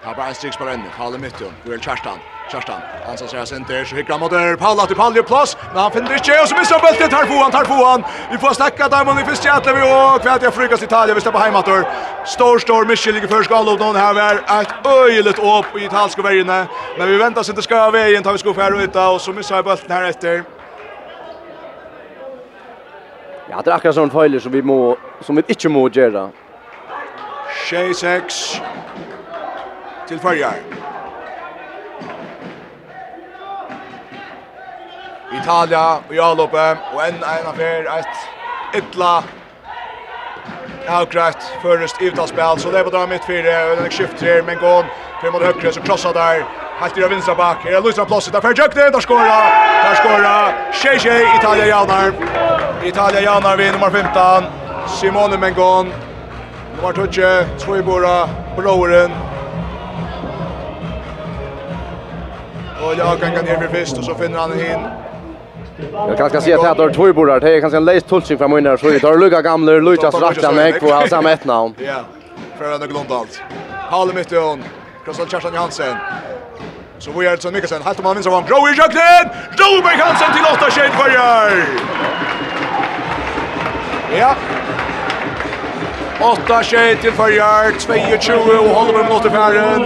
[0.04, 2.20] Här bara en striks på rennet, Paule Mytton, Uel Kjærstan.
[2.52, 2.82] Kjartan.
[3.06, 5.92] han som ser senter, så hykker han mot der, Paula til Palje plass, men han
[5.92, 9.04] finner ikke, og så mister han bøltet, tar foran, tar foran, vi får snakka der,
[9.06, 9.46] men vi finnes
[9.80, 11.88] vi og kvæt jeg frykast Italia, vi slipper heimator,
[12.26, 16.24] stor, stor, Michel ligger først galt opp noen her, er et øyelet opp i italske
[16.24, 16.68] veiene,
[16.98, 19.64] men vi venter sin til skøy av veien, tar vi skuff her og så mister
[19.64, 20.46] bulten bølten her etter,
[23.50, 26.26] Ja, det er akkurat sånn feiler som vi må, som vi ikke må gjøre.
[27.68, 28.42] Tjej 6.
[30.10, 30.85] til Førjar.
[35.36, 39.24] Italia i avloppet, og enn en affær, et ytla
[40.88, 44.86] avgrætt først i spel så det på dra midt det og den skifter, men går
[45.22, 46.46] fem mot höger så krossar där
[46.80, 49.42] helt i vänstra bak, är er Lusna Plossi, där för Jøkne, där skora.
[49.84, 52.14] Där skora tjej tjej, Italia Janar,
[52.84, 54.44] Italia Janar vid nummer 15,
[54.88, 55.94] Simone Mengon,
[56.76, 59.12] nummer 20, Tvojbora, Broren,
[62.84, 64.88] Och jag kan gå ner för fest och så finner han in
[65.92, 67.40] Jag kan ska se att det är två bordar.
[67.40, 70.74] Det är kanske en läst tulsing fram innan så det är Luka gamla Lucas Rattan
[70.80, 71.74] på hans samma ett namn.
[71.78, 71.94] Ja.
[72.58, 73.42] För att det glömt allt.
[73.90, 74.64] Halle mitt i hon.
[75.06, 75.96] Krossar Kerstin Johansson.
[77.00, 77.82] Så vi är så mycket sen.
[77.82, 79.26] Halt om han vinner så Grow i jöknen!
[79.60, 81.10] Roberg Hansen till 8 tjej kvar.
[84.20, 84.36] Ja.
[86.34, 88.20] Åtta tjej till förjar.
[88.20, 89.82] 22 och håller med mot färden.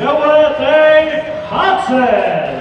[0.00, 0.52] Noah
[1.50, 2.57] Hansen.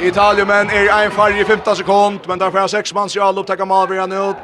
[0.00, 3.34] Italien men är en färg i 15 sekund, men där får jag sex i all
[3.34, 4.36] jag upptäcka Malvian ut.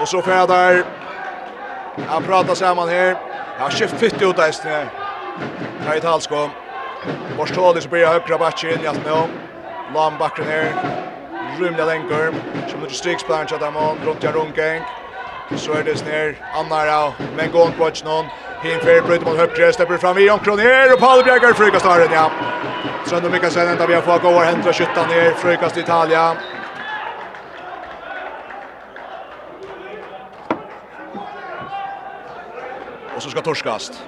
[0.00, 0.84] Och så får jag där.
[2.10, 2.88] Jag pratar samman
[3.56, 4.86] Jag har skift fitt ut där Estene.
[5.86, 6.48] Här i Talsko.
[7.80, 9.22] så blir høyre bakke in i allt nu.
[9.94, 10.72] Lam bakken her.
[11.60, 12.32] Rymliga länkar.
[12.68, 13.96] Som nu striksplan tjata mån.
[14.04, 14.82] Runt jag rungeng.
[15.56, 16.36] Så är det snir.
[16.54, 17.12] Annar av.
[17.36, 18.24] Men gånd på ett snån.
[18.62, 19.72] Hinfer bryter mot høyre.
[19.72, 20.92] Stepper fram i omkron här.
[20.94, 22.30] Och Paul Bjergar frykast har den, ja.
[23.06, 26.36] Sönder Mikkelsen enda vi har fått gåar händra skyttan ner, fröjkast i Italia.
[33.16, 34.02] Och så skal torskast.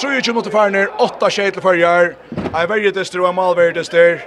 [0.00, 2.16] Trujitjum mot Farner, 8 tjej till färjar.
[2.54, 4.24] Är värjetester och är malvärjetester.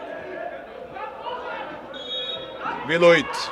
[2.88, 3.52] Vi lojt.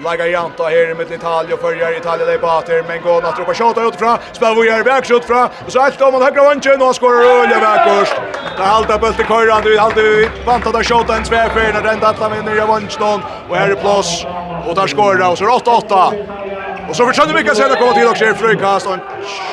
[0.00, 3.78] Laga janta här med Italien och följer Italien där bater men går att ropa skott
[3.78, 4.18] utifrån.
[4.32, 7.42] Spelar vi är back shot från och så allt om han högra vänchen och skorar
[7.42, 8.16] Ulle Backhorst.
[8.56, 11.82] Det halta på till Kojran du halta vi vantar där skott en svär för när
[11.82, 14.26] den där med nya vänchen och här är plus
[14.66, 16.88] och där skorar och så 8-8.
[16.88, 18.96] Och så försöker mycket sen att komma till också i frukast och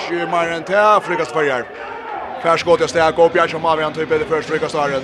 [0.09, 1.65] skymar en till frukast följer.
[2.43, 5.01] Färskott jag stäcker upp jag som avgör typ det första frukastaren.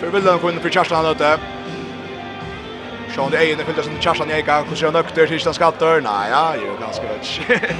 [0.00, 1.38] För vill den kunna för Kerstan hade
[3.14, 6.00] Sean det är det fyllt som Charles jag kan kunna nökter sista skatter.
[6.00, 7.60] Nej, ja, ju ganska vet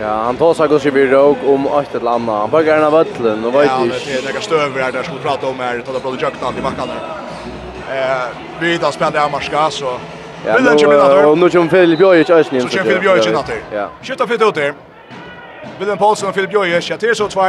[0.00, 2.40] Ja, han tar sig också vid råg om ett eller annat.
[2.40, 5.48] Han bara gärna vötlen och vet Ja, det är några stöver där som vi pratar
[5.48, 5.78] om här.
[5.80, 6.92] Tar på det jöknan i backarna.
[7.90, 8.22] Eh,
[8.60, 9.98] vi tar spända Amarska så
[10.46, 12.60] Ja, nu, och nu kommer Filip Jojic ösning.
[12.60, 13.54] Så kommer Filip Jojic innan till.
[13.72, 13.88] Ja.
[14.02, 14.74] Skjuta fint ut där.
[15.78, 17.40] Willem Paulsen och Filip Jojic, ja, det är så två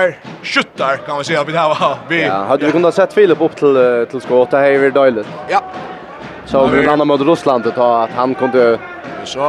[0.44, 1.98] skjuttar kan vi säga vi har.
[2.08, 5.28] Vi, ja, hade vi kunnat sett Filip upp till, till skåta här i Dajlet?
[5.50, 5.62] Ja,
[6.46, 8.80] Så vi en annan mot Ryssland att han kunde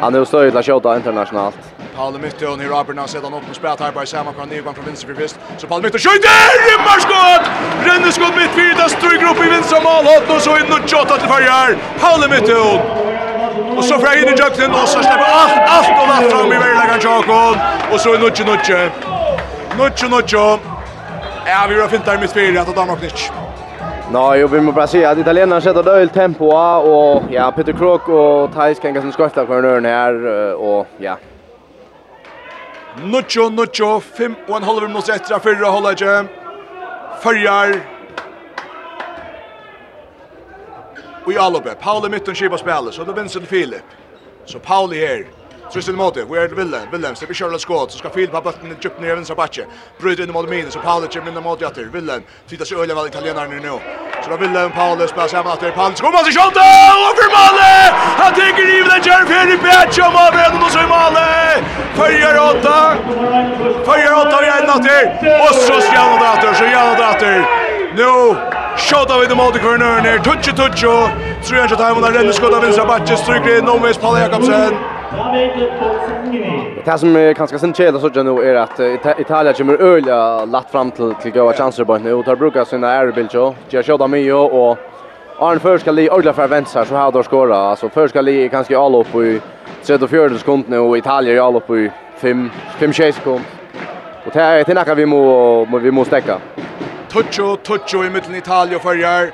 [0.03, 1.57] han är stöd att skjuta internationellt.
[1.97, 4.85] Paul Mytte och Robert har sedan upp och spät här på samma kan nyvan från
[4.85, 5.39] vänster för visst.
[5.59, 6.29] Så Paul Mytte skjuter
[6.73, 7.45] i marskott.
[7.87, 11.29] Ränner skott mitt fyra stor grupp i vänstra målhålet och så in och skjuter till
[11.29, 11.77] färjar.
[12.01, 12.55] Paul Mytte
[13.79, 17.01] Och så frägen i jakten och så släpper allt allt och allt fram i värlagan
[17.03, 17.57] Jakobsson
[17.93, 18.91] och så nutje nutje.
[19.79, 20.59] Nutje nutje.
[21.47, 23.31] Ja, vi har fint där mitt fyra att Danmark nisch.
[24.15, 28.53] Nej, jag vill bara säga att italienarna sätter dåligt tempo och ja, Peter Krok och
[28.53, 30.15] Thais kan ganska sköta cornern här
[30.55, 31.17] och ja.
[33.03, 36.29] Nuccio, Nuccio, fem och en halv minut efter förra hållet.
[37.23, 37.81] Följar.
[41.25, 43.85] Och i Alope, Pauli mitten skivar spelet, så det vinner Filip.
[44.45, 45.27] Så Pauli här.
[45.75, 48.41] Trist Tristan Mote, vi är Willem, Willem, det blir Charles Scott, så ska Phil på
[48.41, 49.67] botten djupt ner i vänstra backe.
[50.01, 53.07] Bryter in mot minus så Paolo kommer in mot Jatter, Willem, tittar sig öliga väl
[53.07, 53.79] italienaren nu.
[54.23, 56.57] Så då Willem, Paolo spelar sig att det är Paolo, kommer sig skott,
[57.09, 57.91] och för målet.
[58.23, 61.59] Han tänker i den Jerry Ferry Patch om av redan och så i målet.
[61.99, 62.79] Följer åtta,
[63.89, 65.05] följer åtta vi en åter,
[65.45, 67.39] och så stjärnan åter, så gärna åter.
[67.97, 68.37] Nu,
[68.77, 70.83] Shota við móti corner nær touch touch.
[71.47, 74.75] Trúja at tæmuna rennu skota vinstra bakki strykur inn Nomis Paul Jakobsen.
[76.85, 80.71] Det som är ganska sen kedligt så nu är att It Italia kommer öliga latt
[80.71, 83.55] fram till till goda chanser på nu och tar brukar sina airbilcho.
[83.69, 84.79] Jag körde mig och
[85.39, 87.57] Arne först ska li ordla för vänster så här då skora.
[87.57, 89.41] Alltså först ska li kanske all upp i
[89.83, 93.43] 34 sekunder nu och Italien är all upp i 5 5 6 sekunder.
[94.27, 96.39] Och det är till näka vi må vi måste stäcka
[97.15, 99.29] Tuccio, Tuccio i mitten Italien og førjer.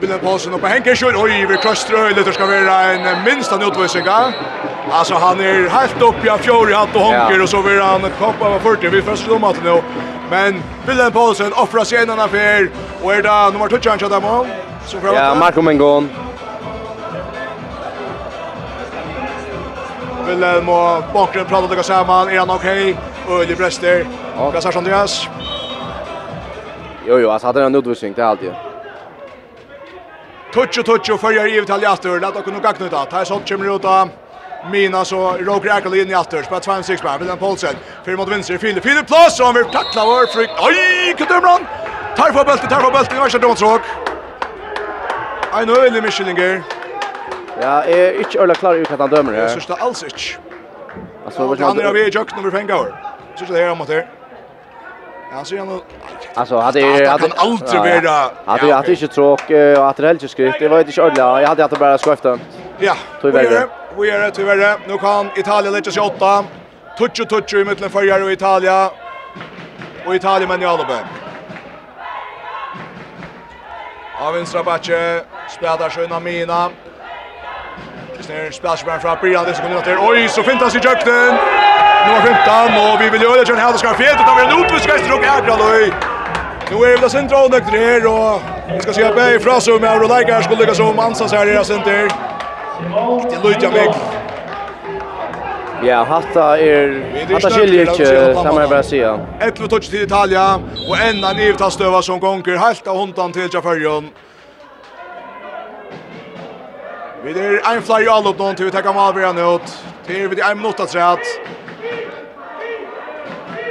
[0.00, 2.26] Bilden Paulsen uppe Henke kör oj vi kløster høylet.
[2.26, 4.32] Det ska vara en minst av utvisninga.
[4.90, 8.00] Alltså han är helt upp i fjärde fjord hatt och honker och så vill han
[8.18, 9.82] koppa på 40 vi först om att nu.
[10.30, 12.70] Men Willem Paulsen offrar sig en affär
[13.02, 14.46] och är där nummer 2 chans att mål.
[14.86, 15.16] Så framåt.
[15.16, 16.10] Ja, Marco Mengon.
[20.26, 22.28] Willem och bakgrunden pratar det samman.
[22.28, 22.96] Är han okej?
[23.26, 23.40] Okay?
[23.40, 24.06] Ölig bröster.
[24.52, 25.28] Gasar Andreas.
[27.06, 28.52] Jo jo, alltså hade han utvisning det alltid.
[30.52, 32.20] Touch och touch och följer i Italien efter.
[32.20, 33.12] Låt oss kunna gagna det.
[33.12, 34.08] Här sånt kommer ut av
[34.70, 36.42] Mina så Roger Ackerley in i efter.
[36.42, 37.26] Spelar 26 man.
[37.26, 37.74] den Paulsen.
[38.04, 38.58] Fyra mot vänster.
[38.58, 40.52] Fyra Filip Plås han vill tackla vår frykt.
[40.60, 41.66] Oj, Kutumran.
[42.16, 43.18] Tar för bulten, tar för bulten.
[43.18, 43.82] Varsågod Domsråk.
[45.52, 46.62] Ein öle Michelinger.
[47.60, 49.32] Ja, är inte öle klar ut att han dömer.
[49.32, 50.16] Jag syns det alls inte.
[51.24, 52.94] Alltså, vad han är av i jock nummer 5 går.
[53.38, 54.08] Syns det här om att det.
[55.34, 55.80] Ja, så han
[56.34, 58.30] Alltså hade ju hade han aldrig vara.
[58.44, 60.58] Hade jag hade inte tråkigt och att det helt skrift.
[60.58, 61.40] Det var inte ordla.
[61.40, 62.38] Jag hade att bara skrifta.
[62.78, 62.94] Ja.
[63.20, 63.66] Tyvärr.
[63.98, 64.78] Vi är tyvärr.
[64.88, 66.44] Nu kan Italien lägga sig åtta.
[66.98, 68.88] Touch och touch i mitten för och Italien.
[70.06, 70.86] Och Italien men i alla.
[74.20, 76.70] Av vänstra backe spelar sköna Mina.
[78.16, 81.38] Kristin spelar från Brian det ska kunna att Oj, så fintas i jökten
[82.06, 84.86] nummer 15, og vi vil gjøre John Helder skal fjert, og tar vi en utvis
[84.90, 85.84] gastrok her, Bralløy.
[86.70, 88.40] Nå er vi da sindra og nøkter her, og
[88.72, 91.54] vi skal se på fra som er, og leikar skulle lykkes om ansans her i
[91.56, 92.12] deres sinter.
[93.28, 93.94] Det er Lydja Mikk.
[95.82, 96.92] Ja, hatta er
[97.26, 99.16] hatta skiljer ikkje samar bara sia.
[99.42, 100.44] Ett touch til Italia
[100.88, 104.10] og enn ein evtastöva som gonger helt av hundan til Jafarjon.
[107.24, 109.78] Vi er ein flyer all upp någon till att ta kamal vi ut.
[110.06, 110.90] Till vi det är en minut att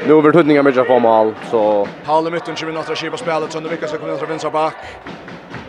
[0.08, 3.60] Nu över tutningar med på mål så Paul i mitten 20 minuter skipa spelet så
[3.60, 4.76] nu vilka ska komma från vänstra back.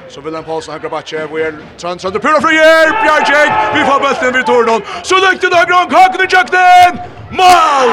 [0.08, 3.98] Så vill han Paulsen högra backe vi är trans under Pyro Frier Bjarjek vi får
[4.00, 4.82] bollen vid tornon.
[5.02, 6.98] Så lägger det Gran Kaken i jakten.
[7.30, 7.90] Mål!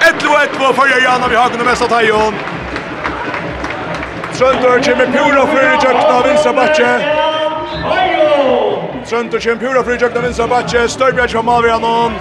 [0.00, 2.34] 11-1 för Jana vi har kunnat mesta Tajon.
[4.38, 6.90] Trøndur kjem pura fyrir jøkna av vinstra batje.
[9.08, 10.84] Trøndur kjem pura fyrir jøkna av vinstra batje.
[10.88, 12.12] Størbjørn kjem av igjennom.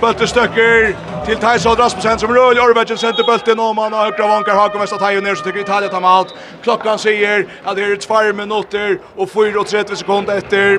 [0.00, 0.96] Böltestycker
[1.26, 4.92] till Tyson Rasmussen som rör Jorvetjen center bulten om han har högra vankar har kommit
[4.92, 6.34] att Tajon ner så tycker Italien tar allt.
[6.62, 10.78] Klockan säger att det är 2 minuter och 4:30 sekunder efter.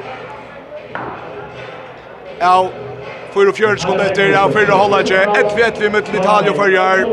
[2.40, 2.70] Ja,
[3.34, 4.30] 4:40 sekunder efter.
[4.30, 5.26] Ja, för hålla inte.
[5.26, 7.06] 1-1 mot Italien förjar.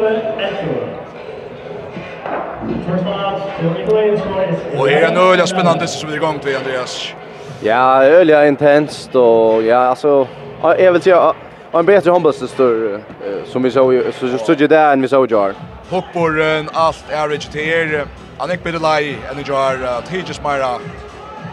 [4.79, 7.15] Och är en öliga spännande som är igång till Andreas.
[7.61, 10.27] Ja, öliga intensivt och ja, alltså
[10.63, 11.35] jag vill säga
[11.73, 13.01] en bättre handbollsstör
[13.47, 15.55] som vi såg så stod ju där än vi såg jar.
[15.91, 18.05] Hoppor en allt average till er.
[18.39, 20.79] Han är bättre lie än jar Tejas Myra.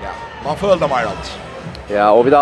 [0.04, 0.10] Ja,
[0.46, 1.40] man följde Myra allt.
[1.88, 2.38] Ja, och vi då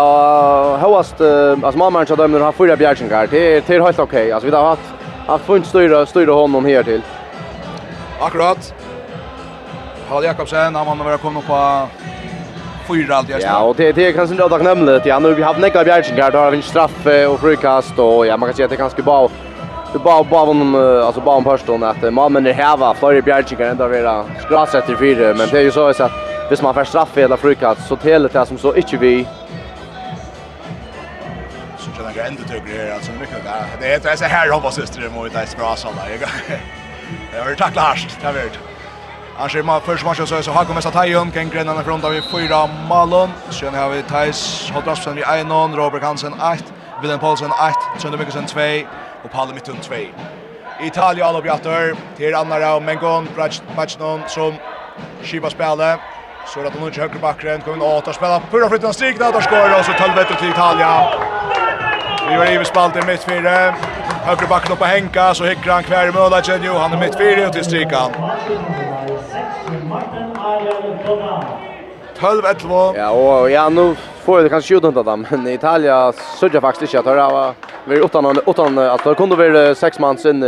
[0.80, 3.26] hoast alltså mamma så dömer har fyra bjärsingar.
[3.30, 4.32] Det är till helt okej.
[4.32, 4.78] Alltså vi då har
[5.26, 7.02] haft funnit styra styra honom här till.
[8.20, 8.74] Akkurat.
[10.08, 11.88] Hall Jakobsen, han var nog kommit på
[12.88, 15.06] fyra allt jag Ja, och det det kanske inte att nämna det.
[15.06, 18.26] Ja, nu vi har några bjärchen här, då har vi en straff och frikast och
[18.26, 19.28] ja, man kan säga att det kanske bara
[19.92, 23.20] Det bara bara om alltså bara om förstån att man men det här var för
[23.20, 26.12] bjärchen kan ändå vara skrasat i fyra, men det är ju så att
[26.48, 29.26] hvis man får straff eller frikast så till det som så inte vi
[31.78, 33.64] så kan jag ändå tycker det alltså mycket där.
[33.80, 36.18] Det är så här hoppas syster mot det bra sådär.
[37.36, 38.58] Jag har tacklat harst, det har varit.
[39.38, 42.10] Annars är man först matchen så så har kommit att tajum kan gränna från där
[42.10, 43.30] vi fyra Malon.
[43.50, 46.56] Sen har vi Thais Hodrasson i 1-0, Robert Hansen 8,
[47.02, 48.60] Willem Paulsen 8, Sönder Mikkelsen 2
[49.24, 49.94] och Palle Mittun 2.
[50.80, 53.28] Italia alla bjatter till andra av Mengon
[53.76, 54.54] matchen som
[55.22, 56.00] skipa spelet.
[56.46, 59.78] Så att de inte högre bakgrund kommer åt att spela förra flytten strikt där skor
[59.78, 61.12] och så 12 till Italia.
[62.28, 63.74] Vi var i spalt i mittfältet.
[64.24, 67.16] Högre backen upp på Henka så hickar han kvar i Möla Jo, Han är mitt
[67.16, 68.10] fyra och till strikan.
[72.18, 72.96] 12-11.
[72.96, 77.10] Ja, och ja, nu får det kanske skjuta inte men i Italia söker faktiskt inte
[77.10, 77.54] att höra.
[77.84, 80.42] Vi är utan, utan att det kunde vara sex man sen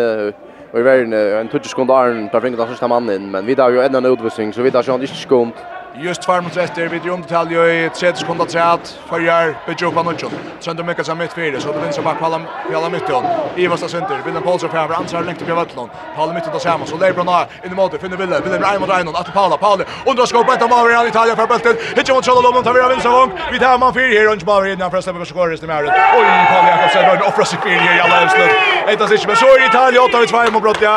[0.73, 3.71] Och i världen, en tutsch sekund arn, tar fingret av sista mannen, men vi tar
[3.71, 5.53] ju en utvisning, så vi tar ju inte skumt.
[5.97, 10.29] Just tvær mot etter, vi drum detalje i 30 sekunder træt, Førjar, av Panuccio.
[10.61, 13.25] Sønder Mykka som mitt fire, så det vinner bak Palla, Palla Mytton.
[13.57, 15.89] Ivas da Sønder, Willem Paulsen fra hver, ansvar lengt opp i Vettlån.
[16.17, 18.93] Palla Mytton da samme, så Leibron har, inn i måte, finner Willem, Willem Rein mot
[18.93, 22.45] Reinon, atter Palla, Palla, undra skåp, etter Maver i Italien fra Beltet, hitje mot Kjalla
[22.45, 25.25] Lomon, tar vi av Vinsavong, vi tar man fire her, Rønge Maver innan fra Stemmer
[25.25, 25.97] skåret i Mæret.
[25.97, 28.69] Oi, Palla Jakobsen, Rønge offrer seg fire her i alle evslut.
[28.93, 30.95] Eitas ikke, men så er Italien, 8 av 2 mot Brotja.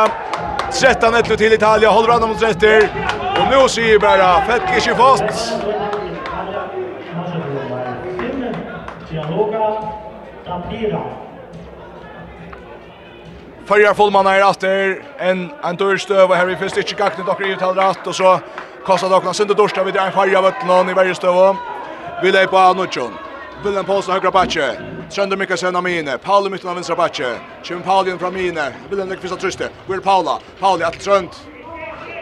[0.76, 3.29] 13-1 til Italia, holder han mot Retter.
[3.40, 5.54] Och nu säger bara Fetke inte fast.
[13.66, 17.56] Fyrjar fullmanna är efter en en dörrstöv och här vi finns inte kakten dock i
[17.56, 18.40] tal rätt och så
[18.86, 21.56] kastar dock sen dörrstöv vid en fyrja vettlan i varje stöv.
[22.24, 23.14] Vi lägger på Anuchon.
[23.64, 24.72] Willem Paulsen högra backe.
[25.12, 26.18] Trönder Mikkelsen av mine.
[26.18, 27.36] Paul i mitten av vänstra backe.
[27.64, 28.74] Kim Paulin från mine.
[28.90, 29.70] Willem lägger fyrsta tryste.
[29.88, 30.40] Will Paula.
[30.60, 31.49] Pauli att trönt.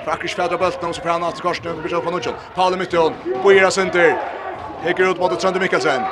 [0.08, 2.36] Rakish Fedra Bölten, så prøver han til Karsten, blir kjøpt på Nutsjøl.
[2.56, 3.14] Paul i midtjøl,
[3.44, 4.14] Boira Sinter,
[4.84, 6.06] Hekker ut mot Trønder Mikkelsen.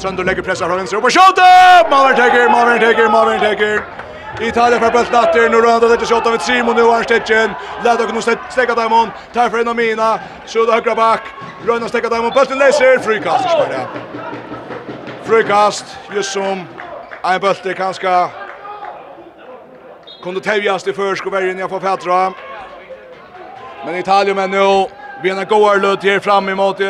[0.00, 1.88] Trønder legger pressa fra venstre, og på skjøtet!
[1.90, 3.82] Malvern Tekker, Malvern Tekker, Malvern Tekker.
[4.40, 7.50] Italia för bulten efter, nu rör det sig åt av ett Simon nu har Stetchen,
[7.84, 8.20] Lada kan nu
[8.50, 11.20] stäcka Diamond, tar för en av mina, Suda högra back,
[11.66, 13.88] Rönna stäcka Diamond, bulten läser, frikast i Sparta.
[15.24, 16.64] Frikast, just som
[17.24, 18.28] en bulte kanske
[20.22, 22.32] kunde tävjas till försk och värjen jag får fädra.
[23.84, 24.86] Men Italien men nu
[25.22, 26.80] vi har goda lut här fram emot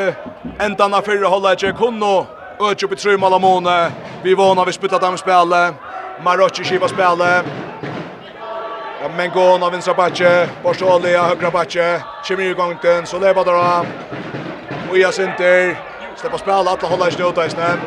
[0.58, 2.26] ändan av förra hållet jag kunde
[2.60, 3.92] öka upp i tre mål måne.
[4.22, 5.48] Vi vånar vi sputtat dem spel.
[6.24, 7.42] Marocci skiva spela.
[9.02, 13.86] Ja, men gå av vinstra backe, Borsoli av högra backe, Chimir gångten, så lever där.
[14.90, 15.78] Och jag synter,
[16.16, 17.08] släpper spela alla hålla
[17.46, 17.78] i snön.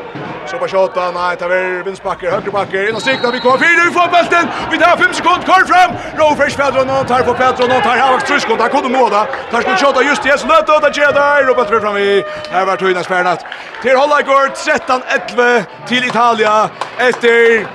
[0.47, 3.93] Så på shot nej tar vi vinstbacker högerbacker in och siktar vi kommer fyra vi
[3.99, 4.45] får bulten.
[4.71, 5.91] Vi tar 5 sekunder kvar fram.
[6.17, 9.27] Rofish Pedro någon tar på Pedro någon tar Havax Tryskon han kunde nåda.
[9.51, 12.23] Tar skulle shota just i så nöt och där där Robert för fram i.
[12.51, 13.45] Här var höjna spärnat.
[13.81, 17.65] Till Hollagård 13-11 till Italia efter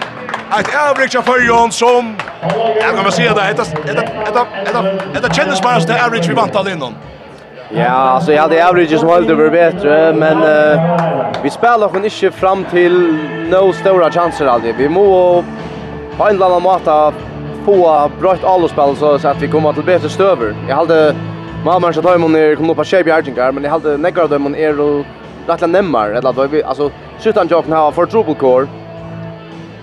[0.60, 2.16] ett övrigt chaufför som
[2.80, 4.82] jag kan man säga det detta detta detta
[5.14, 6.94] detta känns bara så det average vi vantar innan.
[7.70, 11.96] Ja, alltså jag hade average som höll över var bättre, men uh, vi spelar också
[11.96, 13.18] inte fram till
[13.50, 14.74] no stora chanser alltid.
[14.76, 15.44] Vi må
[16.16, 17.12] på en eller annan måte
[17.64, 20.54] få bra ett allospel så, att vi kommer till bättre stöver.
[20.68, 21.16] Jag hade
[21.64, 23.12] mamma så tar mig kom upp på shape i
[23.52, 25.06] men jag hade några dem dem är och
[25.46, 28.68] rätt nemmar eller att vi alltså skjutan jag har för trouble core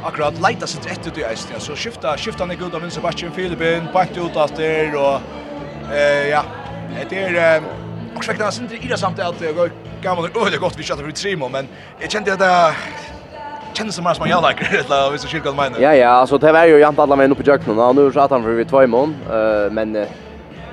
[0.06, 1.52] akkurat leita sitt rätt ut i eisen.
[1.54, 1.60] Ja.
[1.60, 5.20] Så skifta, skifta ner goda gud av vinst Sebastian Filipin, bakt ut efter och
[5.94, 6.44] eh, ja,
[7.10, 7.62] Det är
[8.16, 9.72] också kan sen det samt att jag
[10.02, 11.68] kan väl öde gott vi chatta för tre men
[12.00, 12.74] jag kände att det
[13.74, 15.80] känns som att man jag liker det la vi så kyrkan menar.
[15.80, 18.20] Ja ja, alltså det var ju jant alla men uppe i jöknen och nu så
[18.20, 20.06] att han för vi två mån eh men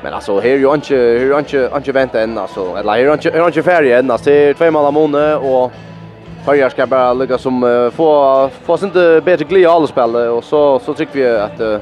[0.03, 2.99] Men alltså här är ju inte här är inte inte vänta än alltså eller här
[2.99, 5.73] är inte här är inte färdig än alltså det är två månader måne och
[6.45, 10.79] Färjar ska bara lycka som uh, få få inte bättre glädje alla spel och så
[10.79, 11.81] så tycker vi att uh,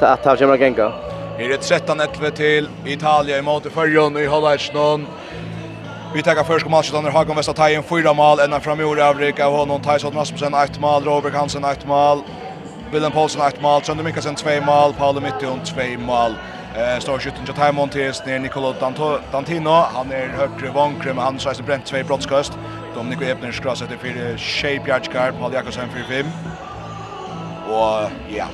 [0.00, 0.92] att ta kommer gänga.
[1.38, 5.04] Her er 13-11 til Italia i måte førjon i Halleisjnån.
[6.10, 9.54] Vi tar først kom matchen under Hagen Vestertaien, fyra mål, enda fram i Avrik av
[9.54, 12.24] honom, Tyson Rasmussen, ett mål, Robert Hansen, ett mål,
[12.90, 16.34] Willem Poulsen, ett mål, Trønder Mikkelsen, 2 mål, Paolo Mittion, 2 mål.
[16.74, 18.74] Eh, står skytten til Taimon til snir Nicolo
[19.32, 22.58] Dantino, han er høyre vankre, men han reisner brent 2 brottskast.
[22.94, 26.34] Dominico Ebner skraset til 4, Shea Bjartskar, Paul Jakobsen 4-5.
[27.70, 28.50] Og ja,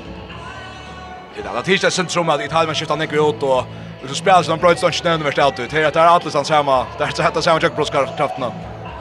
[1.36, 3.64] Det är tidigt centrum att Italien man skiftar ner ut och
[4.08, 5.70] så spelar som Bright Stone snön värst ut.
[5.70, 6.86] Det är där Atlas han samma.
[6.98, 7.92] Där så heter samma jackbrott.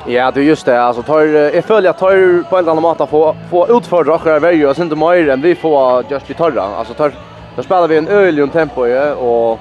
[0.07, 0.81] Ja, det är just det.
[0.83, 4.69] Alltså tar jag följer att tar på en annan måte få få utföra och värja
[4.69, 6.63] och inte mer än vi får just vi torra.
[6.63, 7.13] Alltså tar
[7.55, 9.59] då spelar vi en öljum tempo ju och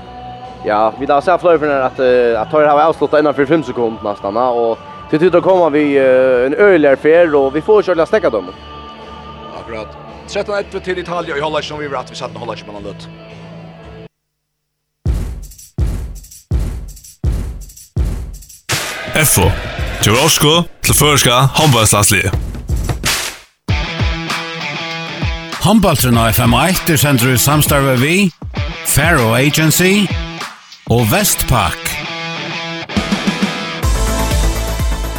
[0.65, 2.01] ja, vi där ser flöjer för att
[2.43, 4.79] att tar har avslutat innan för 5 sekunder nästan och
[5.11, 5.99] till tid då kommer vi
[6.47, 8.47] en öljär fel och vi får köra stäcka dem.
[9.61, 10.02] Akkurat.
[10.29, 12.73] 13-1 til Italia, og i Holland som vi vet at vi satt med Holland som
[12.73, 13.09] man løtt.
[19.13, 19.51] FO.
[20.03, 22.33] Til Osko til føreska håndballslagslige.
[25.63, 28.17] Håndballtren av FM1 er sender ut samstarve vi,
[28.89, 30.09] Faro Agency
[30.91, 31.79] og Vestpak.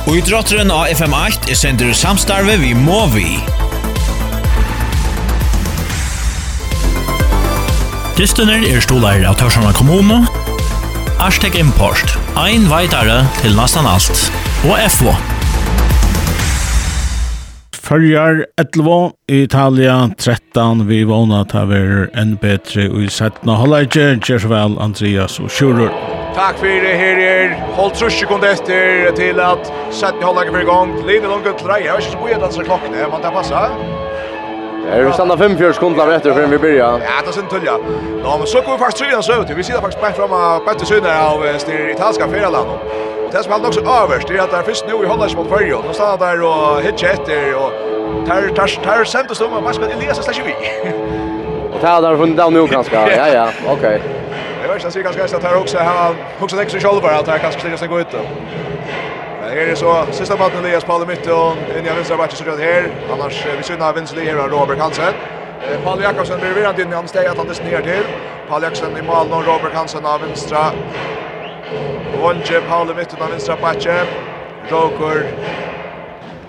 [0.03, 3.29] Og i drotteren av FM8 er sender i samstarve vi Movi.
[3.37, 3.62] Movi.
[8.23, 10.21] Dystuner er stolar av Tørsjana kommune,
[11.19, 14.21] Arstek Import, ein veitare til nesten alt,
[14.63, 15.11] og FO.
[17.83, 18.95] Följar 11,
[19.27, 23.51] Italia 13, vi vana ta ver enn betre i 17.
[23.59, 25.91] Hållajtje, Kjersvel, Andreas og Sjurur.
[26.37, 30.95] Takk för det her er holdt trus sekunder efter till att sätta hålla igång.
[31.07, 31.83] Lina långt till dig.
[31.83, 33.09] jeg har ikke så bojat att så klockan är.
[33.09, 33.69] Man det passa.
[34.91, 36.99] Er vi standa 45 sekunder etter før vi börjar.
[36.99, 37.75] Ja, det er sin tull, tullja.
[38.23, 39.55] Nå, men så går vi faktisk tryggjan søvn til.
[39.55, 42.69] Vi sitter faktisk bare framme bättre til syne av styr italska ferieland.
[43.25, 45.35] Og det som er nok så øverst er at det er først nå i Hollands
[45.35, 45.79] mot Førjo.
[45.87, 47.69] Nå stannar der og hitje etter og
[48.27, 50.55] tar, tar, tar sendes om og Maskan Elias er vi.
[51.73, 52.95] Og det er der funnet down nu ganske.
[52.95, 53.81] Ja, ja, ok.
[54.61, 55.83] Det var så ganska ganska tar också här.
[55.83, 58.15] her også har hoksa nekst i kjolvar at gå ut.
[59.53, 62.63] Här är så sista mannen Elias Palle mitt och in i vänstra backen så det
[62.63, 62.89] här.
[63.11, 65.13] Annars vi syns av vänster här Robert Hansen.
[65.83, 68.03] Paul Jakobsen blir virrad inn i hans steg at han ner til.
[68.49, 70.71] Paul Jakobsen i mål och Robert Hansen av vänstra.
[72.21, 74.07] Vonje Paul i mitten av vänstra backen.
[74.71, 75.23] Roker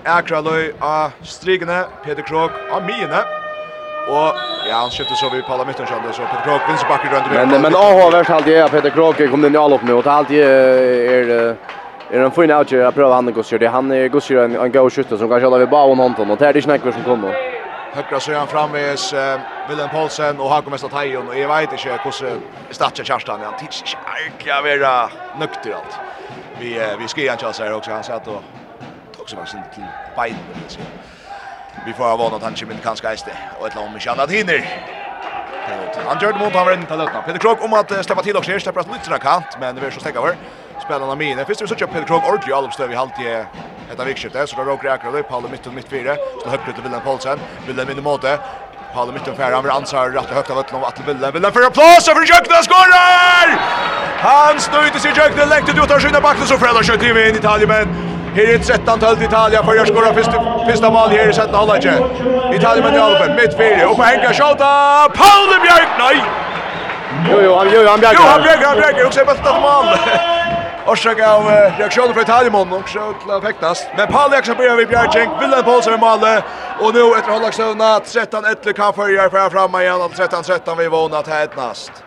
[0.05, 3.21] Akraløy av strigene, Peter Krog av mine.
[4.07, 4.33] Og
[4.69, 7.51] ja, han skifter så vi på alla mitten kjønner, så Peter Krog vinner bakker rundt.
[7.51, 10.11] Men, men AH vart alltid er Peter Krog kom inn i allopp nu, og det
[10.11, 11.33] alltid er...
[11.39, 11.55] er
[12.11, 14.89] är en fin outcher jag prövar han går det han är går en en go
[14.89, 17.55] shooter som kanske håller vi bara honom och det är det snackar som kommer
[17.93, 18.97] Högra så han framme är
[19.69, 22.39] Willem Paulsen och han Mesta tajon och jag vet inte hur
[22.73, 23.83] starta Kerstan han tids
[24.45, 25.09] jag vara
[25.39, 25.99] nykter allt.
[26.59, 28.43] Vi vi ska igen chans också han satt och
[29.17, 29.83] tog sig verkligen till
[30.15, 30.35] bein
[30.67, 30.79] så.
[31.85, 34.65] Vi får vara att han kommer kanske äste och ett lag med annat hinner.
[36.05, 38.87] Han gjorde mot han var inte Peter Krog om att släppa till också, släppa ut
[38.87, 40.35] lite kant men det är så stäcka över
[40.85, 41.45] spelarna mine.
[41.45, 43.45] Först vi såg Peter Krog ordentligt i uppstöv i halvtid.
[43.89, 46.15] Detta vikskifte så då råkar jag akkurat löp Palle mitt och mitt fyra.
[46.43, 47.39] Så högt ut till Willem Paulsen.
[47.67, 48.39] Willem in i måte.
[48.95, 51.51] Palle mitt och färre, han vill ansvar rätt och högt av Ötlund, Atle Willem, Willem
[51.51, 53.47] för applås över Jökna skorar!
[54.19, 57.69] Han stöjde sig Jökna, längte ut av sina backen så Fredrik kör driver in Italien,
[57.69, 57.87] men
[58.35, 60.13] här är ett 13 till Italien, för jag skorar
[60.71, 61.85] första mål här i sätten sätta hållet.
[62.53, 66.23] Italien med Alben, mitt fyra, och på Henka Schauta, Paul Björk, nej!
[67.31, 68.19] Jo, jo, han, jo, han bjärker.
[68.21, 69.85] Jo, han bjärker, han bjärker, och så är bästa mål.
[70.87, 71.47] Orsak av
[71.79, 73.79] reaktioner fra Italien og så til å fektes.
[73.97, 78.69] Men Paul Jaksson blir ved Bjergjeng, Willem Poulsen er malet, og nå etter Hållagsøvna, 13-1
[78.77, 82.03] kan følge fra framme igjen, og 13-13 vi vågnet til et nast.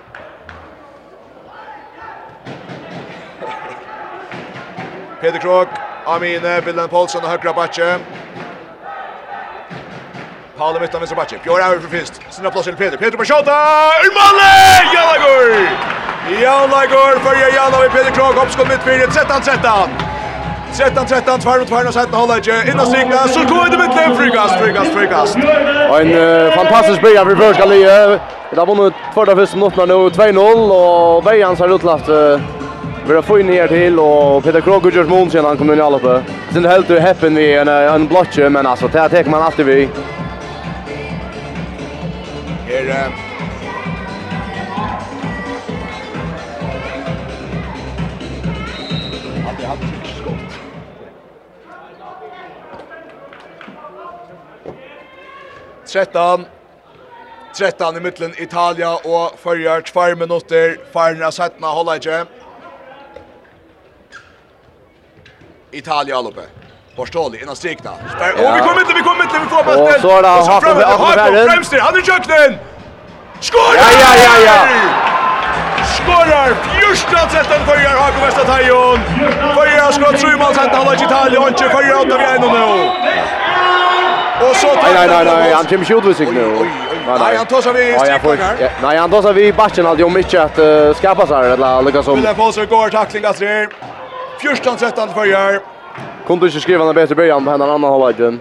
[5.18, 5.74] Peter Krog,
[6.06, 7.96] Amine, Willem Poulsen og Høgra Batje.
[10.58, 11.38] Paolo mitt av venstre backe.
[11.44, 12.20] Björn över för finst.
[12.30, 12.96] Sina plats till Peter.
[12.96, 13.48] Peter på skott.
[14.06, 14.38] I mål!
[14.94, 15.48] Jalagor!
[16.42, 19.88] Jalagor för Jalla vid Peter Krog uppskott mitt för 13 13.
[20.76, 23.78] 13 13 2 mot tvär och sätta hålla inte in och sikta så går det
[23.78, 25.36] med den frikast frikast frikast.
[26.00, 28.20] En uh, fantastisk början för första lige.
[28.50, 32.40] Det har vunnit första första minuten nu 2-0 och Vejans har utlagt uh,
[33.08, 35.82] Vi har fått ner till och Peter Kroger gör mål sen han kommer in i
[35.82, 36.22] alla fall.
[36.52, 39.66] Sen helt du häppen vi en en blotche men alltså det här tar man alltid
[39.66, 39.88] vi
[42.68, 43.10] her
[49.46, 49.78] Hadde hatt
[50.16, 50.58] skott.
[55.86, 56.46] Trettan.
[57.56, 60.76] Trettan i mittlen Italia og fyrjar tvær minutter.
[60.92, 62.20] Faren av settene holder ikke.
[65.72, 66.57] Italia loppe.
[66.98, 67.90] Borstoli innan strikna.
[68.16, 68.32] Spär.
[68.32, 70.76] Och vi kommer inte, vi kommer inte, vi får bara Och så är det Hafen
[70.76, 72.50] med Hafen Fremster, han är köknen!
[73.40, 73.72] Skor!
[73.76, 74.58] Ja, ja, ja, ja!
[75.98, 76.48] Skorar!
[76.78, 78.98] Fyrsta trettan fyrjar Hagen Vestatajon!
[79.56, 82.46] Fyrjar skott, sju mål, sent halvdags Italien, och inte fyrjar åtta vi är nu.
[84.48, 84.66] Och så...
[84.66, 86.68] Nej, nej, nej, nej, han kommer inte ut sig nu.
[87.20, 88.70] Nej, han tar sig vid strikningar.
[88.82, 91.82] Nej, han tar sig vid backen, alltid om mycket att uh, skapa sig här, eller
[91.82, 92.14] lyckas om.
[92.14, 93.68] Vill jag få sig går tackling, Astrid.
[94.78, 95.77] sätten för fyrjar.
[96.28, 98.40] Kunde inte skriva en bättre början på en annan halvleken.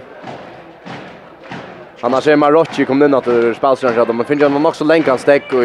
[2.01, 5.17] Han har sett Marocci kom in att det spelstjärnan men finns han också länk han
[5.17, 5.57] stäck i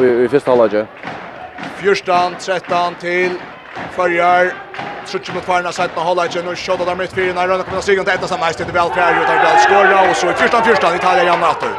[0.00, 0.86] i, i första halvleken.
[1.76, 3.30] Fyrstan 13 till
[3.96, 4.52] Förjar.
[5.06, 7.84] Trutsch mot farna, sett på halvleken och skottar där mitt fyra när Rönne kommer att
[7.84, 10.96] stiga till ett som mest till Belfärj och tar skora och så i fyrstan Italia
[10.96, 11.74] Italien jämnar åter.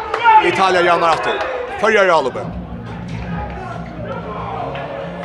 [0.45, 1.37] Italien jämnar åter.
[1.81, 2.45] Färjar Alube.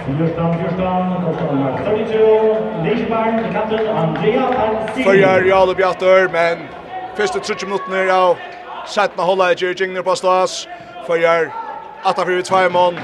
[0.07, 5.03] Justan, Justan, Kostan, 32, Lichberg, Katten, Andrea, Pansi.
[5.03, 6.69] Fyrir Jarl og Bjartur, men
[7.17, 8.37] første 30 minutter av
[8.87, 10.69] Sætna holdet er Gjengner på stas.
[11.09, 11.51] Fyrir
[12.07, 13.01] Atafri Tveimann,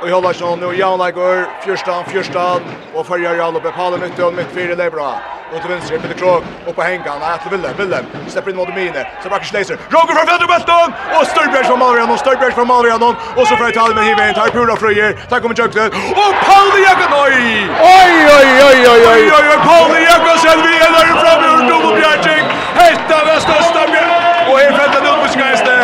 [0.00, 2.60] Och jag lägger nu Jan lägger första första
[2.94, 5.20] och följer jag upp på halva mitten mitt fyra det bra.
[5.52, 8.74] Och till vänster Peter Krog, och på hängan att det Willem, Willem, släpper in mot
[8.74, 9.76] mine så backar Schleiser.
[9.94, 13.68] Roger från vänsterbältet och Störbjörn från Malmö och Störbjörn från Malmö någon och så får
[13.68, 15.10] Italien med Hiven tar Pura Fröjer.
[15.30, 15.84] Tack kommer Jökte
[16.22, 17.36] och Paul Jagnoi.
[18.00, 21.62] Oj oj oj oj oj oj oj Paul Jagnoi sen vi är där framme och
[21.70, 22.44] Domo Bjärting.
[22.82, 24.10] Hetta västra Störbjörn
[24.50, 25.74] och är fältet upp på skäste.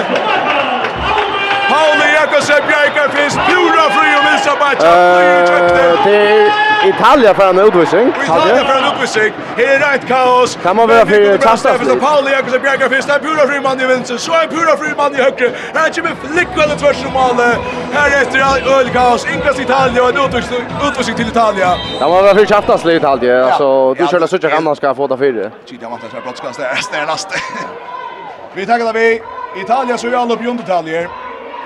[1.75, 4.95] Pauli Jakobsen Bjerke finns pura fri och vinstra matchen.
[6.05, 8.13] Det är Italia för en utvisning.
[8.25, 9.33] Italia för en utvisning.
[9.57, 10.59] Här är rätt kaos.
[10.63, 11.79] Kan man vara för kasta.
[11.79, 14.17] För Pauli Jakobsen Bjerke finns där pura fri man i vänster.
[14.17, 15.51] Så är pura fri man i högre.
[15.75, 17.59] Här kommer flicka eller tvärs som målet.
[17.93, 18.39] Här efter
[18.79, 19.27] öl kaos.
[19.35, 21.69] Inkast Italia och en utvisning utvisning till Italia.
[21.99, 23.45] Kan man vara för kasta slut Italia.
[23.47, 25.51] Alltså du körde så att annars ska få ta fyra.
[25.67, 26.75] Tidiga matchen att brottskast där.
[26.75, 27.29] Stärast.
[28.57, 29.23] Vi tackar vi.
[29.57, 31.09] Italia så vi alla på undertaljer.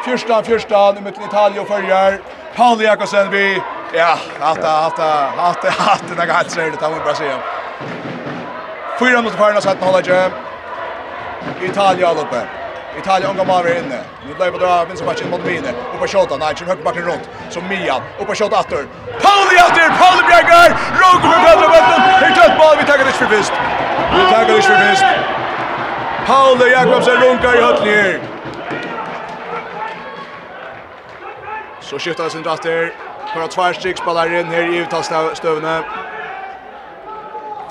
[0.04, 2.20] Fyrsta, fyrsta, nu mot Italien och följer.
[2.56, 3.62] Paul Jakobsen vi.
[3.92, 5.02] Ja, hatta, hatta,
[5.36, 7.30] hatta, hatta, det går så det tar vi bara se.
[8.98, 10.30] Fyra mot förna att hålla jam.
[11.62, 12.40] Italien all uppe.
[12.98, 14.00] Italien går bara inne.
[14.26, 15.70] Nu lägger det dra vinst matchen mot Mine.
[15.92, 18.84] Och på skott han Nigel högt backen runt som Mia och på skott åter.
[19.24, 20.68] Paul Jatter, Paul Bjergar.
[21.00, 22.00] Rogo för Pedro Vettel.
[22.22, 23.52] Hur tät boll vi tar det för visst.
[24.14, 25.04] Vi tar det för visst.
[26.26, 28.37] Paul Jakobsen runkar i hörnet.
[31.88, 32.92] Så skiftar det sin dratter.
[33.34, 35.82] För att tvärstryck spelar in här i utastövne.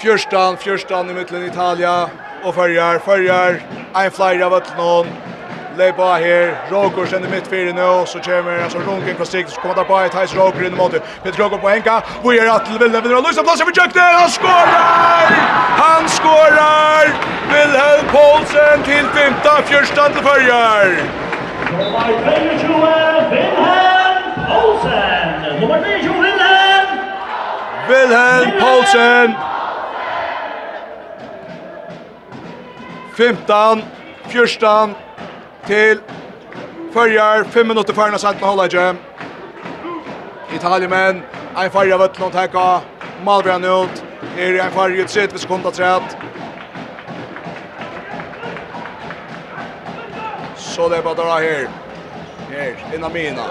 [0.01, 2.09] Fjörstan, Fjörstan i mitten Italia.
[2.43, 3.61] Och följer, följer.
[3.95, 5.07] En flyer av Ötlån.
[5.77, 9.75] Leipa her, Roker sender mitt fire nå, så kommer altså Runken fra Stig, så kommer
[9.75, 11.01] det bare et heis Roker inn i måte.
[11.23, 14.31] Peter Roger på Henka, hvor gjør Atle Vilhelm vinner, og Løysa plasser for Jøkner, han
[14.37, 15.35] skårer!
[15.81, 17.13] Han skårer!
[17.51, 20.97] Vilhelm Poulsen til 15, fjørstand til førjer!
[21.77, 22.81] Nummer 23,
[23.35, 23.96] Vilhelm!
[24.47, 25.59] Poulsen.
[25.61, 26.87] Nummer 29, Wilhelm.
[27.89, 29.35] Wilhelm Poulsen.
[33.17, 33.83] 15,
[34.29, 34.95] 14
[35.67, 35.99] til
[36.93, 38.95] Førjar, 5 minutter før når Santen med ikke.
[40.55, 41.23] Italiemen,
[41.63, 42.79] en farge av Øtlund teka,
[43.25, 44.03] Malbjørn ut,
[44.37, 46.17] er en farge ut 30 sekunder trett.
[50.55, 51.67] Så det er bare her.
[52.49, 53.43] Her, innan mina.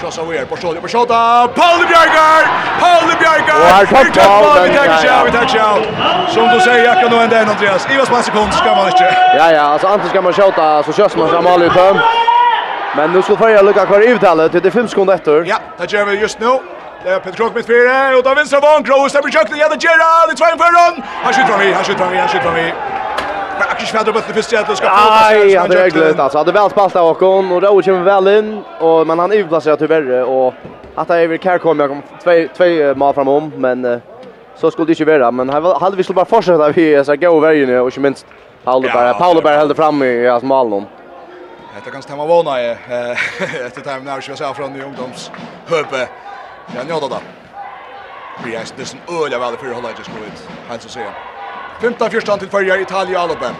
[0.00, 2.42] Krossa vi er, Borsota, Borsota, Pauli Bjergar,
[2.80, 3.60] Pauli Bjergar!
[3.60, 5.82] Och här tar Paul den Vi tar tjau,
[6.28, 7.86] Som du säger, jag kan nog ända en Andreas.
[7.86, 9.16] i på en sekund ska man inte.
[9.38, 12.00] Ja, ja, alltså antingen ska man tjata så körs man fram alla utom.
[12.96, 15.44] Men nu ska Färja lucka kvar i uttalet, det är fem sekunder efter.
[15.46, 16.58] Ja, det gör vi just nu.
[17.04, 19.68] Det är Peter Krok mitt fyra, och då vinstra vann, Kroos, det blir kökning, ja
[19.68, 21.02] det gör han, det är två inför hon!
[21.24, 22.72] Han skjuter fram vi, han skjuter fram i, han skjuter fram i.
[23.58, 24.80] Men Akers Fjader bøtte først i Atlas.
[24.82, 26.38] Nei, han er gløtt altså.
[26.38, 28.50] Han er vel spalt av Håkon, og Rauer kommer vel inn,
[28.80, 30.54] og, men han er utplasseret til verre, og
[30.96, 33.98] at det er vel Kjær kom, jag kom två tve mal framom, men uh,
[34.56, 37.40] så skulle det inte vara Men han hade vi skulle bara fortsätta vi så gå
[37.40, 38.26] vergene, och inte minst
[38.64, 39.14] Pauleberg.
[39.18, 40.86] Pauleberg höll fram i hans någon.
[41.84, 42.70] Det kan stämma vana i
[43.66, 45.30] efter time när jag ser från ny ungdoms
[45.66, 46.08] höpe.
[46.76, 47.16] Ja njödda då.
[48.44, 50.30] Vi är det nästan öliga väl för hålla just nu.
[50.68, 51.33] Han så säger.
[51.80, 53.54] 15-14 till förra Italien Alopen.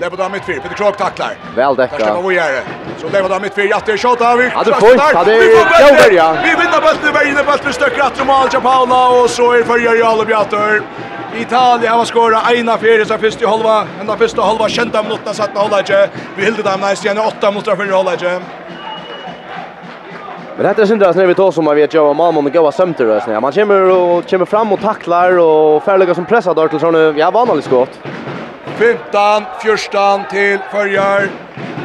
[0.00, 1.34] Lever mitt fyr, Peter Krog tacklar.
[1.56, 1.96] Väl däcka.
[1.98, 2.60] Där släpper Vojare.
[3.00, 4.36] Så lever av mittfyr, Jatte Shota.
[4.36, 6.36] Vi Ja, fullt, hade Jover ja.
[6.42, 10.02] Vi vinner bulten, vi vinner bulten, stöcker att Romal Paula och så är förra i
[10.02, 10.82] Alope Alobjator.
[11.36, 15.78] Italien har skårat ena fyra så första halva, enda första halva kända minuterna satt hålla
[15.78, 16.10] inte.
[16.36, 18.40] Vi hyllde dem nästan i åtta minuter för halva inte.
[20.58, 22.52] Men det här är syndras när vi tar som man vet jag och mamma och
[22.52, 26.80] goa sömter Man kommer och kommer fram och tacklar och färliga som pressar där till
[26.80, 28.00] såna ja vanligt skott.
[28.64, 31.28] 15 fjärstan till förjar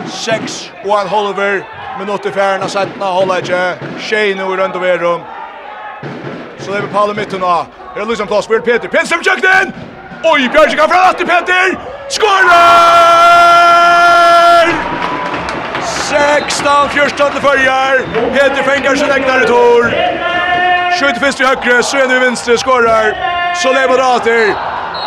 [0.08, 1.64] 6 och en halver
[2.00, 5.22] Minuter färna sättna håller inte Shane och runt och verum.
[6.60, 7.66] Så det är på alla mitten då.
[7.96, 8.88] Det är Lucian för Peter.
[8.88, 9.74] Peter som kökt in.
[10.24, 11.80] Oj, Björn kan fram till Peter.
[12.10, 13.44] Skorar!
[16.14, 18.00] 16, 14 till följar.
[18.34, 19.84] Heter fänkar sin ägna retur.
[21.00, 23.18] Skjuter fyrst i högre, så är nu vänster, skorrar.
[23.56, 24.54] Så lever det alltid.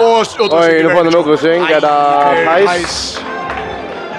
[0.01, 1.63] Och Oj, nu får han en utrustning.
[1.63, 3.21] Är det nice?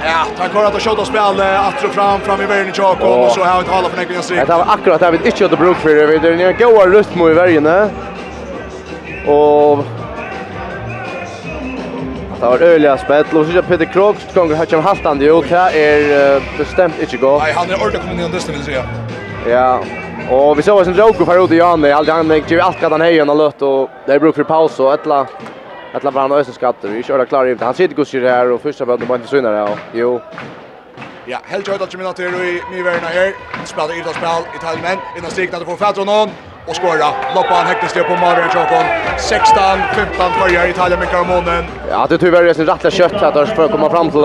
[0.05, 3.09] Ja, tack vare att de tjöta spel att och fram, fram i världen i Tjakom
[3.09, 4.39] och så har vi talat för Nekvingas strik.
[4.47, 6.29] Det var akkurat det vi inte hade bruk för det.
[6.29, 7.89] Är en goa röstmo i världen.
[9.27, 9.85] Och
[12.39, 13.33] Det var öliga spett.
[13.33, 15.41] Och så Peter Krogs gånger kommer hatcha haltande ju.
[15.41, 17.39] Det är bestämt inte gå.
[17.39, 18.83] Nej, han är ordentligt kommit ner nästan vill säga.
[19.47, 19.79] Ja.
[20.31, 23.01] Och vi såg sen Roko för ute i är Allt han gick ju allt han
[23.01, 25.27] hejen och lött och det är bruk för paus och ettla
[25.93, 26.87] ettla bara några skatter.
[26.87, 27.61] Vi körde klar ut.
[27.61, 30.21] Han sitter gus här och första bollen bara inte synare och jo.
[31.25, 33.33] Ja, helt jag att jag menar till i Myverna här.
[33.65, 34.97] Spelar i det spel i Talmen.
[35.17, 36.29] Innan stigna det får fatta någon
[36.67, 37.09] och skåra.
[37.35, 38.85] Loppan häktes det på Marvin Chokon.
[39.17, 39.61] 16
[39.91, 41.63] 15 börjar Italien med Carmonen.
[41.89, 44.23] Ja, det tyvärr är sin rätta kött att för får komma fram till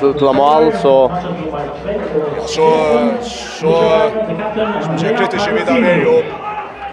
[0.00, 1.12] till, till mål så
[2.46, 2.68] så
[3.22, 3.72] så
[4.82, 6.24] som sig kritiskt vidare och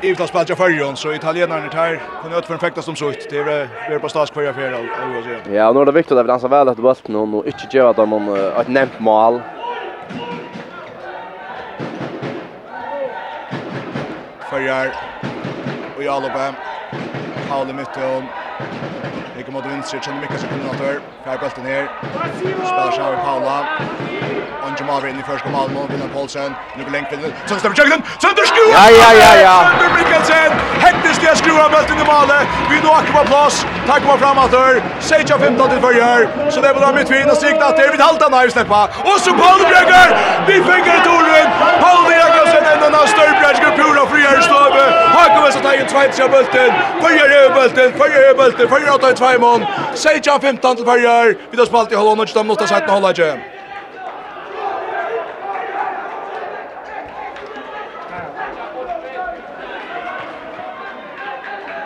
[0.04, 3.30] Ivta spelade förjon så italienarna tar kunde ut för en fäktas som sått.
[3.30, 6.48] Det är det på stas kvar för Ja, nu är det viktigt att vi dansar
[6.50, 9.42] väl efter bollen och inte göra dem om ett nämnt mål.
[14.52, 14.92] Førjar
[15.96, 16.46] og Jalope.
[17.72, 18.28] i Mytton.
[19.40, 21.00] Ikke mot vinstre, Kjønne Mikkelsen kombinator.
[21.24, 21.88] Fjær bølten her.
[22.68, 26.92] Spiller seg av Paula on Jamal in the first goal Malmo William Paulsen nu går
[26.92, 29.58] längt till så stämmer Jörgen Sander skruva Ja ja ja ja.
[29.70, 30.52] Sander Mikkelsen!
[30.86, 32.44] Hektisk jag skruva bulten i målet.
[32.70, 36.20] Vi nu åker på plats tack var framåt där Sage 15 till förgör
[36.54, 39.62] så det blir mitt fina strikt att David Halta när vi släppa och så Paul
[39.70, 40.08] Bröger
[40.48, 41.48] vi fänger Torun
[41.84, 44.84] Paul Bröger sen den där stör Bröger pura friar stove
[45.16, 46.72] Hakan så in två till bulten
[47.04, 51.92] förgör bulten förgör bulten förgör åt två mål Sage 15 till förgör vi då spalt
[51.92, 53.40] i Holland och stämmer åt att sätta hålla igen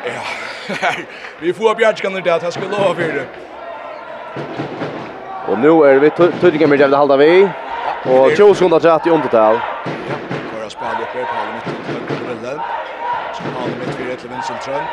[0.05, 0.91] Ja.
[1.39, 3.25] vi får bjärtskan det att jag skulle lova för det.
[5.47, 6.09] Och nu är vi
[6.41, 7.49] tydligen med jävla halda vi.
[8.03, 9.55] Och 20 sekunder till att i undertal.
[9.85, 10.15] Ja,
[10.59, 12.61] bara spela upp på halva mitt till höger till Lund.
[13.31, 14.87] Så har vi mitt för ett vänster trend.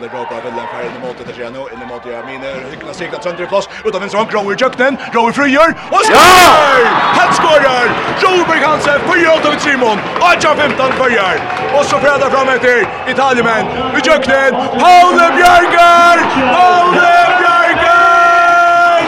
[0.00, 3.24] Alexander Gropa vill den färgen emot det ser nu in emot Jamine Hyckna sig att
[3.24, 6.84] sönder plats utan vänster han Grower Jöknen Grower frigör och skår!
[7.18, 7.84] Han skorar!
[8.22, 9.98] Roberg Hansen Fyra åt av Simon.
[10.20, 11.36] 8-15 färger.
[11.78, 13.66] Och så frädar fram efter Italienmän.
[14.04, 14.52] Jöknen,
[14.82, 16.16] Paule Björgar!
[16.54, 17.10] Paule
[17.40, 19.02] Björgar!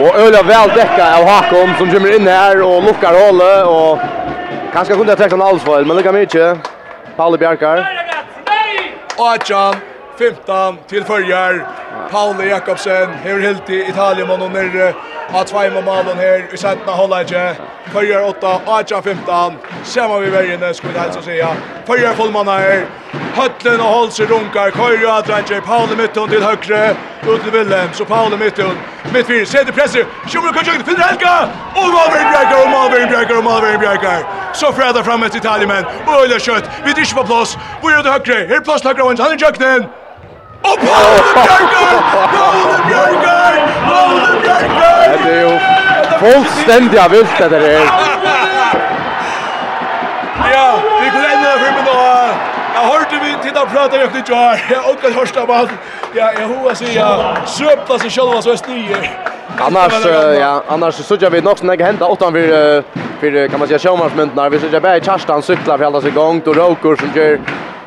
[0.00, 3.98] Och Öla väl täcka av Hakom som kommer in här och lockar hålet och
[4.72, 6.58] kanske kunde jag träcka en allsfall men lika mycket.
[7.16, 8.04] Paule Bjørgar.
[9.16, 9.74] Åtjan,
[10.18, 11.66] 15 till följer.
[12.10, 14.94] Paul Jakobsen här helt i Italien och under
[15.32, 17.56] har två mål malen här i sätta hållage.
[17.92, 19.54] Följer 8 Aja 15.
[19.84, 21.48] ser man vi vägen värjen skulle alltså säga.
[21.86, 22.86] Följer fullman här.
[23.34, 24.70] Höllen och hålls runkar.
[24.70, 26.96] Kör att Ranger Paul i mitten till högre.
[27.28, 28.70] Ut till Willem så Paul i mitten.
[29.12, 29.92] Mitt fyra sätter press.
[30.26, 31.48] Schumer kan skjuta för Helga.
[31.74, 34.18] Och Malvin Bjerker och Malvin Bjerker och Malvin Bjerker.
[34.52, 35.84] Så fräda fram ett Italien men.
[35.84, 36.64] Och det kött.
[36.84, 37.58] Vi dyrs på plats.
[37.82, 38.34] Börjar det högre.
[38.34, 39.84] Här plats högre han är jöknen.
[40.64, 41.94] Og Paul Bjørgaard!
[42.34, 43.58] Paul Bjørgaard!
[43.88, 45.18] Paul Bjørgaard!
[45.24, 45.54] Det er jo
[46.22, 47.86] fullstendig av vilt det der er.
[50.54, 50.66] Ja,
[51.00, 51.98] vi kunne enda det filmen nå.
[52.74, 54.64] Jeg hørte vi til å prate rett litt her.
[54.70, 55.76] Jeg åker hørste av alt.
[56.16, 57.10] Ja, jeg hoa sier ja.
[57.46, 59.08] søpte seg selv så jeg snyer.
[59.64, 59.94] Annars,
[60.34, 63.78] ja, annars så gjør vi nok som jeg hentet åttan for, for, kan man säga,
[63.84, 64.48] sjåmarsmyndene.
[64.50, 67.38] Vi så gjør bare Kjerstan sykler for alle seg gongt og råkor som gjør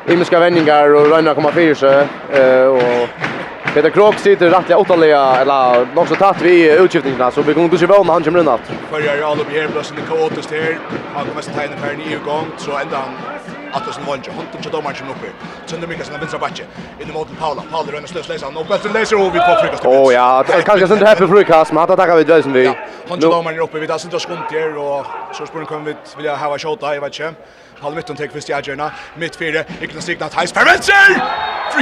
[0.08, 2.06] himmelska vändningar och rönna komma fyra sig.
[2.32, 3.08] Eh och
[3.74, 7.78] Peter Krok sitter rättliga åttaliga eller något så tatt vi utskiftningarna så vi kommer inte
[7.78, 8.60] se vad han kommer runt.
[8.90, 10.78] Förra all upp här plus det kaotiskt här.
[11.14, 13.14] Han kommer att tajna för en ny gång så ända han
[13.72, 15.26] att det som var inte hon tog domaren som uppe.
[15.66, 16.62] Sen det mycket av vänstra backe
[17.00, 17.62] in mot Paula.
[17.70, 19.86] Paula rönner slös läsa och bättre läser och vi på frukast.
[19.86, 21.26] Åh ja, kanske sen det här för
[21.72, 22.66] men att attacka vi det som vi.
[23.08, 25.94] Han tog domaren uppe vi där sen då skumt här och så spår kommer vi
[26.16, 27.20] vill ha ha shot där i vart
[27.82, 30.94] halv midten till Kristi Ajerna mitt fyra Iklas Signa Thais för vänster.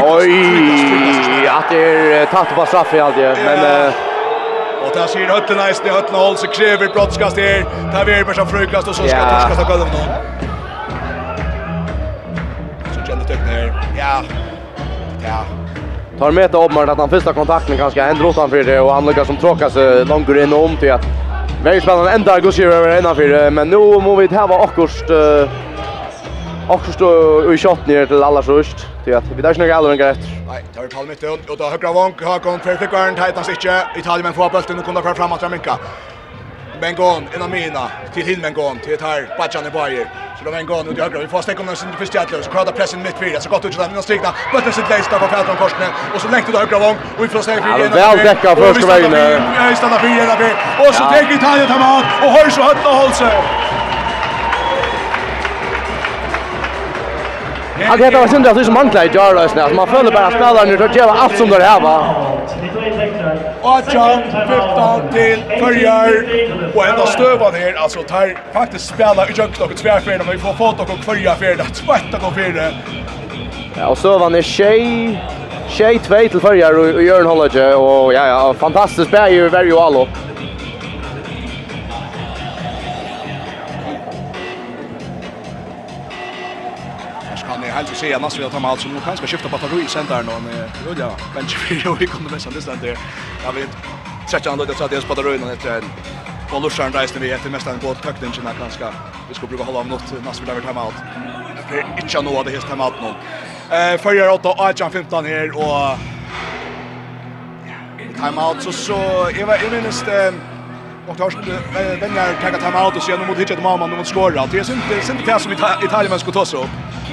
[0.02, 3.92] Oj, att det är tatt på straff i allt men
[4.86, 7.64] Och där ser Hötten nice det Hötten håll så kräver brottskast här.
[7.92, 10.08] Där vi är som frukast och så ska torskast av golvet någon.
[12.94, 13.74] Så känner det där.
[13.98, 14.22] Ja.
[15.24, 15.44] Ja.
[16.18, 18.94] Tar med att Obmar att han första kontakten kanske ändrar åt han för det och
[18.94, 19.74] han lyckas som tråkas
[20.08, 21.06] långt in om till att
[21.64, 25.04] Väldigt spännande ända går sig över innanför men nu må vi ta vara akkurst
[26.68, 28.86] också stå i shot ner till alla först.
[29.04, 30.28] Det att vi där snäga alla gånger efter.
[30.48, 33.42] Nej, tar vi palmet ut och då högra vank har kom för för kvarn tajta
[33.42, 33.54] sig
[33.96, 35.78] Italien får bollen och kommer fram framåt Amerika.
[36.80, 40.06] Bengon en mina till Hilmen Gon till här Bajan i Bayer.
[40.38, 41.18] Så då Bengon ut i högra.
[41.18, 42.44] Vi får stäcka oss inte för stjärtlös.
[42.44, 44.30] Så kvar pressen mitt fyra så gott ut den strikna.
[44.52, 47.28] Bollen sitt längst där på fältet korsningen och så längt ut högra vank och vi
[47.28, 47.92] får se för igen.
[47.92, 49.12] Väl täcka första vägen.
[49.12, 50.52] Ja, stanna fyra där.
[50.88, 53.75] Och så tar Italien tar mat och hörs och hötta håll sig.
[57.84, 59.62] Att det var synd att det är så mantlar i jar rösten.
[59.62, 62.14] Alltså man följer bara spelarna nu och gör allt som det här va.
[63.62, 66.24] Och John 15 till förjar.
[66.74, 70.52] Och ända stövan här alltså tar faktiskt spela i junk och tvärfärd om vi får
[70.52, 72.74] fot och förja färd att tvätta och färd.
[73.78, 75.22] Ja, och så var det tjej.
[75.68, 80.08] Tjej två till förjar och Jörn Hollage och ja ja fantastiskt spel ju varje allo.
[87.76, 90.70] helt vill säga nästan att han alltså nu kanske skifta batteri i centern och med
[90.88, 92.98] Julia bench för och vi kommer missa det sen där.
[93.44, 93.76] Jag vet
[94.30, 95.84] sätta andra det så att det spottar runt efter en
[96.50, 98.84] på Lucian Dyson vi heter mest på båt takt inte när kanske
[99.28, 100.94] vi ska bruka hålla av något nästan vi där time out.
[101.68, 103.08] Det är inte något det helt time out nu.
[103.76, 105.98] Eh förra åt då 15 här och
[108.20, 110.55] time out så så jag minns det
[111.08, 111.30] och tar
[112.00, 114.46] vänner tagga ta out och sen mot hitchet mamma mot skora.
[114.46, 116.66] Det är inte inte det som Italien man ska ta så.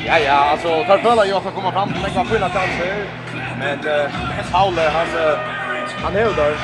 [0.06, 3.06] Ja ja, alltså tar förla jag ska komma fram till lägga fulla chanser.
[3.60, 3.80] Men
[4.52, 5.08] Paul han
[6.04, 6.56] han är där.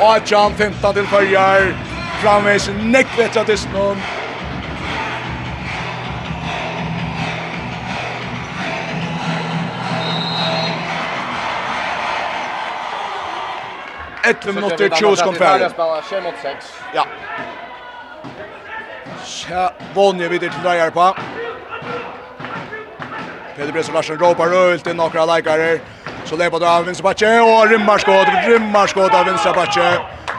[0.00, 1.74] Och jump 15 till förjar.
[2.22, 3.96] Framvis näck vet jag det någon.
[14.26, 15.68] 11 minutter, 20 sekunder ferdig.
[16.94, 17.04] Ja.
[19.26, 21.10] Så vanlig videre til dreier på.
[23.56, 25.78] Peter Bresen Larsen råpar røylt inn nokra leikare.
[26.26, 29.90] Så leipar det av vinstrebatje, og rymmarskåd, rymmarskåd av vinstrebatje.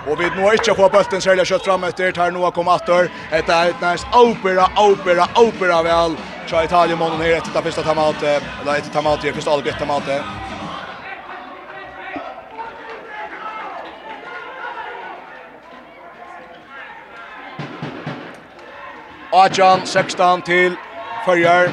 [0.07, 3.09] Og vi nå ikke få bølten særlig kjøtt fram etter, tar nå kom atter.
[3.31, 6.17] Etter er næst opera, opera, opera vel.
[6.47, 10.13] Tja Italien månen her etter ta første tamat, eller etter tamat, første algrett tamat.
[19.37, 20.77] Ajan 16 til
[21.25, 21.67] Førjar.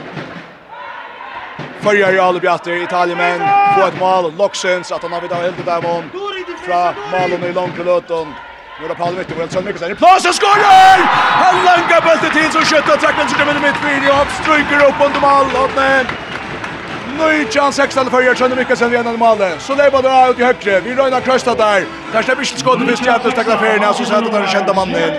[1.85, 3.41] i alle bjatter Italien men
[3.77, 6.05] på ett mål Loxens att han har vidare helt där mån.
[6.67, 8.35] Fra Malon i långt löton.
[8.81, 9.97] Nu då Paul Victor Wilson mycket sen.
[9.97, 10.99] Plats skorar!
[11.45, 14.99] Han langar bulten till så skjuter tacken så kommer det mitt fyra och stryker upp
[15.07, 16.07] under mål och men
[17.19, 19.39] Nujjan 16 för Jörgen Sjönder Mikkelsen vid en mål.
[19.59, 20.81] Så det lever det ut i högre.
[20.81, 21.85] Vi röjnar krösta där.
[22.13, 23.93] Där släpper inte skottet för Stjärnus tacklar färgerna.
[23.93, 25.11] Så sätter den kända mannen.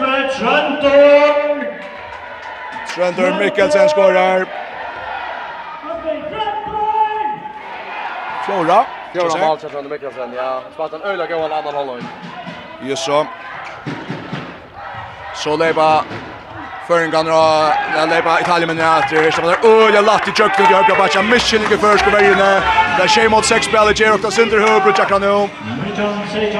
[2.95, 4.45] Svendor Mikkelsen skorar.
[8.45, 8.85] Fjora.
[9.13, 10.61] Fjora mål till Svendor Mikkelsen, ja.
[10.73, 12.07] Spalt en öjla en annan hållning.
[12.81, 13.25] Just så.
[15.35, 16.03] Så leva
[16.87, 19.31] Föringarna och leva Italien men efter.
[19.31, 22.61] Så där öjla latt i kökten jag har bara mission i första värjene.
[22.97, 25.49] Där shame mot sex spel i Jerok där Sunder Hubro checkar nu.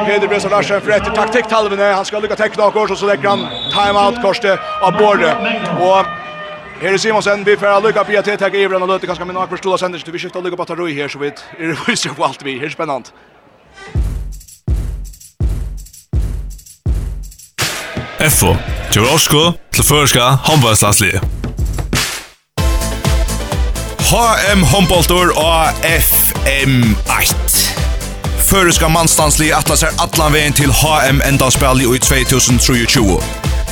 [0.06, 1.84] Peter Bresa Larsen för ett taktik halvene.
[1.84, 5.38] Han ska lycka täcka och så lägger han timeout korste av bordet.
[5.80, 6.25] Och
[6.82, 9.38] Her er Simonsen, vi får lykke på at jeg tar Ivren og løte kanskje min
[9.38, 11.72] akkurat stål av sender, så vi skifter lykke på at jeg her, så vidt er
[11.88, 13.10] viser på alt vi, her er spennende.
[18.30, 18.56] FO,
[18.92, 21.20] Gjør til føreska håndbøyslandslige.
[24.10, 27.56] HM Håndboltor og FM1.
[28.40, 33.20] Føreska mannstanslige atlas er atlan vegin til HM endanspall i 2023.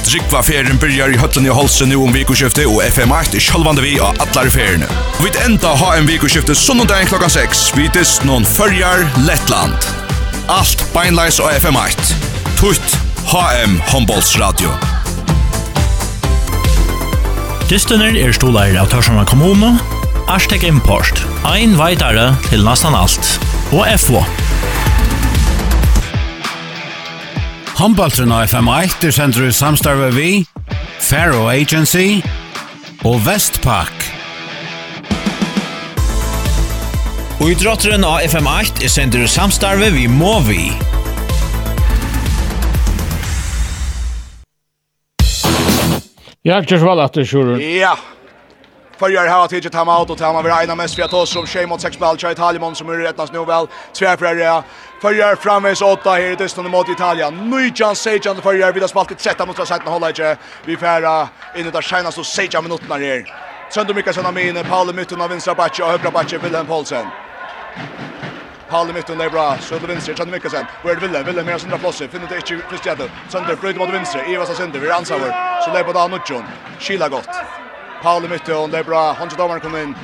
[0.04, 4.20] Drikva ferien byrjar i høtlen i Holsen nu om vikoskiftet og FM8 sjølvande vi av
[4.24, 4.90] atlar feriene.
[5.24, 7.64] Vi enda ha en vikoskiftet sonnendagen klokka 6.
[7.78, 9.88] Vi dist noen fyrjar Lettland.
[10.52, 12.18] Alt beinleis og FM8.
[12.60, 12.98] Tutt
[13.32, 14.76] HM Håndbollsradio.
[17.72, 19.72] Dystuner er stolar av Tørsjana kommune,
[20.28, 23.38] Arstek Import, ein veitare til nastan alt,
[23.72, 24.22] og FO.
[27.74, 30.44] Håndbaltren av FM1 er sendt i samstarve vi,
[31.02, 32.20] Faro Agency
[33.02, 34.06] og Vestpak.
[37.42, 40.68] Og i drotteren av FM8 er sender samstarve vi Movi.
[46.46, 47.58] Ja, ikke så vel at det, Sjurun.
[47.58, 47.96] Ja.
[49.04, 51.48] Kvarjar har tagit time out och tar man vid ena mest för att oss om
[51.48, 53.68] tjej mot sex ball tjej Italien som är rättnas nu väl.
[53.94, 54.64] Tvärfrärja.
[55.00, 57.50] Kvarjar framvis åtta här i distan mot Italien.
[57.50, 60.38] Nujan Sejan Kvarjar vid spaltet sätta mot sidan hålla inte.
[60.66, 63.34] Vi färra in i där tjänas och Sejan minuterna här.
[63.70, 64.64] Sönder mycket har min.
[64.64, 67.06] Paul i mitten av vänstra backe och högra backe Wilhelm Paulsen.
[68.70, 69.58] Paul i mitten, där är bra.
[69.58, 70.66] Sönder vänster, Sönder mycket Mikkelsen.
[70.84, 73.10] Where Wilhelm, Wilhelm med söndra plåse, finner det inte Kristianen.
[73.30, 75.20] Sönder, bryter mot vänster, Ivas har sönder, vi ansvar.
[75.66, 76.44] Så lägger på Dan Nutsson,
[76.80, 77.30] kyla gott.
[78.04, 79.14] Paul i mitten och det är bra.
[79.20, 79.96] Hanske Damar kommer in.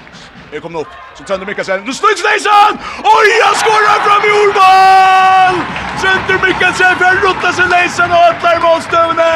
[0.51, 0.87] Det kommer upp.
[1.15, 1.83] Så Sönder Mikkelsen.
[1.85, 2.71] Nu snuts Nejsan!
[3.17, 5.53] Oj, han skorar fram i ordmål!
[6.01, 9.31] Sönder Mikkelsen för att rutta sig Nejsan och öppnar målstövne.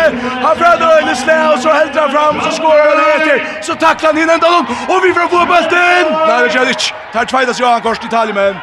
[0.46, 3.62] Han fräder öjne slä och så hälter han fram och så skorar han efter.
[3.62, 6.06] Så tacklar han in ända någon och vi får få bulten!
[6.28, 6.84] Nej, det kör inte.
[7.14, 8.56] Tar tvejdas Johan Kors till Taljemen.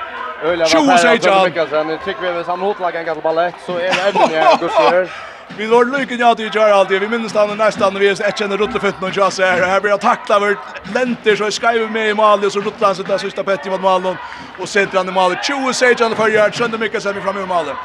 [0.66, 1.44] Tjo, säger Jan.
[1.44, 5.08] Mikkelsen, tycker vi att han hotlagen kan ballett så är det även jag går för.
[5.56, 7.00] Vi lår lykke ja til kjøre alltid.
[7.02, 9.64] Vi minnes han nesten vi er kjenner rutleføtten og kjøse her.
[9.66, 10.54] Her blir han takla over
[10.94, 14.16] lenter, så skriver med i Mali, så rutler han sitt der sista petti mot Malen,
[14.58, 15.36] og senter han i Mali.
[15.42, 17.76] 20 sage han for Gjert, skjønner mycket sen vi framme ur Mali.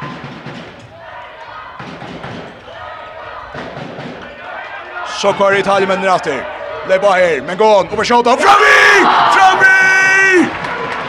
[5.17, 6.45] Så kvar Italien men efter.
[6.87, 7.87] Lebba här, men gå on.
[7.87, 9.05] Over shot av Fravi!
[9.35, 10.47] Fravi!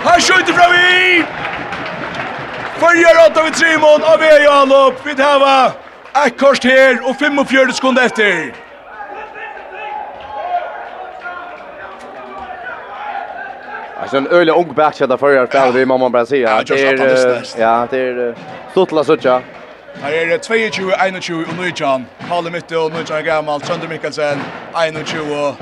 [0.05, 1.25] Han skjuter i!
[2.79, 5.07] Följer åtta vid Trimon av Ejan upp.
[5.07, 5.86] Vi tävlar
[6.25, 8.53] Ett kors her, og 45 sekunder efter.
[14.01, 16.63] Alltså en öle ung back shot där förra för det man bara säga.
[16.63, 18.35] Det är ja, det är
[18.71, 19.43] stotla såcha.
[20.03, 22.05] Här är det 22 21 och nu John.
[22.31, 23.61] Mytte mitt och nu John Gamal
[23.91, 24.39] Mikkelsen
[25.05, 25.55] 21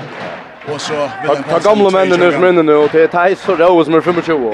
[0.73, 1.43] och så vill han.
[1.43, 4.53] Ta gamla männen nu som nu och det är Thais och Rose är 25.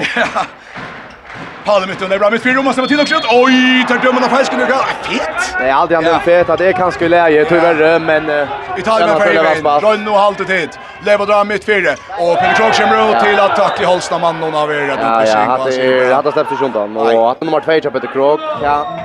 [1.64, 3.24] Palle mitt under bra mitt fyra måste vara till och skjut.
[3.30, 4.66] Oj, tar dömen av fisken nu.
[4.66, 5.58] Fett.
[5.58, 8.48] Det är alltid han fett att det kan skulle läge tyvärr men
[8.78, 9.38] Italien på väg.
[9.82, 10.70] Rönn och halter tid.
[11.06, 14.74] Leva dra mitt fyra och Petrov kommer ut till att tackla Holsta mannen av er
[14.74, 15.86] rädd och sig.
[15.86, 18.40] Ja, det hade släppt sig undan och att nummer 2 Chapter Krog.
[18.62, 18.98] Ja.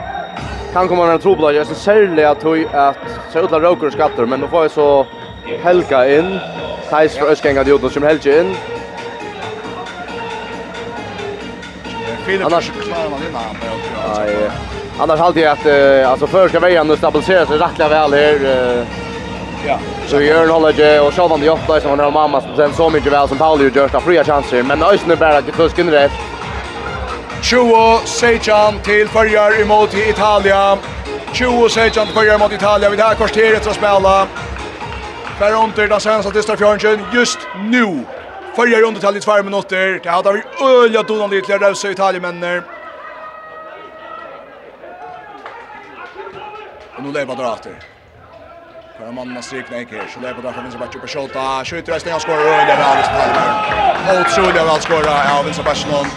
[0.73, 2.97] Kan komma en trubbel jag så särskilt att tog att
[3.33, 5.05] så utla roker skatter men då får jag så
[5.63, 6.39] Helga in.
[6.89, 8.55] Thais för Öskänga Djurgården som Helge in.
[12.45, 14.27] Annars klarar man vinna här.
[14.31, 14.51] Ja.
[14.99, 18.85] Annars alltid att att alltså för ska vägen nu stabilisera sig rättliga väl här.
[19.67, 19.79] Ja.
[20.07, 23.27] Så gör en hållage och så vann det som när mamma sen så mycket väl
[23.27, 26.11] som Paul gjorde första fria chanser men Ösne bara att kusken rätt.
[27.41, 30.77] 20 Sejan till förjar emot Italien.
[31.33, 32.91] 20 Sejan förjar emot Italien.
[32.91, 34.27] Vi här kvarteret att spela.
[35.39, 36.55] Där under den svenska tista
[37.13, 38.05] just nu.
[38.57, 39.99] Följer under till i två minuter.
[40.03, 42.63] Det hade vi öliga donan lite till Rösa Italienmänner.
[46.95, 47.75] Och nu lever bara åter.
[48.97, 50.07] För man måste räkna inte här.
[50.13, 51.65] Så lever bara finns bara på skjuta.
[51.65, 54.21] Skjuter resten han skorar ölja väl så här.
[54.21, 56.09] Otroliga väl skorar av Vince Barcelona.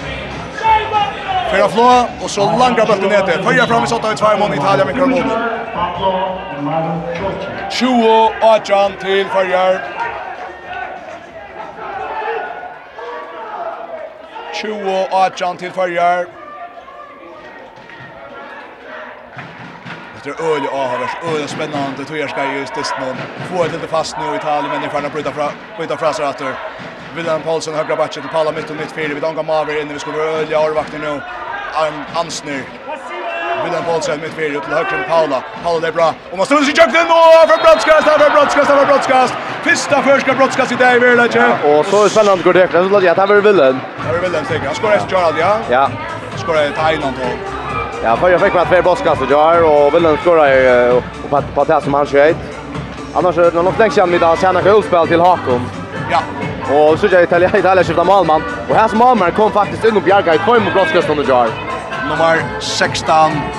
[1.52, 3.26] Fyra flå och så långa bollen ner.
[3.26, 3.44] till.
[3.44, 5.36] Följer fram i såtta i två mål Italien med Carmona.
[7.70, 10.00] 20 och 18 till Följer.
[14.55, 16.27] 20 18 till förjar.
[20.16, 23.16] Efter öl och Havers öl spännande tror jag ska just det någon
[23.51, 26.28] få ett lite fast nu i Italien men ifall han bryta fra bryta fra fraser
[26.28, 26.55] åter.
[27.16, 29.98] William Paulsen högra backen till Palla mitt och mitt fyra vi dankar Maver inne vi
[29.98, 31.20] skulle öl och vakten nu.
[31.74, 32.62] Arn Ansner
[33.64, 35.44] William Paulsen mitt fyra till högra Paula.
[35.62, 36.14] Paula det är bra.
[36.31, 39.35] Och man står sig i kökten och för brottskast, för brottskast, för brottskast.
[39.62, 41.39] Fista förska brottskast i där i Verlache.
[41.65, 42.69] Ja, och så är spännande går det.
[42.73, 43.43] Så låt jag väl villen.
[43.43, 43.81] Willen.
[44.12, 44.66] väl villen säkert.
[44.66, 45.57] Han skorar ett Gerald, ja.
[45.70, 45.91] Ja.
[46.37, 47.61] Skorar ett Thailand och
[48.05, 51.01] Ja, för jag fick med två brottskast och jag och villen skorar
[51.31, 52.37] på på det som han sköt.
[53.15, 55.61] Annars är det nog länge sedan vi där sena kulspel till Hakon.
[56.11, 56.20] Ja.
[56.74, 60.03] Och så jag Italien Italien skiftar målman och här som målman kom faktiskt in och
[60.03, 61.49] bjärga i två brottskast under jar.
[62.09, 63.15] Nummer 16,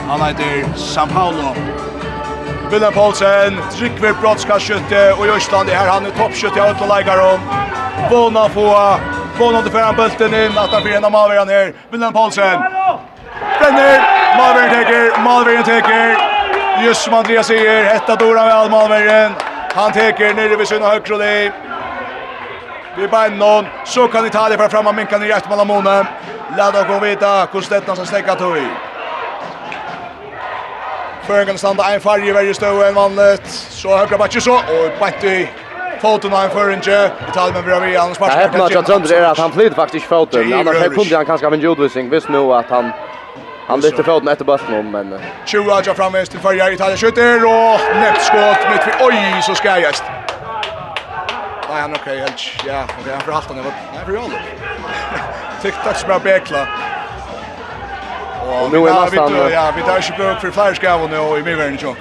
[0.08, 1.56] han heter San Paulo.
[2.72, 7.40] Gunnar Poulsen, Tryggve Brottskaskytte och i Östland är här han är toppskytte jag ut och.
[8.10, 9.00] Bona få,
[9.40, 11.74] Bona till föran bulten in, att han förena Malveren ner.
[11.92, 12.62] Gunnar Poulsen,
[13.60, 14.02] bränner,
[14.38, 16.18] Malveren teker, Malveren teker.
[16.86, 19.32] Just som Andreas säger, hetta dora väl Malveren.
[19.76, 21.52] Han teker nere vid sina högrolli.
[22.98, 23.08] Vi
[23.38, 23.66] någon.
[23.86, 26.06] så kan Italien föra fram och minka ner i eftermallamånen.
[26.58, 28.68] Lada och gå vidare, Kostettan som stäcker tog i.
[31.32, 33.48] Bergen standa en i verje støv enn vannet.
[33.48, 35.48] Så høyre bakke så, og bant i
[36.02, 37.00] foten av en føringe.
[37.28, 38.36] I talen med Bravi, han sparsker.
[38.36, 40.54] Det er helt nødt til at han flyter faktisk foten.
[40.54, 42.94] Annars her kunde han kanskje av en jordvisning, visst nå at han
[43.68, 45.14] Han lyfter foten etter bøtten men...
[45.48, 49.06] 20 Adja framvis til farger, Italien skjuter, og nettskått mitt for...
[49.06, 49.94] Oi, så skal jeg
[51.70, 52.42] Nej, han okej, helt...
[52.68, 53.64] Ja, okej, han får halta ner.
[53.64, 54.42] Nej, för jag håller.
[55.62, 56.91] Tic-tac som jag beklar.
[58.52, 61.98] Och nu är nästan ja, vi tar ju bruk för flyerskav nu i Mivern Junk.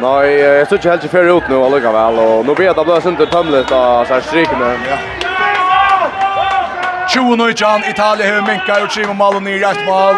[0.00, 3.06] Nej, jag tror inte helt för ut nu alltså väl och nu vet jag blås
[3.06, 4.78] inte tömligt och så här stryker nu.
[4.90, 4.96] Ja.
[7.08, 10.14] Tjugo nu Jan Italien hur minkar och Timo Maloni i rätt mål.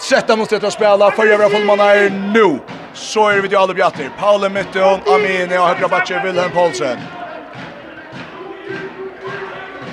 [0.00, 2.58] Sätta mot det att spela för övriga fullmanar nu.
[2.94, 4.10] Så är det vi alla bjatter.
[4.20, 6.98] Paule Mitton, Amine och högra backen Wilhelm Paulsen.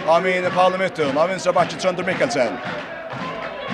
[0.07, 2.57] Amine Paul Mitton, av vänstra backen Trond Mikkelsen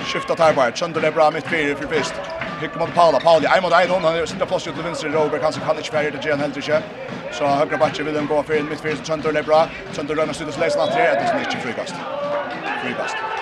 [0.04, 2.14] skifta tar bara Sönder är bra mitt fyra för fyrst.
[2.60, 3.20] Hickar mot Paula.
[3.20, 3.90] Pauli, en mot en.
[3.90, 5.08] Hon har sina plats ut till vänster.
[5.08, 6.82] Robert kanske kan inte spärra till Jan helt inte.
[7.32, 8.96] Så högra backen vill den gå för mitt fyra.
[9.02, 9.68] Sönder är bra.
[9.92, 11.94] Sönder rönnar studios läsen att det är inte frikast.
[12.82, 13.41] Frikast.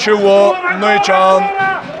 [0.00, 1.42] 20 Nøytjan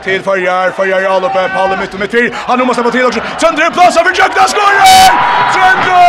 [0.04, 3.04] til Farjar, Farjar i Alupe, Palle mitt og mitt fyr, han nu måste på tid
[3.04, 5.10] också, Trøndre plasser for Tjøkna skorer!
[5.54, 6.00] Trøndre!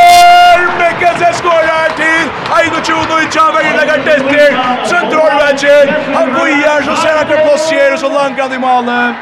[0.81, 2.21] Mikkelsen skorer til
[2.61, 4.55] 21 Nøytjan, Verger legger detter,
[4.87, 8.63] Trøndre Orvetjer, han bojar, så ser han hver plass skjer, og så langer han i
[8.67, 9.21] malen.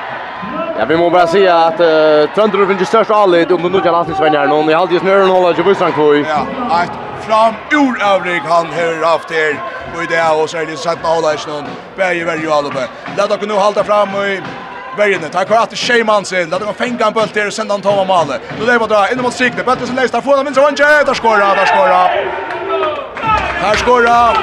[0.80, 3.82] Ja, vi må bara säga att uh, Tröndor finns ju störst avlid om de nu
[3.82, 4.70] kan landstingsvänja någon.
[4.70, 6.26] Jag har alltid snören och håller sig bussran kvoj.
[6.30, 9.60] Ja, ett fram ur övrig han har haft här
[9.96, 11.64] och i det här och så är det satt med hålla i snön.
[11.98, 12.88] Bärje, bärje och allobe.
[13.18, 14.24] Lät dere nu halta fram och
[14.98, 15.22] Bergen.
[15.32, 18.28] Tack kvar att Sheymansen Låt dem fänga en bult där och sända en tomma mål.
[18.60, 19.64] Nu lever dra in mot Signe.
[19.66, 21.04] Bättre som nästa får han vinner vanje.
[21.06, 22.08] Där skorar, där skorar.
[23.64, 24.38] Här skorar.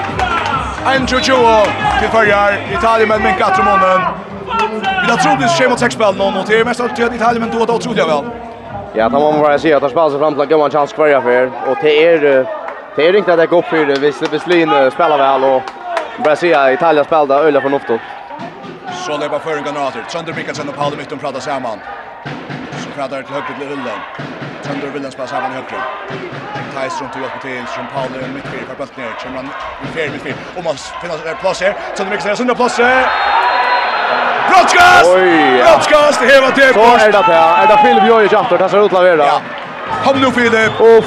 [0.84, 2.58] 1-2 till förjar.
[2.78, 4.25] Italien med Minka Tromonen.
[5.04, 7.64] Vi har troligt schema och sexspel någon mot er, mest alltid Italien, men då då
[7.64, 8.24] det otroliga väl.
[8.94, 10.70] Ja, då må man bara säga att han spelar sig fram till att gömma en
[10.70, 11.50] chans kvar för er.
[11.68, 12.46] Och det är,
[12.96, 15.62] det är inte att det går upp för det, visst Veslin spelar väl och
[16.24, 18.00] bara säga Italien spelade öle för oftot.
[19.06, 20.02] Så lever för en granater.
[20.02, 21.78] Trönder Mikkelsen och Paul Mytton pratar samman.
[22.84, 24.00] Så pratar till högt till Ullen.
[24.62, 25.80] Trönder Ullen spelar samman i högre.
[26.82, 29.14] Tyson och hjälper till som Paul är mitt fyra för bulten ner.
[29.18, 30.34] Kör man i fyra mitt fyra.
[30.56, 31.72] Och man finner plats här.
[31.96, 33.06] Trönder Mikkelsen har sunda plats här
[34.56, 35.10] brottskast!
[35.64, 37.62] Brottskast, heva till Så är det här.
[37.62, 39.26] Är det Filip Jojic antar, det ser ut lavera.
[39.26, 39.40] Ja.
[40.04, 40.80] Kom nu Filip!
[40.80, 41.04] Uff,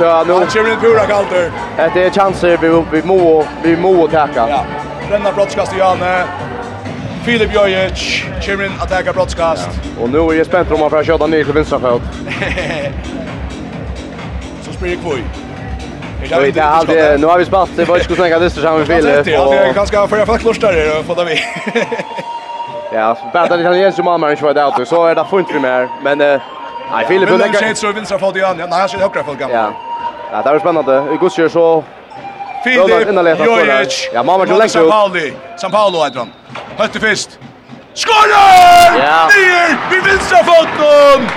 [0.00, 0.32] ja nu.
[0.32, 1.52] Han kommer inte pura kalter.
[1.94, 4.48] Det är chanser vi, vi må, vi må täcka.
[4.48, 4.64] Ja.
[5.08, 6.24] Bränna brottskast i Janne.
[7.24, 9.68] Filip Jojic kommer in att täcka brottskast.
[9.72, 10.02] Ja.
[10.02, 12.02] Och nu är jag spänd om han får köta ner till vänstra fot.
[14.62, 15.24] Så springer Kvoj.
[16.30, 17.20] Jag vet allt det.
[17.20, 17.70] Nu har vi spalt.
[17.76, 19.24] Det var ju skulle snacka dyster samman med Filip.
[19.24, 21.40] Det är ganska för jag fattar klostrar där och fått av vi.
[22.92, 25.58] Ja, bättre det italiensk som mamma inte var där ute så är det fint för
[25.58, 25.88] mer.
[26.02, 26.40] Men nej,
[27.08, 27.60] Filip vill lägga.
[27.60, 28.66] Men så vinner för det andra.
[28.66, 29.56] Nej, jag ser högra för gamla.
[29.56, 29.72] Ja.
[30.32, 31.00] Ja, det är spännande.
[31.10, 31.84] Vi går kör så
[32.64, 32.90] Filip
[33.46, 34.10] Jojic.
[34.14, 34.68] Ja, mamma kan lägga.
[34.68, 35.20] São Paulo.
[35.56, 36.32] San Paulo heter han.
[36.76, 37.30] Hötte först.
[37.94, 38.92] Skorar!
[38.98, 39.78] Ner!
[39.90, 41.28] Vi vinner foten!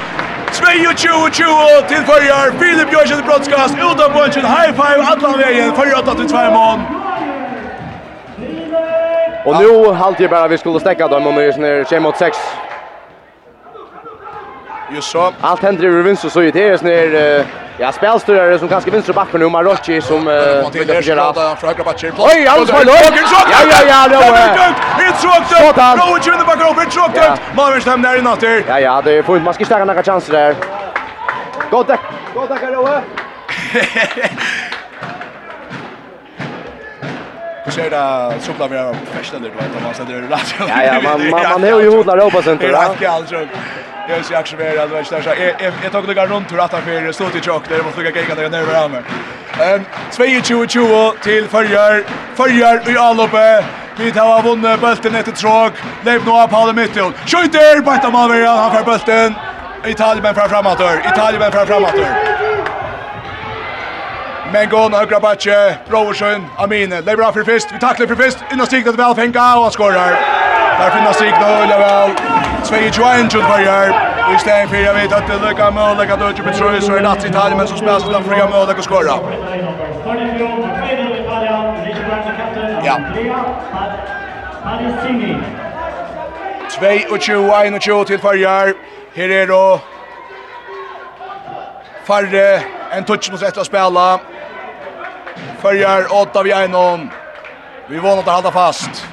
[0.52, 2.52] 22-20 till förjar.
[2.60, 5.76] Filip Jojic Jørgensen Brodskast, Uda Bønchen, high five, Alla vägen.
[5.76, 7.03] Förjar 8-2 mån.
[9.46, 12.38] Och nu halvtid bara vi skulle stäcka dem om det är tjej mot 6.
[14.92, 15.34] Just så.
[15.42, 17.46] Allt händer i vinst så det är snär
[17.78, 20.26] ja spelstörare som kanske vinst backen nu Marocci som
[20.74, 21.34] vill göra.
[22.18, 22.86] Oj, alls för.
[22.86, 22.96] Ja
[23.70, 24.24] ja ja, det var.
[25.04, 25.98] It's rocked.
[25.98, 26.86] Go in the back over.
[26.86, 27.40] It's rocked.
[27.56, 28.64] Malmö stäm där i natter.
[28.68, 29.44] Ja ja, det är fullt.
[29.44, 30.56] Man ska stäcka några chanser där.
[31.72, 32.00] Gott tack.
[32.34, 33.02] Gott tack Rowe.
[37.66, 40.56] Du ser det sola vi har första det då man så det är rätt.
[40.60, 42.42] Ja ja, man man man är ju hodlar då center.
[42.42, 43.06] sånt där.
[43.06, 43.36] Jag alltså.
[44.10, 46.72] Jag ser också väl att det är så jag jag tog det runt tur att
[46.72, 49.04] för står till chock där måste jag kika där ner med armen.
[49.60, 52.04] Ehm 22-20 till förjar.
[52.36, 53.66] Förjar i alloppe.
[53.98, 55.74] Vi tar av vunnit bulten efter tråk.
[56.06, 57.12] Leif Noah Paul Mittel.
[57.26, 57.82] Skjuter!
[57.82, 59.36] Bätta Malvera, han får bulten.
[59.86, 60.80] Italien fram framåt.
[61.14, 61.96] Italien fram framåt.
[64.54, 67.02] Men gå nå högra backe, Brorsson, Amine.
[67.02, 67.68] Det är bra för först.
[67.74, 68.38] Vi tacklar för först.
[68.52, 70.12] Innan stigna det väl fänga och han skorrar.
[70.80, 72.12] Där finns stigna eller väl.
[72.64, 73.94] 2-21, till varje.
[74.32, 77.10] Vi stäng för jag vet att det lukar möjligt att Ötje Petroi så är det
[77.10, 79.20] att Italien men så spelas utan fria möjligt och skorra.
[82.84, 83.00] Ja.
[86.70, 88.74] 2-21 til Farjar.
[89.16, 89.80] Her er då
[92.06, 92.62] Farre
[92.98, 94.20] en touch mot ett att spela.
[95.62, 97.10] Följer åtta vid en
[97.88, 99.06] Vi vånar att hålla fast.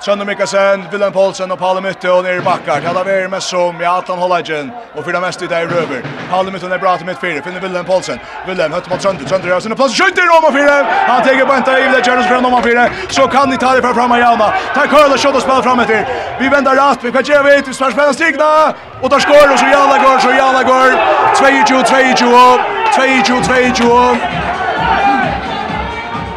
[0.00, 2.80] Sönder Mikkelsen, Willem Poulsen och Palle Mytte och ner i backar.
[2.80, 6.02] Tjalla vi er mest som i Atlan Hollagen og fyrir mest i dag i røver.
[6.30, 7.42] Palle Mytte är bra till mitt fyra.
[7.42, 8.18] finner Willem Poulsen.
[8.46, 9.26] Willem høtter mot Sönder.
[9.26, 9.94] Sönder gör sinne plats.
[9.94, 10.86] Skjuter i Roma fyra.
[11.08, 12.88] Han tänker på inte i det kjøres fra Roma fyra.
[13.08, 14.52] så kan de ta det fra fram av Jauna.
[14.74, 16.04] Ta Karl och og spiller fram etter.
[16.40, 19.58] Vi vänder rast, vi kan ge vi, vi spelar spela stigna, Och tar skor och
[19.58, 20.88] så Jauna går, så Jauna går.
[21.34, 22.60] 22-22,
[22.96, 24.16] 22-22.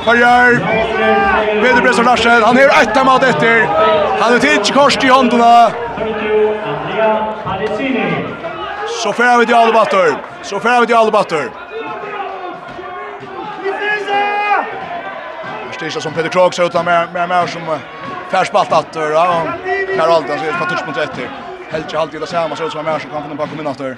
[0.05, 0.59] Farjar,
[1.61, 3.65] Peter Bresson Larsen, han har ett mat efter.
[4.19, 5.71] Han har tidigt korsk i håndena.
[9.03, 10.17] Så færa vi till Alubator.
[10.41, 11.51] Så færa vi till Alubator.
[15.73, 17.61] Stisha som Peter Krog ser ut med med mer som
[18.31, 19.43] färspalt att ja
[19.97, 21.29] Karl Alden så är på touch mot etter.
[21.69, 23.97] Helge alltid det samma så ut som mer som kan få på kommun efter.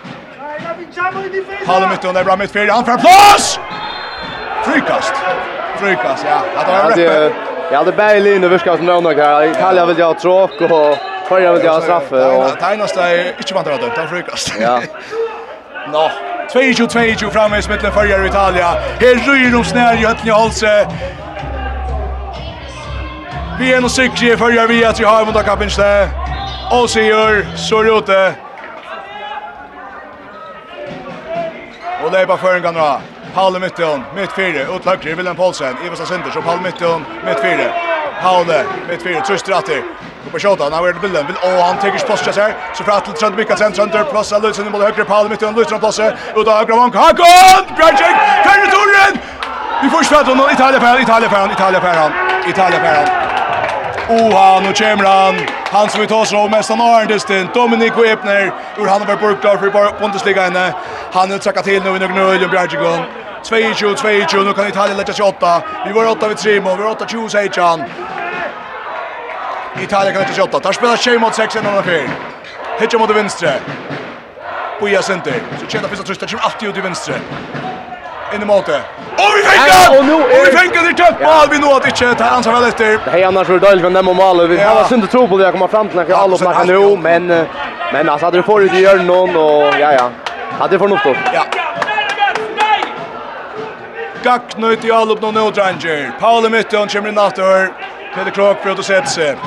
[1.67, 3.59] Halle mitt under bra mitt fyra han för plats.
[4.63, 5.13] Frikast.
[5.77, 6.41] Frukas, ja.
[6.55, 7.31] Att det var det.
[7.71, 9.53] Ja, det Bailey nu viskar som någon där.
[9.53, 10.97] Kalja vill jag tråk och
[11.27, 14.53] Förra vill jag straffe och Tajnas där inte man drar dömt av Frukas.
[14.61, 14.81] Ja.
[15.91, 16.11] Nå,
[16.53, 17.91] 22-22 framme i smittle
[18.25, 18.65] i Italia.
[18.99, 18.99] Här
[19.33, 20.87] ryr de snär i hötlen i Holse.
[23.59, 26.09] Vi är nog sikre förra vi att vi har mot kappens där.
[26.71, 28.33] Och så er det ute.
[32.03, 32.75] Och det är för en kan
[33.33, 37.73] Paul Mitton, mitt fyra, ut högre, Willem Paulsen, Ivasa Sinter, så Paul Mitton, mitt fyra.
[38.21, 38.45] Paul,
[38.89, 39.83] mitt fyra, tröst rätter.
[40.25, 42.53] Och på shotan, han har bilden, vill och han tar sig plats här.
[42.73, 45.99] Så för att Trent Mikkelsen, Trent där plats alltså mot högre Paul Mitton, Lutron plats.
[45.99, 47.75] Ut av högre vank, Hakon, kom!
[47.75, 48.15] Brandcheck,
[48.45, 49.13] Ferreturen!
[49.83, 52.11] Vi får stöta någon Italien-Ferran, Italien-Ferran, Italien-Ferran,
[52.47, 53.32] Italien-Ferran.
[54.09, 55.35] Oha, han och Kemran,
[55.71, 59.15] han som vi tar sig av mest han har en distin, Dominic Wipner, ur Hannover
[59.15, 60.73] burklar för Bundesliga inne.
[61.11, 62.99] Han har trackat till nu i Nögnö och Bjergjegon.
[63.43, 65.61] 22, 22, nu kan Italien lägga sig åtta.
[65.85, 67.83] Vi var åtta vid Trimo, vi var åtta 20 säger han.
[69.81, 70.59] Italien kan lägga sig åtta.
[70.59, 72.09] Där spelar tjej mot 6 1 och 4.
[72.79, 73.53] Hitcha mot vänstre.
[74.79, 75.33] Buja center.
[75.59, 77.13] Så tjena finns att trösta, kommer alltid ut i vinstre
[78.35, 78.79] in i måte.
[79.23, 79.97] Og vi fikk den!
[79.97, 80.23] Og, nu er...
[80.35, 82.97] og vi fikk den i kjøtt mål, vi nådde ikke, det er ansvar vel etter.
[83.05, 85.45] Det er annars for døylig med dem og målet, vi har synd tro på det,
[85.47, 87.31] jeg kommer fram til nekker alle oppmerket nå, men,
[87.93, 90.07] men altså, hadde du får ut i hjørnen, og ja, ja,
[90.59, 91.45] hadde du får noe Ja.
[94.23, 94.37] Ja.
[94.57, 96.13] nøyt i alle oppnå nå, Dranger.
[96.19, 97.73] Paule Mytton kommer inn after.
[98.13, 99.37] Peter Krok prøvd å sette seg.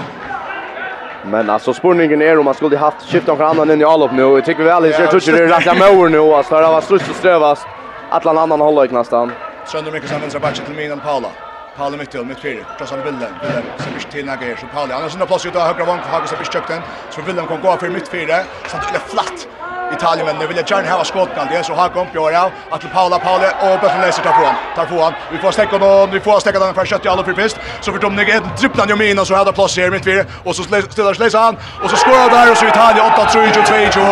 [1.31, 4.23] Men alltså spurningen är om man skulle haft skiftat från annan än i Alop nu.
[4.23, 6.19] Jag tycker väl att jag tror det är rätt jag mår nu.
[6.19, 7.67] Alltså det har varit strust och strövast.
[8.11, 9.33] Atlan annan håller nästan.
[9.67, 11.29] Sönder mycket som vänstra backen till Minan Paula.
[11.77, 12.65] Paula mitt till mitt fyra.
[12.79, 13.33] Trots Krossar Willem.
[13.43, 14.95] Willem så blir till Nager så Paula.
[14.97, 16.01] Annars är det plats ju då högra vank.
[16.03, 16.83] Hager så blir den.
[17.11, 18.37] Så Willem kan gå för mitt fyra.
[18.67, 19.49] Så det är flatt.
[19.93, 22.51] Italien men nu vill jag gärna ha skottkan det är så här kom på ja
[22.71, 26.21] att Paula Paula och Buffen läser tar från tar från vi får stäcka då vi
[26.21, 28.97] får stäcka den för kött i alla för pist så för Dominic Eden dribblar ju
[28.97, 32.31] mina så hade plats här mitt vid och så ställer sig han och så skorar
[32.31, 34.07] där och så Italien 8-3 22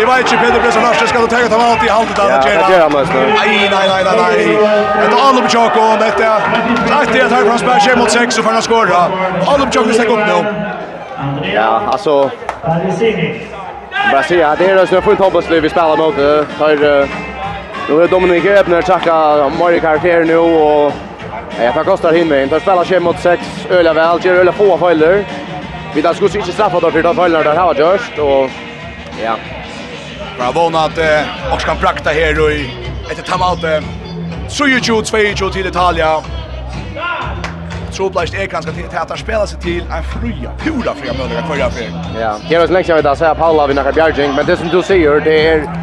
[0.00, 2.28] i vet inte Peter Bresson ska ta ta allt i halvt där
[2.88, 4.58] nej nej nej nej nej
[5.00, 6.34] det är Alum Choco och detta
[7.00, 8.68] rätt det här från Spärsjö mot 6 och för att
[9.48, 12.30] Alla på Choco stäcker upp nu Ja, alltså
[14.10, 16.46] Bara se att det är så fullt hopplöst vi spelar mot det.
[16.58, 17.08] Tar
[17.88, 20.92] nu är Dominik Ebner tacka Mari karaktär nu och
[21.60, 22.48] jag tar kostar hinne.
[22.48, 25.24] Tar spelar sig mot 6 öliga väl, gör öliga få fällor.
[25.94, 28.50] Vi där skulle inte straffa då för de följderna där har gjort och
[29.24, 29.36] ja.
[30.38, 30.98] Bra vona att
[31.52, 32.50] och kan prakta här och
[33.10, 33.84] ett timeout.
[34.48, 36.22] Så ju ju 2 ju till Italien.
[37.92, 41.84] Troblast är ganska till att spela sig till en fria, pura fria möjliga kvarja för.
[42.20, 44.46] Ja, det är så länge sedan vi där så här Paula vid några bjärging, men
[44.46, 45.82] det som du säger det är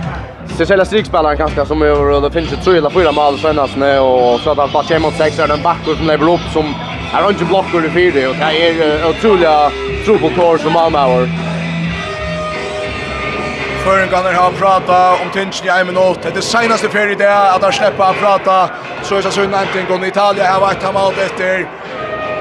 [0.57, 4.40] Cecilia Strikspelaren kanske som är det finns ju tre eller fyra mål senast nu och
[4.40, 6.76] så att han bara mot sex är den backor som lever upp som
[7.14, 9.72] är inte blockar i fyra och det är otroliga
[10.06, 11.49] tro som Malmö har.
[13.86, 16.20] Føringarna har pratat om tingen i en minut.
[16.36, 18.70] Det senaste för i det att han släppa att prata.
[19.04, 21.68] Så är det så någonting går i Italien har varit timeout efter.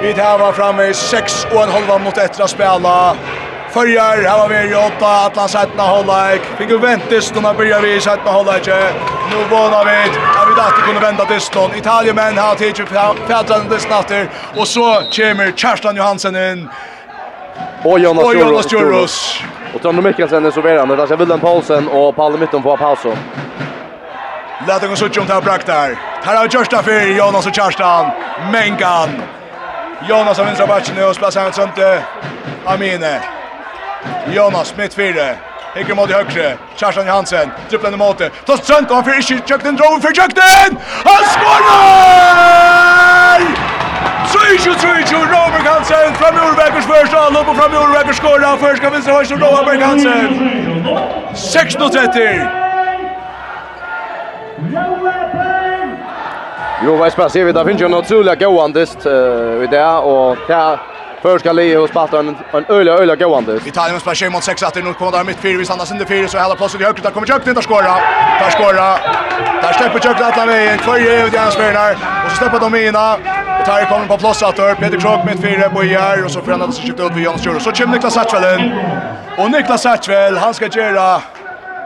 [0.02, 3.16] Vi tar var framme i 6 och en halva mot ett att spela.
[3.70, 6.40] Förjar var vi i åtta att han sätta hållak.
[6.58, 8.66] Fick ju väntas när börjar vi sätta hållak.
[9.30, 11.70] Nu vånar vi att vi dachte kunde vända diston.
[11.76, 12.76] Italien men har tagit
[13.26, 16.68] fjärran disnatter och så kommer Kerstan Johansen in.
[17.84, 19.42] Och Jonas Jonas Jonas.
[19.74, 20.96] Och Trond Mikkelsen är serverande.
[20.96, 23.16] Där ser Willem Paulsen och Palle Mytton på Paulsen.
[24.66, 25.98] Lät oss se om det här brakt där.
[26.24, 28.10] Här har Kjörsta för Jonas och Kerstan.
[28.52, 29.08] Mengan.
[30.08, 31.78] Jonas har vinstra batchen nu och spelar sig sånt
[32.64, 33.20] Amine.
[34.32, 35.34] Jonas mitt fyra.
[35.74, 36.56] Hikker mot i högre.
[36.76, 37.50] Kerstan Johansen.
[37.68, 38.30] Dribblen i måte.
[38.46, 39.48] Ta strönt och han fyrir ikke.
[39.48, 39.76] kökten.
[39.76, 40.78] drog för kökten.
[41.04, 42.08] Han!
[44.48, 44.74] Tjuju,
[45.06, 48.92] tjuju, Robert Hansen Fram i Orbeckers första anlopp och fram i Orbeckers skorra Först kan
[48.92, 50.28] vänstra vänster Robert Hansen
[51.34, 52.48] 6-30.
[56.84, 59.06] Jo, vad spelar sig vi där finns ju något så gåandest oandest
[59.64, 60.78] i det och där
[61.22, 63.60] Först ska Leo spalta en en öliga öle gående.
[63.66, 66.28] Italien spelar sig mot 6 att nu kommer där mitt fyra vi andas inte fyra
[66.28, 67.94] så hela platsen i högt där kommer Jökten att skora.
[68.40, 68.98] Där skora.
[69.62, 71.92] Där släpper Jökten att lägga en kvar i det han spelar
[72.24, 73.37] och så släpper de in där
[73.68, 77.00] tar kommer på plats att Peter Krok med fyra bojar och så förändras sig ut
[77.16, 77.60] vid Jonas Jure.
[77.60, 78.72] Så kommer Niklas Satchvel in.
[79.38, 81.22] Och Niklas Satchvel, han ska göra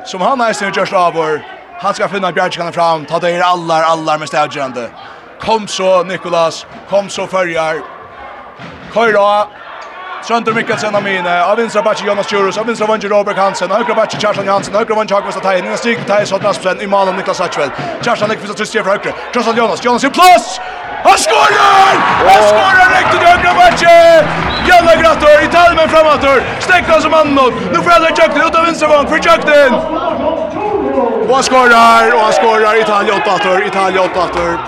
[0.04, 1.46] som han har sin just över.
[1.80, 4.90] Han ska finna Bjärkan fram, ta det alla alla med städjande.
[5.40, 7.76] Kom så Nikolas, kom så förjar.
[8.92, 9.48] Kolla.
[10.22, 13.94] Sönder Mikkelsen av mine, av vinstra bachi Jonas Jurus, av vinstra vange Robert Hansen, högra
[13.94, 17.16] bachi Kjartan Jansen, högra vange Hakvist av Tein, innan stig Tein Sodd Aspsen, i malen
[17.16, 17.70] Niklas Satchvel,
[18.02, 20.60] Kjartan Ekvist av Tristje fra högra, Kjartan Jonas, Jonas i plats!
[21.04, 21.92] Han skorar!
[22.28, 24.42] Han skorar rätt i högra matchen!
[24.68, 26.42] Jalla grattor i talmen framåt.
[26.60, 27.52] Stäcker som annan.
[27.72, 29.74] Nu får alla jakten ut av vänstervång för Jökten.
[31.28, 33.66] Och han skorar och han skorar Italien 8-8.
[33.66, 34.58] Italien 8-8.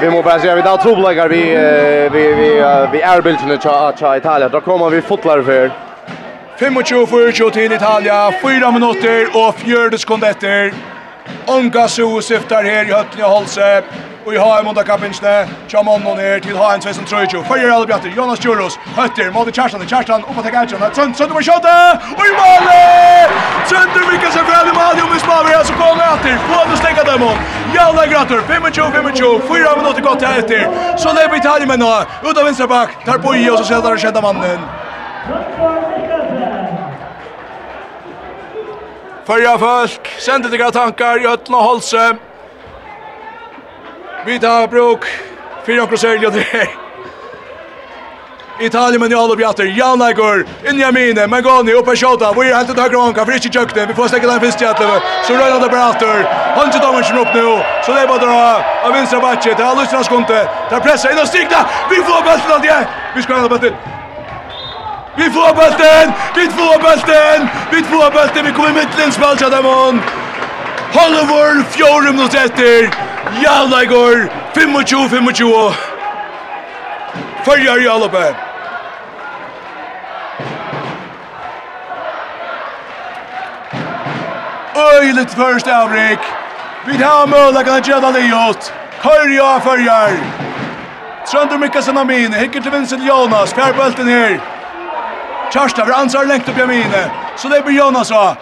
[0.00, 1.42] Vi må bara säga vi där trubbläggar vi
[2.12, 2.60] vi vi
[2.92, 4.50] vi är bilden i Italien.
[4.52, 5.89] Då kommer vi fotlar för.
[6.60, 10.74] 25-40 til Italia, 4 minutter og 4 sekunder etter.
[11.48, 13.68] Onga Su syftar her i høttene og Holse.
[14.26, 17.46] Og i HM under kappinsene, Tjamon og ned til HM 16-30.
[17.48, 21.34] Følger alle bjatter, Jonas Djuros, Høtter, Måte Kjerstan, Kjerstan, opp og tek Ertjan, Trønd, Sønder
[21.34, 23.32] med kjøttet, og i målet!
[23.70, 27.06] Sønder vikker seg fra Alimani, og vi smaver her, så kommer etter, på å stenga
[27.08, 27.40] dem om.
[27.72, 30.68] Jalna Gratter, 25-25, 4 minutter godt her etter.
[31.00, 31.94] Så lever Italien med nå,
[32.28, 34.68] ut av venstre bak, tar på i, og så ser der skjedde mannen.
[39.30, 42.16] Förra folk, sende deg tankar i öttna hållse.
[44.26, 45.04] Vi tar bruk,
[45.62, 46.64] fyrir okkur sørgja det.
[48.66, 52.82] Italien men i alle bjatter, Jan Eikor, inni Amine, Mangoni, oppe Sjota, vi er hentet
[52.82, 55.86] høyre vanka, for ikke kjøkne, vi får stekke den finst hjertelig, så røyna det bare
[55.92, 56.26] after,
[56.58, 57.54] hans i dommersen opp nå,
[57.86, 58.42] så det er bare dra
[58.82, 61.62] av vinstra batje, det er lustra Skonte, det er pressa inn og stikta,
[61.94, 62.82] vi får bøtten av det,
[63.14, 63.99] vi skal hende bøtten,
[65.16, 66.12] Vi får bulten!
[66.34, 67.48] Vi får bulten!
[67.72, 68.46] Vi får bulten!
[68.46, 70.02] Vi kommer i mittlen spall til Adamon!
[70.92, 72.90] Hollywood, fjore minutter etter!
[73.42, 74.28] Jalla i går!
[74.54, 75.74] 25-25!
[77.44, 78.34] Følger i alle oppe!
[85.02, 86.18] Øylet först avrik!
[86.86, 88.72] Vi tar møla kan göra det gjort!
[89.02, 90.16] Kör jag, følger!
[91.26, 94.59] Trønder Mikkelsen av Amin, hikker til Vincent Jonas, fjerdbølten her!
[95.50, 97.02] Kjørstad var ansvar lengt opp i mine.
[97.36, 98.36] Så det blir Jonas av.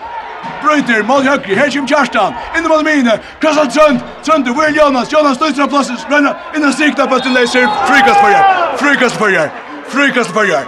[0.62, 2.35] Brøyter, mål høyre, her kommer Kjarstan.
[2.56, 4.01] Inne mot mine, kross alt Trønd.
[4.24, 5.12] Trønd, hvor er Jonas?
[5.12, 7.66] Jonas du av plassen, renner inn og strikta på til leser.
[7.89, 8.44] Frykast for jer,
[8.82, 9.51] frykast for jer,
[9.89, 10.66] frykast for jer.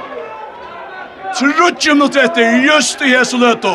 [1.39, 3.71] Trutje minutter etter, just i hese løte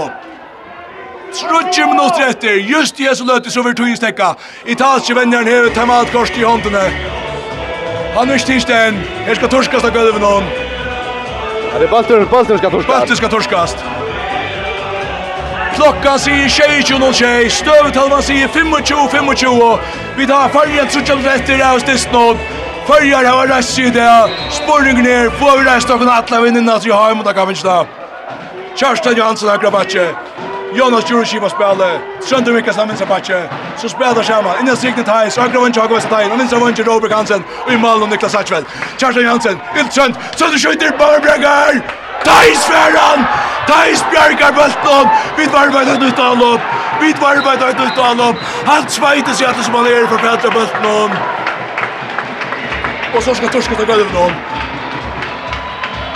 [1.36, 4.34] Trutje minutter etter, just i hese løte, så vil tog stekka.
[4.66, 6.86] Italske venneren hever hemmet korsk i håndene.
[8.16, 10.65] Han er ikke tisdagen, her skal torskast av gulvet noen.
[11.76, 12.92] Ja, det är Baltur, Baltur ska torska.
[12.92, 13.78] Baltur ska torskast.
[15.76, 19.80] Klokka sier 22.00, støvetalva sier 25.25,
[20.18, 22.38] vi tar fargen trutjant retter av Stisnod,
[22.88, 26.96] fargen har reist i det, spurring ner, får vi rest av en atla vinnina til
[26.96, 27.84] Haim har da kan vi ikke da.
[28.76, 29.52] Kjørsten Johansen
[30.74, 32.00] Jonas Jurushiva spelar.
[32.30, 33.48] Sjönde vecka samman så matchen.
[33.78, 34.60] Så spelar Sharma.
[34.60, 35.38] Inne signa Thais.
[35.38, 37.44] Ögra vann Chago så Och Vinner vann Robert Hansen.
[37.66, 38.64] Och i mål Niklas Sachvel.
[38.98, 39.60] Kjartan Hansen.
[39.80, 40.16] Iltrönt.
[40.36, 41.82] Så det skjuter Barbregar.
[42.26, 43.26] Thais Ferran.
[43.68, 45.08] Thais Bjarkar bulten.
[45.38, 46.62] Vi varvar ett nytt anlopp.
[47.02, 48.36] Vi varvar det ut av.
[48.66, 51.12] Han svajte sig att det som han är för fältet bulten.
[53.16, 54.32] Och så ska Torska ta gulvet någon.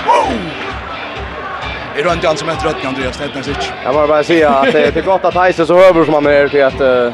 [0.05, 0.58] Wow!
[1.99, 3.71] är runt han som heter rött Andreas Netnasic.
[3.83, 6.47] Jag bara bara säga att det är gott att Heise så över som han är
[6.47, 7.13] till att uh,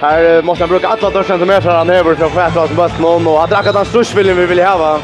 [0.00, 3.00] här måste han bruka alla dörren som han över för att fatta vad som bäst
[3.00, 5.00] någon och han drack att han vi vill ha va.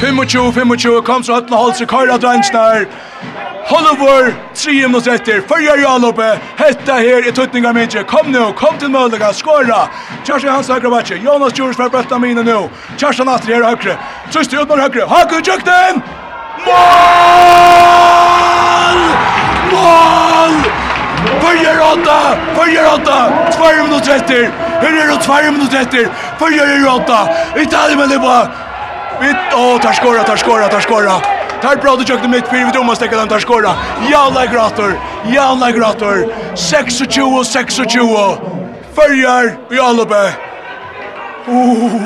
[0.00, 2.22] Fem och tjugo, fem och tjugo, kom så öppna håll så kör att
[3.66, 8.76] Hollywood, tre mot etter, fyrja i alloppet, hetta her i tuttninga minje, kom nu, kom
[8.78, 9.86] til Møllega, skåra,
[10.26, 12.68] Kjerstin Hans høyre vatje, Jonas Djurs fra bøtta mine nu,
[13.00, 13.96] Kjerstin Astrid her høyre,
[14.28, 16.02] Trøsti Udmar høyre, Haku Tjøkten,
[16.66, 16.74] mål!
[19.72, 20.54] Mål!
[21.40, 22.18] Fyrja i åtta,
[22.58, 23.18] fyrja i åtta,
[23.56, 24.44] tvær mot etter,
[24.82, 26.12] her er det tvær mot etter,
[26.42, 27.22] fyrja i åtta,
[27.64, 28.36] Italien med det på,
[29.20, 31.33] Vitt, åh, tar skåra, tar skåra, tar skåra.
[31.64, 33.70] Tar bra du jökte mitt fyra vi domar stäcka den tar skora.
[34.10, 35.00] Jävla grator.
[35.26, 36.32] Jävla grator.
[36.54, 37.76] 26 26.
[38.94, 40.32] Följer i Albe.
[41.46, 42.00] Oh.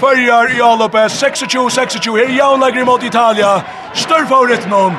[0.00, 2.06] Följer i Albe 26 26.
[2.06, 3.62] Här jävla grim mot Italia.
[3.94, 4.92] Stör favorit någon.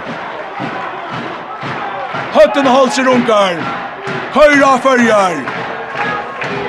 [2.34, 3.57] Hötten hålls i runkar.
[4.34, 5.66] Høyra följer.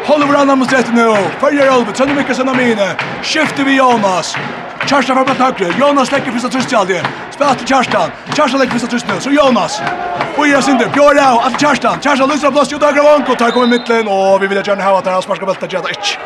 [0.09, 1.17] Håller varandra mot rätt nu.
[1.41, 2.97] Följer Albert, Tönne Mikkelsen av Mine.
[3.23, 4.37] Skifter vi Jonas.
[4.87, 5.75] Kjærstan fra blant högre.
[5.81, 7.01] Jonas lägger första trist till aldrig.
[7.31, 8.11] Spelar till Kjærstan.
[8.37, 9.21] Kjærstan lägger första trist nu.
[9.21, 9.83] Så Jonas.
[10.37, 10.89] Fyra synder.
[10.95, 11.39] Bjørn av.
[11.39, 12.01] Att Kjærstan.
[12.01, 12.69] Kjærstan lyser av plass.
[12.73, 13.35] Jo, Dagra Vanko.
[13.35, 14.09] Tar kommer i midtlen.
[14.09, 15.67] Og vi vil gjerne hava at han sparska belta.
[15.67, 16.19] Gjæta ikke.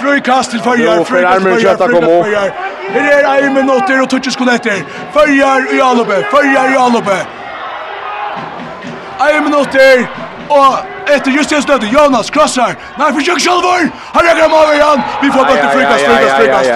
[0.00, 2.50] Frøykast til Førjar, Frukast til Førjar, Førjar.
[2.94, 4.82] Her er Eimen Otter og Tutsis Konetter.
[5.14, 7.18] Førjar i Alupe, Førjar i Alupe.
[9.28, 10.06] Eimen Otter,
[10.50, 12.74] Og etter just en støtte, Jonas krossar.
[12.98, 13.88] Nei, forsøk Kjolvor!
[14.14, 15.02] Han rekker ham over igjen!
[15.22, 16.68] Vi får bøtte frikast, frukast, frukast.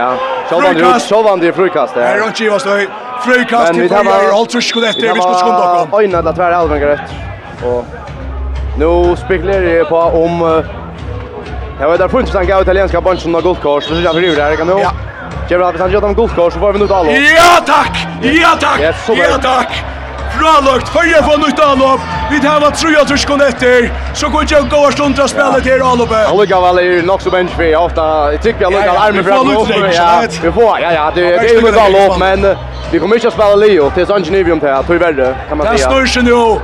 [0.48, 1.08] Frikast!
[1.08, 1.94] Så vann de frikast.
[1.94, 2.88] Det er ikke givet støy.
[3.26, 5.88] Frikast til Forgjør, holdt trus skulle etter, vi skulle skunde okkom.
[5.88, 7.08] Vi har øynene til hver alvenger rett.
[7.68, 8.92] Og nå
[9.24, 10.42] spekulerer jeg på om...
[10.42, 10.76] Uh,
[11.78, 14.24] Jeg vet, det er funnet sånn gav italienska bunchen av guldkors, så synes jeg for
[14.26, 14.72] ivrig her, kan du?
[14.82, 14.88] Ja.
[15.46, 17.12] Kjøper at hvis han gjør dem guldkors, så får vi nå ut alle.
[17.22, 18.00] Ja, takk!
[18.26, 18.82] Ja, takk!
[19.14, 19.76] Ja, takk!
[20.38, 22.00] fralagt fyrja for nytt anlopp.
[22.30, 23.92] Vi tar vad tror jag tror skon efter.
[24.14, 26.26] Så går jag gå och stundra spelet här anloppet.
[26.26, 28.32] Han lukar väl är nog så bench för ofta.
[28.32, 30.22] Jag tycker jag lukar armen fram och ja.
[30.42, 32.56] Vi får ja ja det det är ju bra lopp men
[32.90, 35.76] vi kommer inte att spela Leo till Sanjenivium till att hur värre kan man säga.
[35.76, 36.60] Det står ju nu.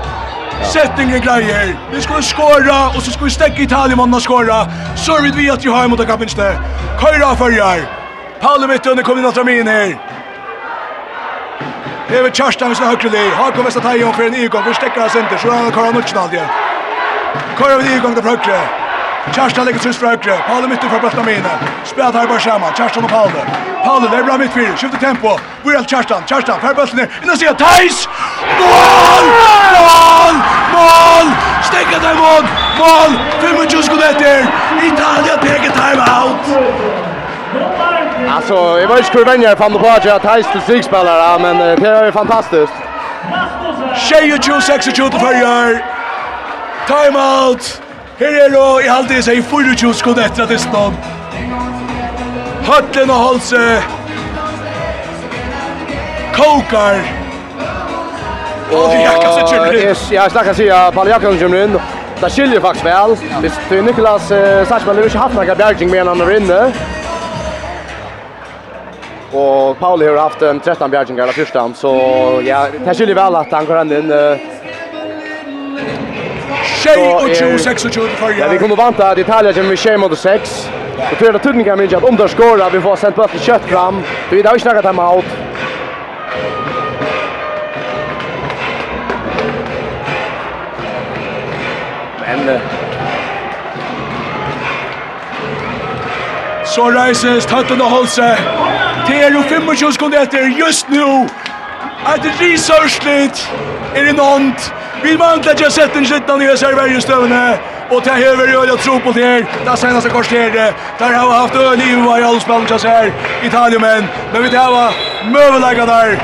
[0.63, 1.77] Sättningen grejer.
[1.93, 4.67] Vi ska skåra och så ska vi stäcka Italien om man skåra.
[4.97, 6.57] Så vi vet att vi har emot att kapinste.
[7.01, 7.79] Köra förjar.
[8.41, 9.97] Palle mitt under kommer in att dra in här.
[12.11, 13.31] Över Kjørstan med sin högre leg.
[13.31, 14.63] Har kommer att ta igen för en igång.
[14.67, 15.39] Vi stäcker hans inte.
[15.39, 16.43] Så han Karl Nordsen aldrig.
[17.59, 18.61] Karl vid igång till högre.
[19.35, 20.37] Kjørstan lägger sig högre.
[20.49, 21.51] Palle mitt för mine.
[21.85, 22.73] Spelat här bara samman.
[22.77, 23.43] Kjørstan och Palle.
[23.85, 24.77] Palle där bra mittfyr.
[24.77, 25.39] Skiftar tempo.
[25.65, 26.23] Börjar Kjørstan.
[26.27, 27.09] Kjørstan för bollen ner.
[27.23, 28.09] Innan ser Thais.
[28.61, 29.27] Mål!
[29.75, 30.35] Mål!
[30.75, 31.27] Mål!
[31.69, 32.45] Stäcker där mål.
[32.79, 33.13] Mål!
[33.41, 34.47] 25 sekunder efter.
[34.83, 36.41] Italien peker time out.
[38.29, 41.89] Alltså, jag vet inte hur vänjer fann på att jag har till stigspelare, men det
[41.89, 42.73] är ju fantastiskt.
[43.97, 45.85] Tjej Tjejer 26-26 till färger.
[46.87, 47.83] Time out.
[48.19, 50.93] Här är då i halvtid sig 24 skott efter att det stod.
[52.63, 53.83] Hötlen och Holse.
[56.33, 57.03] Kokar.
[58.71, 59.89] Och Jakobsen kommer in.
[59.89, 61.81] Ja, jag snackar säga, att Paul Jakobsen kommer in.
[62.21, 63.17] Det skiljer faktiskt väl.
[63.69, 64.29] Det är Niklas
[64.69, 66.73] Sachman, det är inte haft några bjärging med en annan inne.
[69.35, 71.93] Och Pauli har haft en 13 bjärgingar av första så
[72.45, 74.13] ja, det skulle väl att han går in.
[74.13, 74.37] Uh,
[76.83, 78.33] Tjej och 26 och 20 förra.
[78.39, 80.71] Ja, vi kommer vanta detaljer med tjej mot 6.
[81.13, 83.63] Och för att tunningen kan minnas att om det skorar vi får sent bort kött
[83.63, 84.03] fram.
[84.31, 85.25] Vi har ju snackat hem out.
[92.27, 92.61] Men
[96.65, 98.37] Så reises Tatun og Holse.
[99.09, 101.29] Det er jo 25 sekunder etter, just nu.
[102.15, 103.53] Et risørslitt
[103.97, 104.55] er i nånd.
[105.03, 107.43] Vi vantler til å sette en slitten i serverjestøvene.
[107.93, 109.45] Og det er høyre øl og tro på det her.
[109.65, 110.71] Det er seneste korsere.
[110.99, 113.11] Der har vi haft øl i hver i alle spillene til oss her.
[113.45, 114.87] Italien, men Men vi tar hva
[115.35, 116.17] møvelegget der.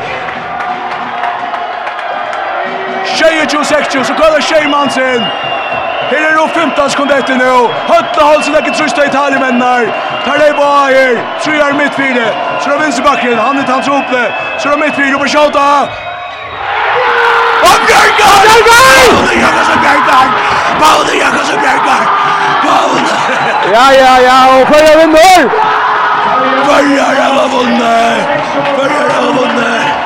[3.19, 5.23] 22-26, så kallar tjej sin.
[6.11, 7.70] Her er jo 15 sekunder etter nå.
[7.87, 9.85] Høtta Halsen er ikke trøsta i talimennar.
[10.24, 11.20] Tar det bare her.
[11.45, 12.27] Trøyar midtfire.
[12.61, 13.39] Så er vinsterbakken.
[13.39, 14.23] Han er tans oppe.
[14.59, 15.69] Så er midtfire på Kjauta.
[17.69, 18.41] Og Bjørkar!
[18.49, 18.99] Bjørkar!
[19.07, 20.27] Pauli Jakobsen Bjørkar!
[20.82, 22.05] Pauli Jakobsen Bjørkar!
[22.66, 23.03] Pauli!
[23.77, 24.37] Ja, ja, ja.
[24.55, 25.43] Og Kjøyar vinner!
[26.66, 28.39] Kjøyar har vunnet!
[28.77, 29.99] Kjøyar har vunnet!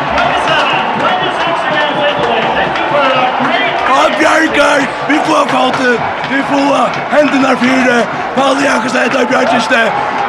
[5.09, 5.91] Vi får kåte,
[6.31, 7.97] vi får hendene fire,
[8.37, 9.81] Palle Jakobsen heter Bjartiste,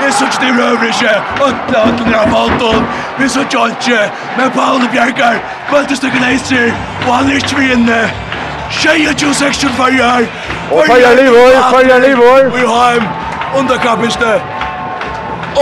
[0.01, 1.13] vi sitter til ikke.
[1.41, 2.85] åtte åtte, av Falton,
[3.17, 3.99] vi så ikke,
[4.37, 5.35] men Palle Bjerkar,
[5.69, 6.73] kvalitet stykke leiser,
[7.07, 8.01] og han er ikke vi inne.
[8.71, 10.27] Tjeje 26 farger,
[10.71, 12.41] og farger livår, farger livår.
[12.57, 13.07] Vi har en
[13.59, 14.41] underkappiste,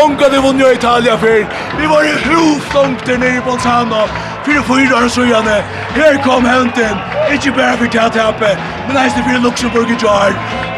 [0.03, 1.45] Onka, det vunner i Italia før.
[1.79, 4.07] Vi var i hovlangt nere i Bolzano.
[4.45, 5.63] Fyra fyra år så gjerne.
[5.95, 6.97] Her kom henten.
[7.33, 8.49] Ikke bare for tatt happe,
[8.87, 10.33] men eisne för Luxemburg i jar.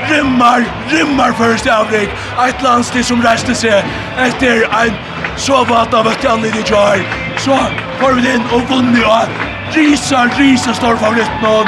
[0.10, 2.10] Rimmar, rimmar først avrik.
[2.48, 3.84] Ett landstid som reste sig
[4.28, 4.94] efter en
[5.38, 7.02] så vatt av ett annat i jar.
[7.38, 7.58] Så
[8.00, 9.28] får vi inn og vunnet av
[9.74, 11.68] Risa, Risa står favoritt nån.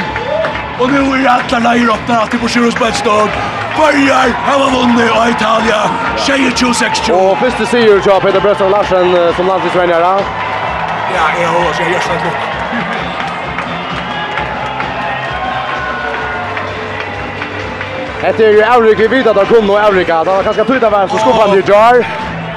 [0.80, 3.28] Og nu är alla leier åpna at det på Sjurus Bøtstog.
[3.78, 5.80] Börjar, han har vunnit av Italia.
[6.26, 7.12] Tjejer 26-20.
[7.12, 10.24] Och första seger av Peter Brösson Larsen som landstidsvänjare.
[11.14, 12.48] Ja, jeg har også, jeg gjør sånn lukk.
[18.22, 20.18] Hette er jo vi vet at det kom noe Avrika.
[20.26, 22.02] Det var kanskje tydelig av hvem som skuffet han i jar.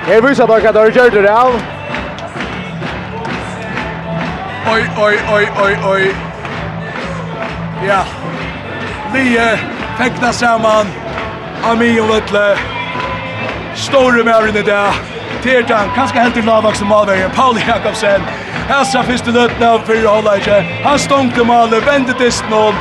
[0.07, 1.53] Her viser dere at dere gjør det av.
[4.71, 6.01] Oi, oi, oi, oi, oi.
[7.85, 8.01] Ja.
[9.13, 9.47] Lige
[10.01, 10.91] fekna saman.
[11.71, 12.45] Ami og Løtle.
[13.75, 14.93] Store med Avrika i dag.
[15.43, 18.21] Tertan, kanskje helt til lavvaksen Malvegen, Pauli Jakobsen.
[18.71, 20.61] Hassa fyrste løtten av fyrir halvleikje.
[20.85, 22.77] Han stångte maler, vendte disten om.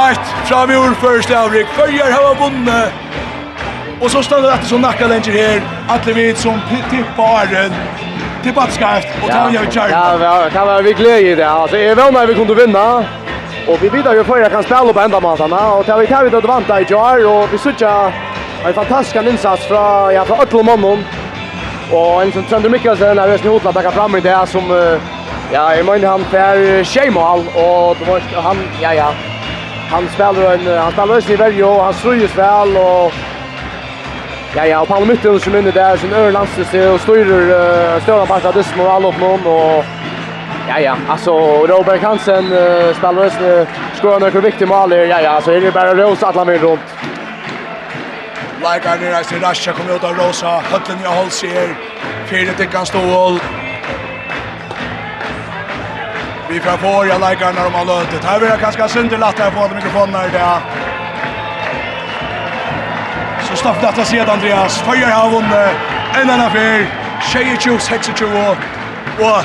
[0.00, 1.68] Eit fra vi ordførst avrik.
[1.76, 2.78] Førjar hava vunne.
[4.00, 5.60] Og så stannar det som nakka lenger her.
[5.92, 7.76] Atle vid som tippa Arren.
[8.44, 9.12] Tippa skarft.
[9.20, 11.44] Og ta vi av Ja, Ja, det var vi glede i det.
[11.44, 12.86] Altså, jeg vet om vi kunne vinna.
[13.68, 16.24] Og vi vidar jo før jeg kan spela på enda matana, Og det vi tar
[16.24, 17.26] vi det vant i kjær.
[17.26, 17.92] Og vi sutja
[18.66, 21.04] en fantastisk innsats fra, ja, fra Øtlemannen.
[21.92, 24.62] Och en som Trönder Mikkelsen har ju hotlat att fram i det som
[25.52, 29.12] ja, jag menar han per Schemal och det var han ja ja.
[29.90, 33.12] Han spelar en han spelar sig väl och han slår ju väl och
[34.56, 38.52] ja ja, och Paul Mytten som inne där sin Örlandsstö och styr uh, stora parter
[38.52, 39.84] det små all upp någon och
[40.68, 41.32] Ja ja, alltså
[41.66, 44.92] Robert Hansen uh, spelar ju skor några viktiga mål.
[44.92, 46.80] Ja ja, så är det bara Rose att han runt.
[48.66, 50.52] Leikar nere i Rasha kommer ut av Rosa.
[50.70, 51.74] Høtlen i håll Holsier.
[52.26, 53.38] Fyre tikkan stål.
[56.48, 58.24] Vi får få jag Leikar när de har lötet.
[58.24, 60.60] Här blir det ganska synder lätt här på att mikrofonen är där.
[63.48, 64.78] Så stopp detta sedan Andreas.
[64.78, 65.76] Följer har vunnit.
[66.14, 66.86] En annan fyr.
[67.32, 68.56] Tjejer 20, 26 år.
[69.18, 69.42] Och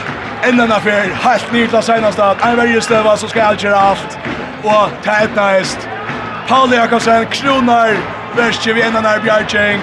[0.47, 1.13] en annan fyr.
[1.23, 2.35] Helt ny till senaste.
[2.43, 4.17] En värjestöva så ska allt göra allt.
[4.63, 5.87] Och tätnaist.
[6.47, 7.97] Paul Jakobsen kronar
[8.31, 9.81] Uppvärstje vid ena när Bjartjenk.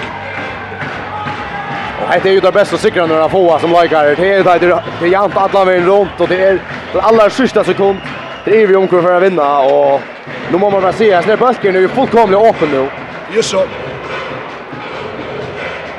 [2.01, 4.15] Och det är ju det bästa sikra några få som likar.
[4.15, 6.59] Det är det det är jant alla vägen runt och det är
[6.93, 7.97] den allra sista sekund.
[8.45, 10.01] Det är vi omkring för att vinna och
[10.51, 12.89] nu måste man bara se att när bulken är ju fullkomligt öppen nu.
[13.35, 13.63] Just så.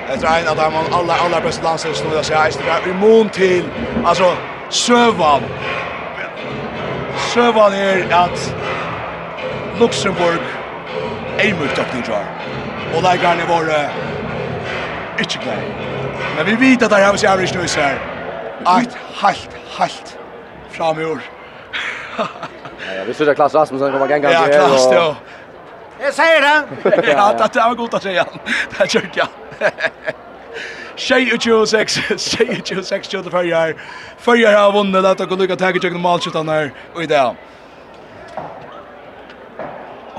[0.09, 3.65] Efter en av de allra, allra bästa landslagen som jag säger, det är immun till,
[4.05, 4.33] alltså,
[4.69, 5.43] Sövan.
[7.35, 8.55] Sövan är att
[9.81, 10.41] Luxemburg
[11.41, 12.27] ei mot öppning tror jar.
[12.95, 13.91] Och där garne var uh,
[15.19, 15.63] inte klar.
[16.37, 17.95] Men vi vet att där har vi average nu så här.
[18.83, 20.19] Ett halt halt
[20.71, 21.21] framur.
[22.17, 25.17] Ja, vi ser Klaas Rasmussen kommer gänga Ja, Klas då.
[26.03, 26.65] Jag säger det.
[26.85, 28.27] Ja, det var å se säga.
[28.79, 29.29] Det tycker jag.
[30.97, 33.75] Tjej och tjej och sex, tjej och tjej och sex tjej och förjar.
[34.19, 37.35] Förjar har vunnit att de kan lycka tagga tjej och malkjötan här och i det.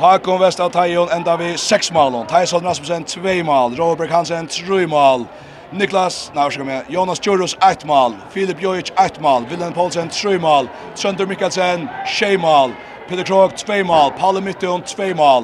[0.02, 2.26] Hakon Vesta Tajon enda vi 6 mål.
[2.26, 5.26] Tyson Rasmussen 2 mål, Robert Hansen 3 mål.
[5.72, 6.84] Niklas, nej, ska med.
[6.88, 11.88] Jonas Jurus 8 mål, Filip Jojic 8 mål, Willem Paulsen 3 mål, Sönder Mikkelsen
[12.20, 12.72] 6 mål,
[13.10, 15.44] Peter Krog 2 mål, Palle Mytton 2 mål.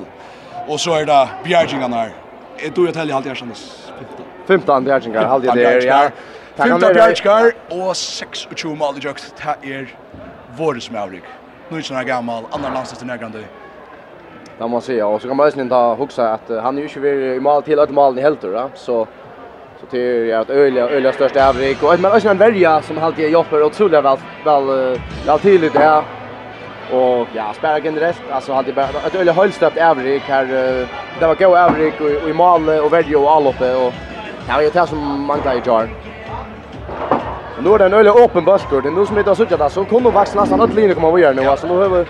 [0.67, 2.05] Och så är det Bjergingarna.
[2.57, 3.91] Är du ett helg halvt järsens?
[3.97, 4.25] 15.
[4.47, 6.09] 15 Bjergingar halvt det ja.
[6.55, 9.33] 15 Bjergingar och 26 mål i jukt.
[9.61, 9.95] Det är
[10.57, 11.23] vårdes med Avrik.
[11.69, 13.43] Nu är det sådana gammal, annan landslagsnägrande
[14.57, 15.07] kan man säga.
[15.07, 17.63] Och så kan man ju ta huxa att uh, han är ju inte i mål
[17.63, 18.69] till att målen i helter, va?
[18.73, 19.07] Så
[19.79, 22.97] så det är ju att öliga öliga största avrik och men också en värja som
[22.97, 26.03] alltid jobbar otroligt väl väl väl till lite här.
[26.91, 30.87] Och ja, spärrar generellt alltså hade bara ett öliga höllstöpt avrik här uh,
[31.19, 33.93] det var gå avrik och, och i mål och värja och alloppe och
[34.49, 35.89] ja, ju det som manglar i jar.
[37.63, 38.83] Nu är det en öliga öppen basket.
[38.83, 41.45] Nu som inte har suttit där så kommer vaxna nästan att kommer komma vidare nu.
[41.45, 42.05] Alltså nu har vi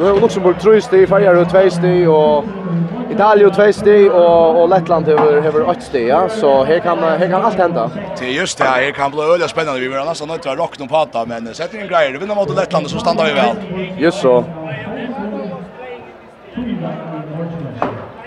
[0.00, 2.44] Nu har Luxemburg 3 steg, Färjar 2 steg och
[3.10, 6.28] Italien 2 steg och och Lettland över över 8 steg, ja.
[6.28, 7.90] Så här kan här kan allt hända.
[8.18, 9.80] Det är just det, här kan bli öliga spännande.
[9.80, 12.18] Vi vill nästan inte att rocka någon pata, men sätter in grejer.
[12.18, 13.56] Vinner mot Lettland så stannar vi väl.
[13.98, 14.44] Just så.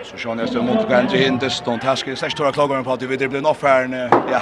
[0.04, 1.84] Så Sean är Estelle mot Gandhi in det stund.
[1.84, 4.10] Här ska 6 klagar på att vi det blir en offer.
[4.32, 4.42] Ja,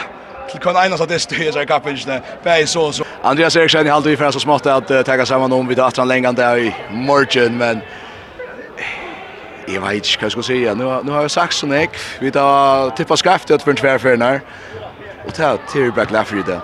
[0.52, 4.06] till kan ena så det styrs i kapingen bäj så så Andreas Eriksson i halvt
[4.06, 6.76] vi för så smått att uh, ta samman om vid att han länge där i
[6.92, 7.82] morgon men
[9.68, 10.74] Jag vet inte vad jag ska säga.
[10.74, 11.90] Nu, nu har jag sagt sån ek.
[12.20, 14.42] Vi tar tippa skaftet för en tvärfärden här.
[15.28, 16.62] Och ta till back left i det.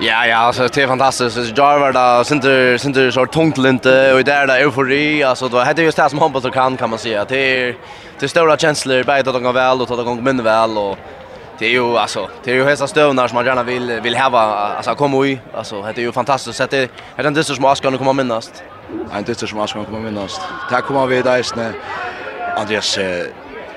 [0.00, 1.36] Ja, ja, alltså det är fantastiskt.
[1.36, 5.22] Så jag var där center center så tungt linte och där där eufori.
[5.24, 7.24] Alltså det hade just det som hoppas och kan kan man säga.
[7.24, 7.76] Det är
[8.20, 10.98] det stora känslor både att de går väl och att de går mindre väl och
[11.60, 14.38] det är ju alltså det är ju hästa stövnar som man gärna vill vill ha
[14.38, 17.98] alltså komma i alltså det är ju fantastiskt så det är den dyster som Askan
[17.98, 18.62] kommer minnast.
[19.12, 20.40] En dyster som Askan kommer minnast.
[20.70, 21.72] Tack kommer vi där snä.
[22.56, 22.98] Andreas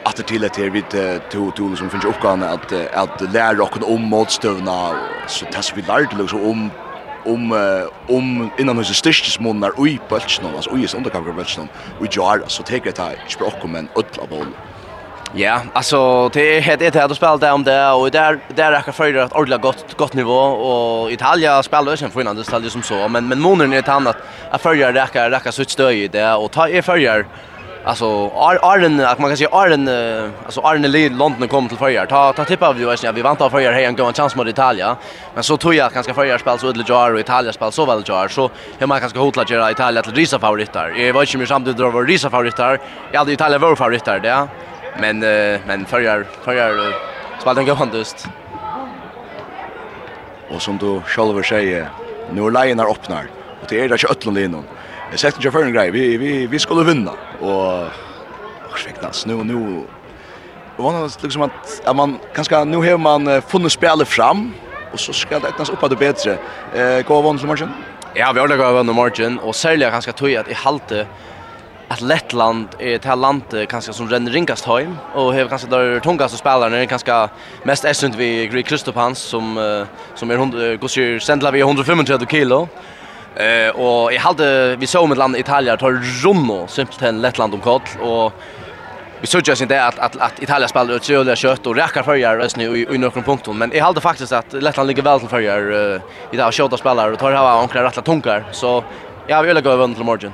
[0.03, 0.89] att det till att det vid
[1.31, 4.95] två tool som finns uppgåvan att att lära och om motstövna
[5.27, 6.69] så tas vi lärt liksom om
[7.25, 7.51] om
[8.07, 11.67] om innan hus styrkes månader oj i bultsen alltså i undercover bultsen
[11.99, 14.53] Vi jar så tar det här språk men öll boll.
[15.35, 18.91] Ja, alltså det är det här du spelar där om det och där där räcker
[18.91, 22.69] för att ordla gott gott nivå och Italien spelar ju sen för innan det ställde
[22.69, 24.17] som så men men månen är ett annat
[24.51, 27.25] att följa räcker räcker så stöj det och ta är följer
[27.83, 28.31] alltså
[28.61, 29.89] Arden att man kan säga Arden
[30.45, 33.49] alltså Arden i London kom till förra ta ta tippa av ju vi vant av
[33.49, 34.95] förra här en gång chans mot Italien
[35.33, 38.03] men så tror jag ganska förra spel så Udle Jar och Italien spel så väl
[38.05, 41.45] Jar så hur man kanske hotla göra Italien till risa favoriter jag var inte mer
[41.45, 42.79] samtidigt drar var risa favoriter
[43.11, 44.47] jag hade Italien var favoriter det
[44.99, 46.93] Men uh, men förjar förjar uh,
[47.39, 48.27] spalt en gång just.
[50.49, 51.89] Och som du själv säger,
[52.31, 53.25] nu Lions öppnar
[53.61, 54.63] och det är det inte öllon linon.
[55.11, 57.87] Jag sätter inte för en grej, vi vi vi skulle vinna och
[58.73, 59.83] ursäkta, nu nu
[60.77, 64.53] Och man liksom att, att man kanske nu har man funnit spelet fram
[64.93, 66.37] och så ska det öppnas upp att det bättre.
[66.73, 67.69] Eh går vann som matchen.
[68.13, 71.07] Ja, vi har det gått vann matchen och sälja ganska tog att i halte
[71.93, 76.37] att Lettland är ett land kanske som renner ringast hem och har kanske där tungaste
[76.37, 77.29] spelarna är kanske
[77.63, 82.67] mest essent vi Greg Kristopans som uh, som är 100 går sendla vi 135 kilo.
[83.35, 87.81] Eh och i hade vi såg med land Italien tar Romno simpelthen Lettland om kall
[88.01, 88.33] och
[89.21, 92.39] vi såg ju inte att att att Italien spelar ut så kött och räcker förjar
[92.39, 95.29] just nu i, i några punkter men jag hade faktiskt att Lettland ligger väl till
[95.29, 96.01] förjar uh,
[96.31, 98.83] i här skjuta spelare och tar ha ankra rätta tunkar så
[99.27, 100.33] jag vill gå över till morgon.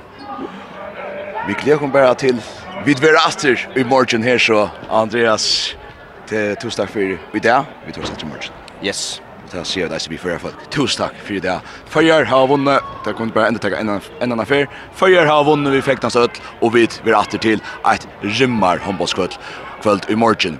[1.49, 2.41] Vi gleder oss bare til
[2.85, 5.75] vi dverer atter i morgen her, så Andreas,
[6.29, 7.65] til tusen takk for i dag.
[7.87, 8.59] Vi tar oss etter morgen.
[8.85, 9.17] Yes.
[9.41, 10.61] Og til å si at det er vi fører folk.
[10.69, 11.65] Tusen takk for i dag.
[11.89, 14.69] Førjer har vunnet, det kunne bare enda ta en annen affær.
[14.99, 17.65] Førjer har vunnet vi freknast ødel, og vi dverer atter til
[17.95, 19.41] et rymmer håndbåtskødel
[19.81, 20.57] kvöld i morgen.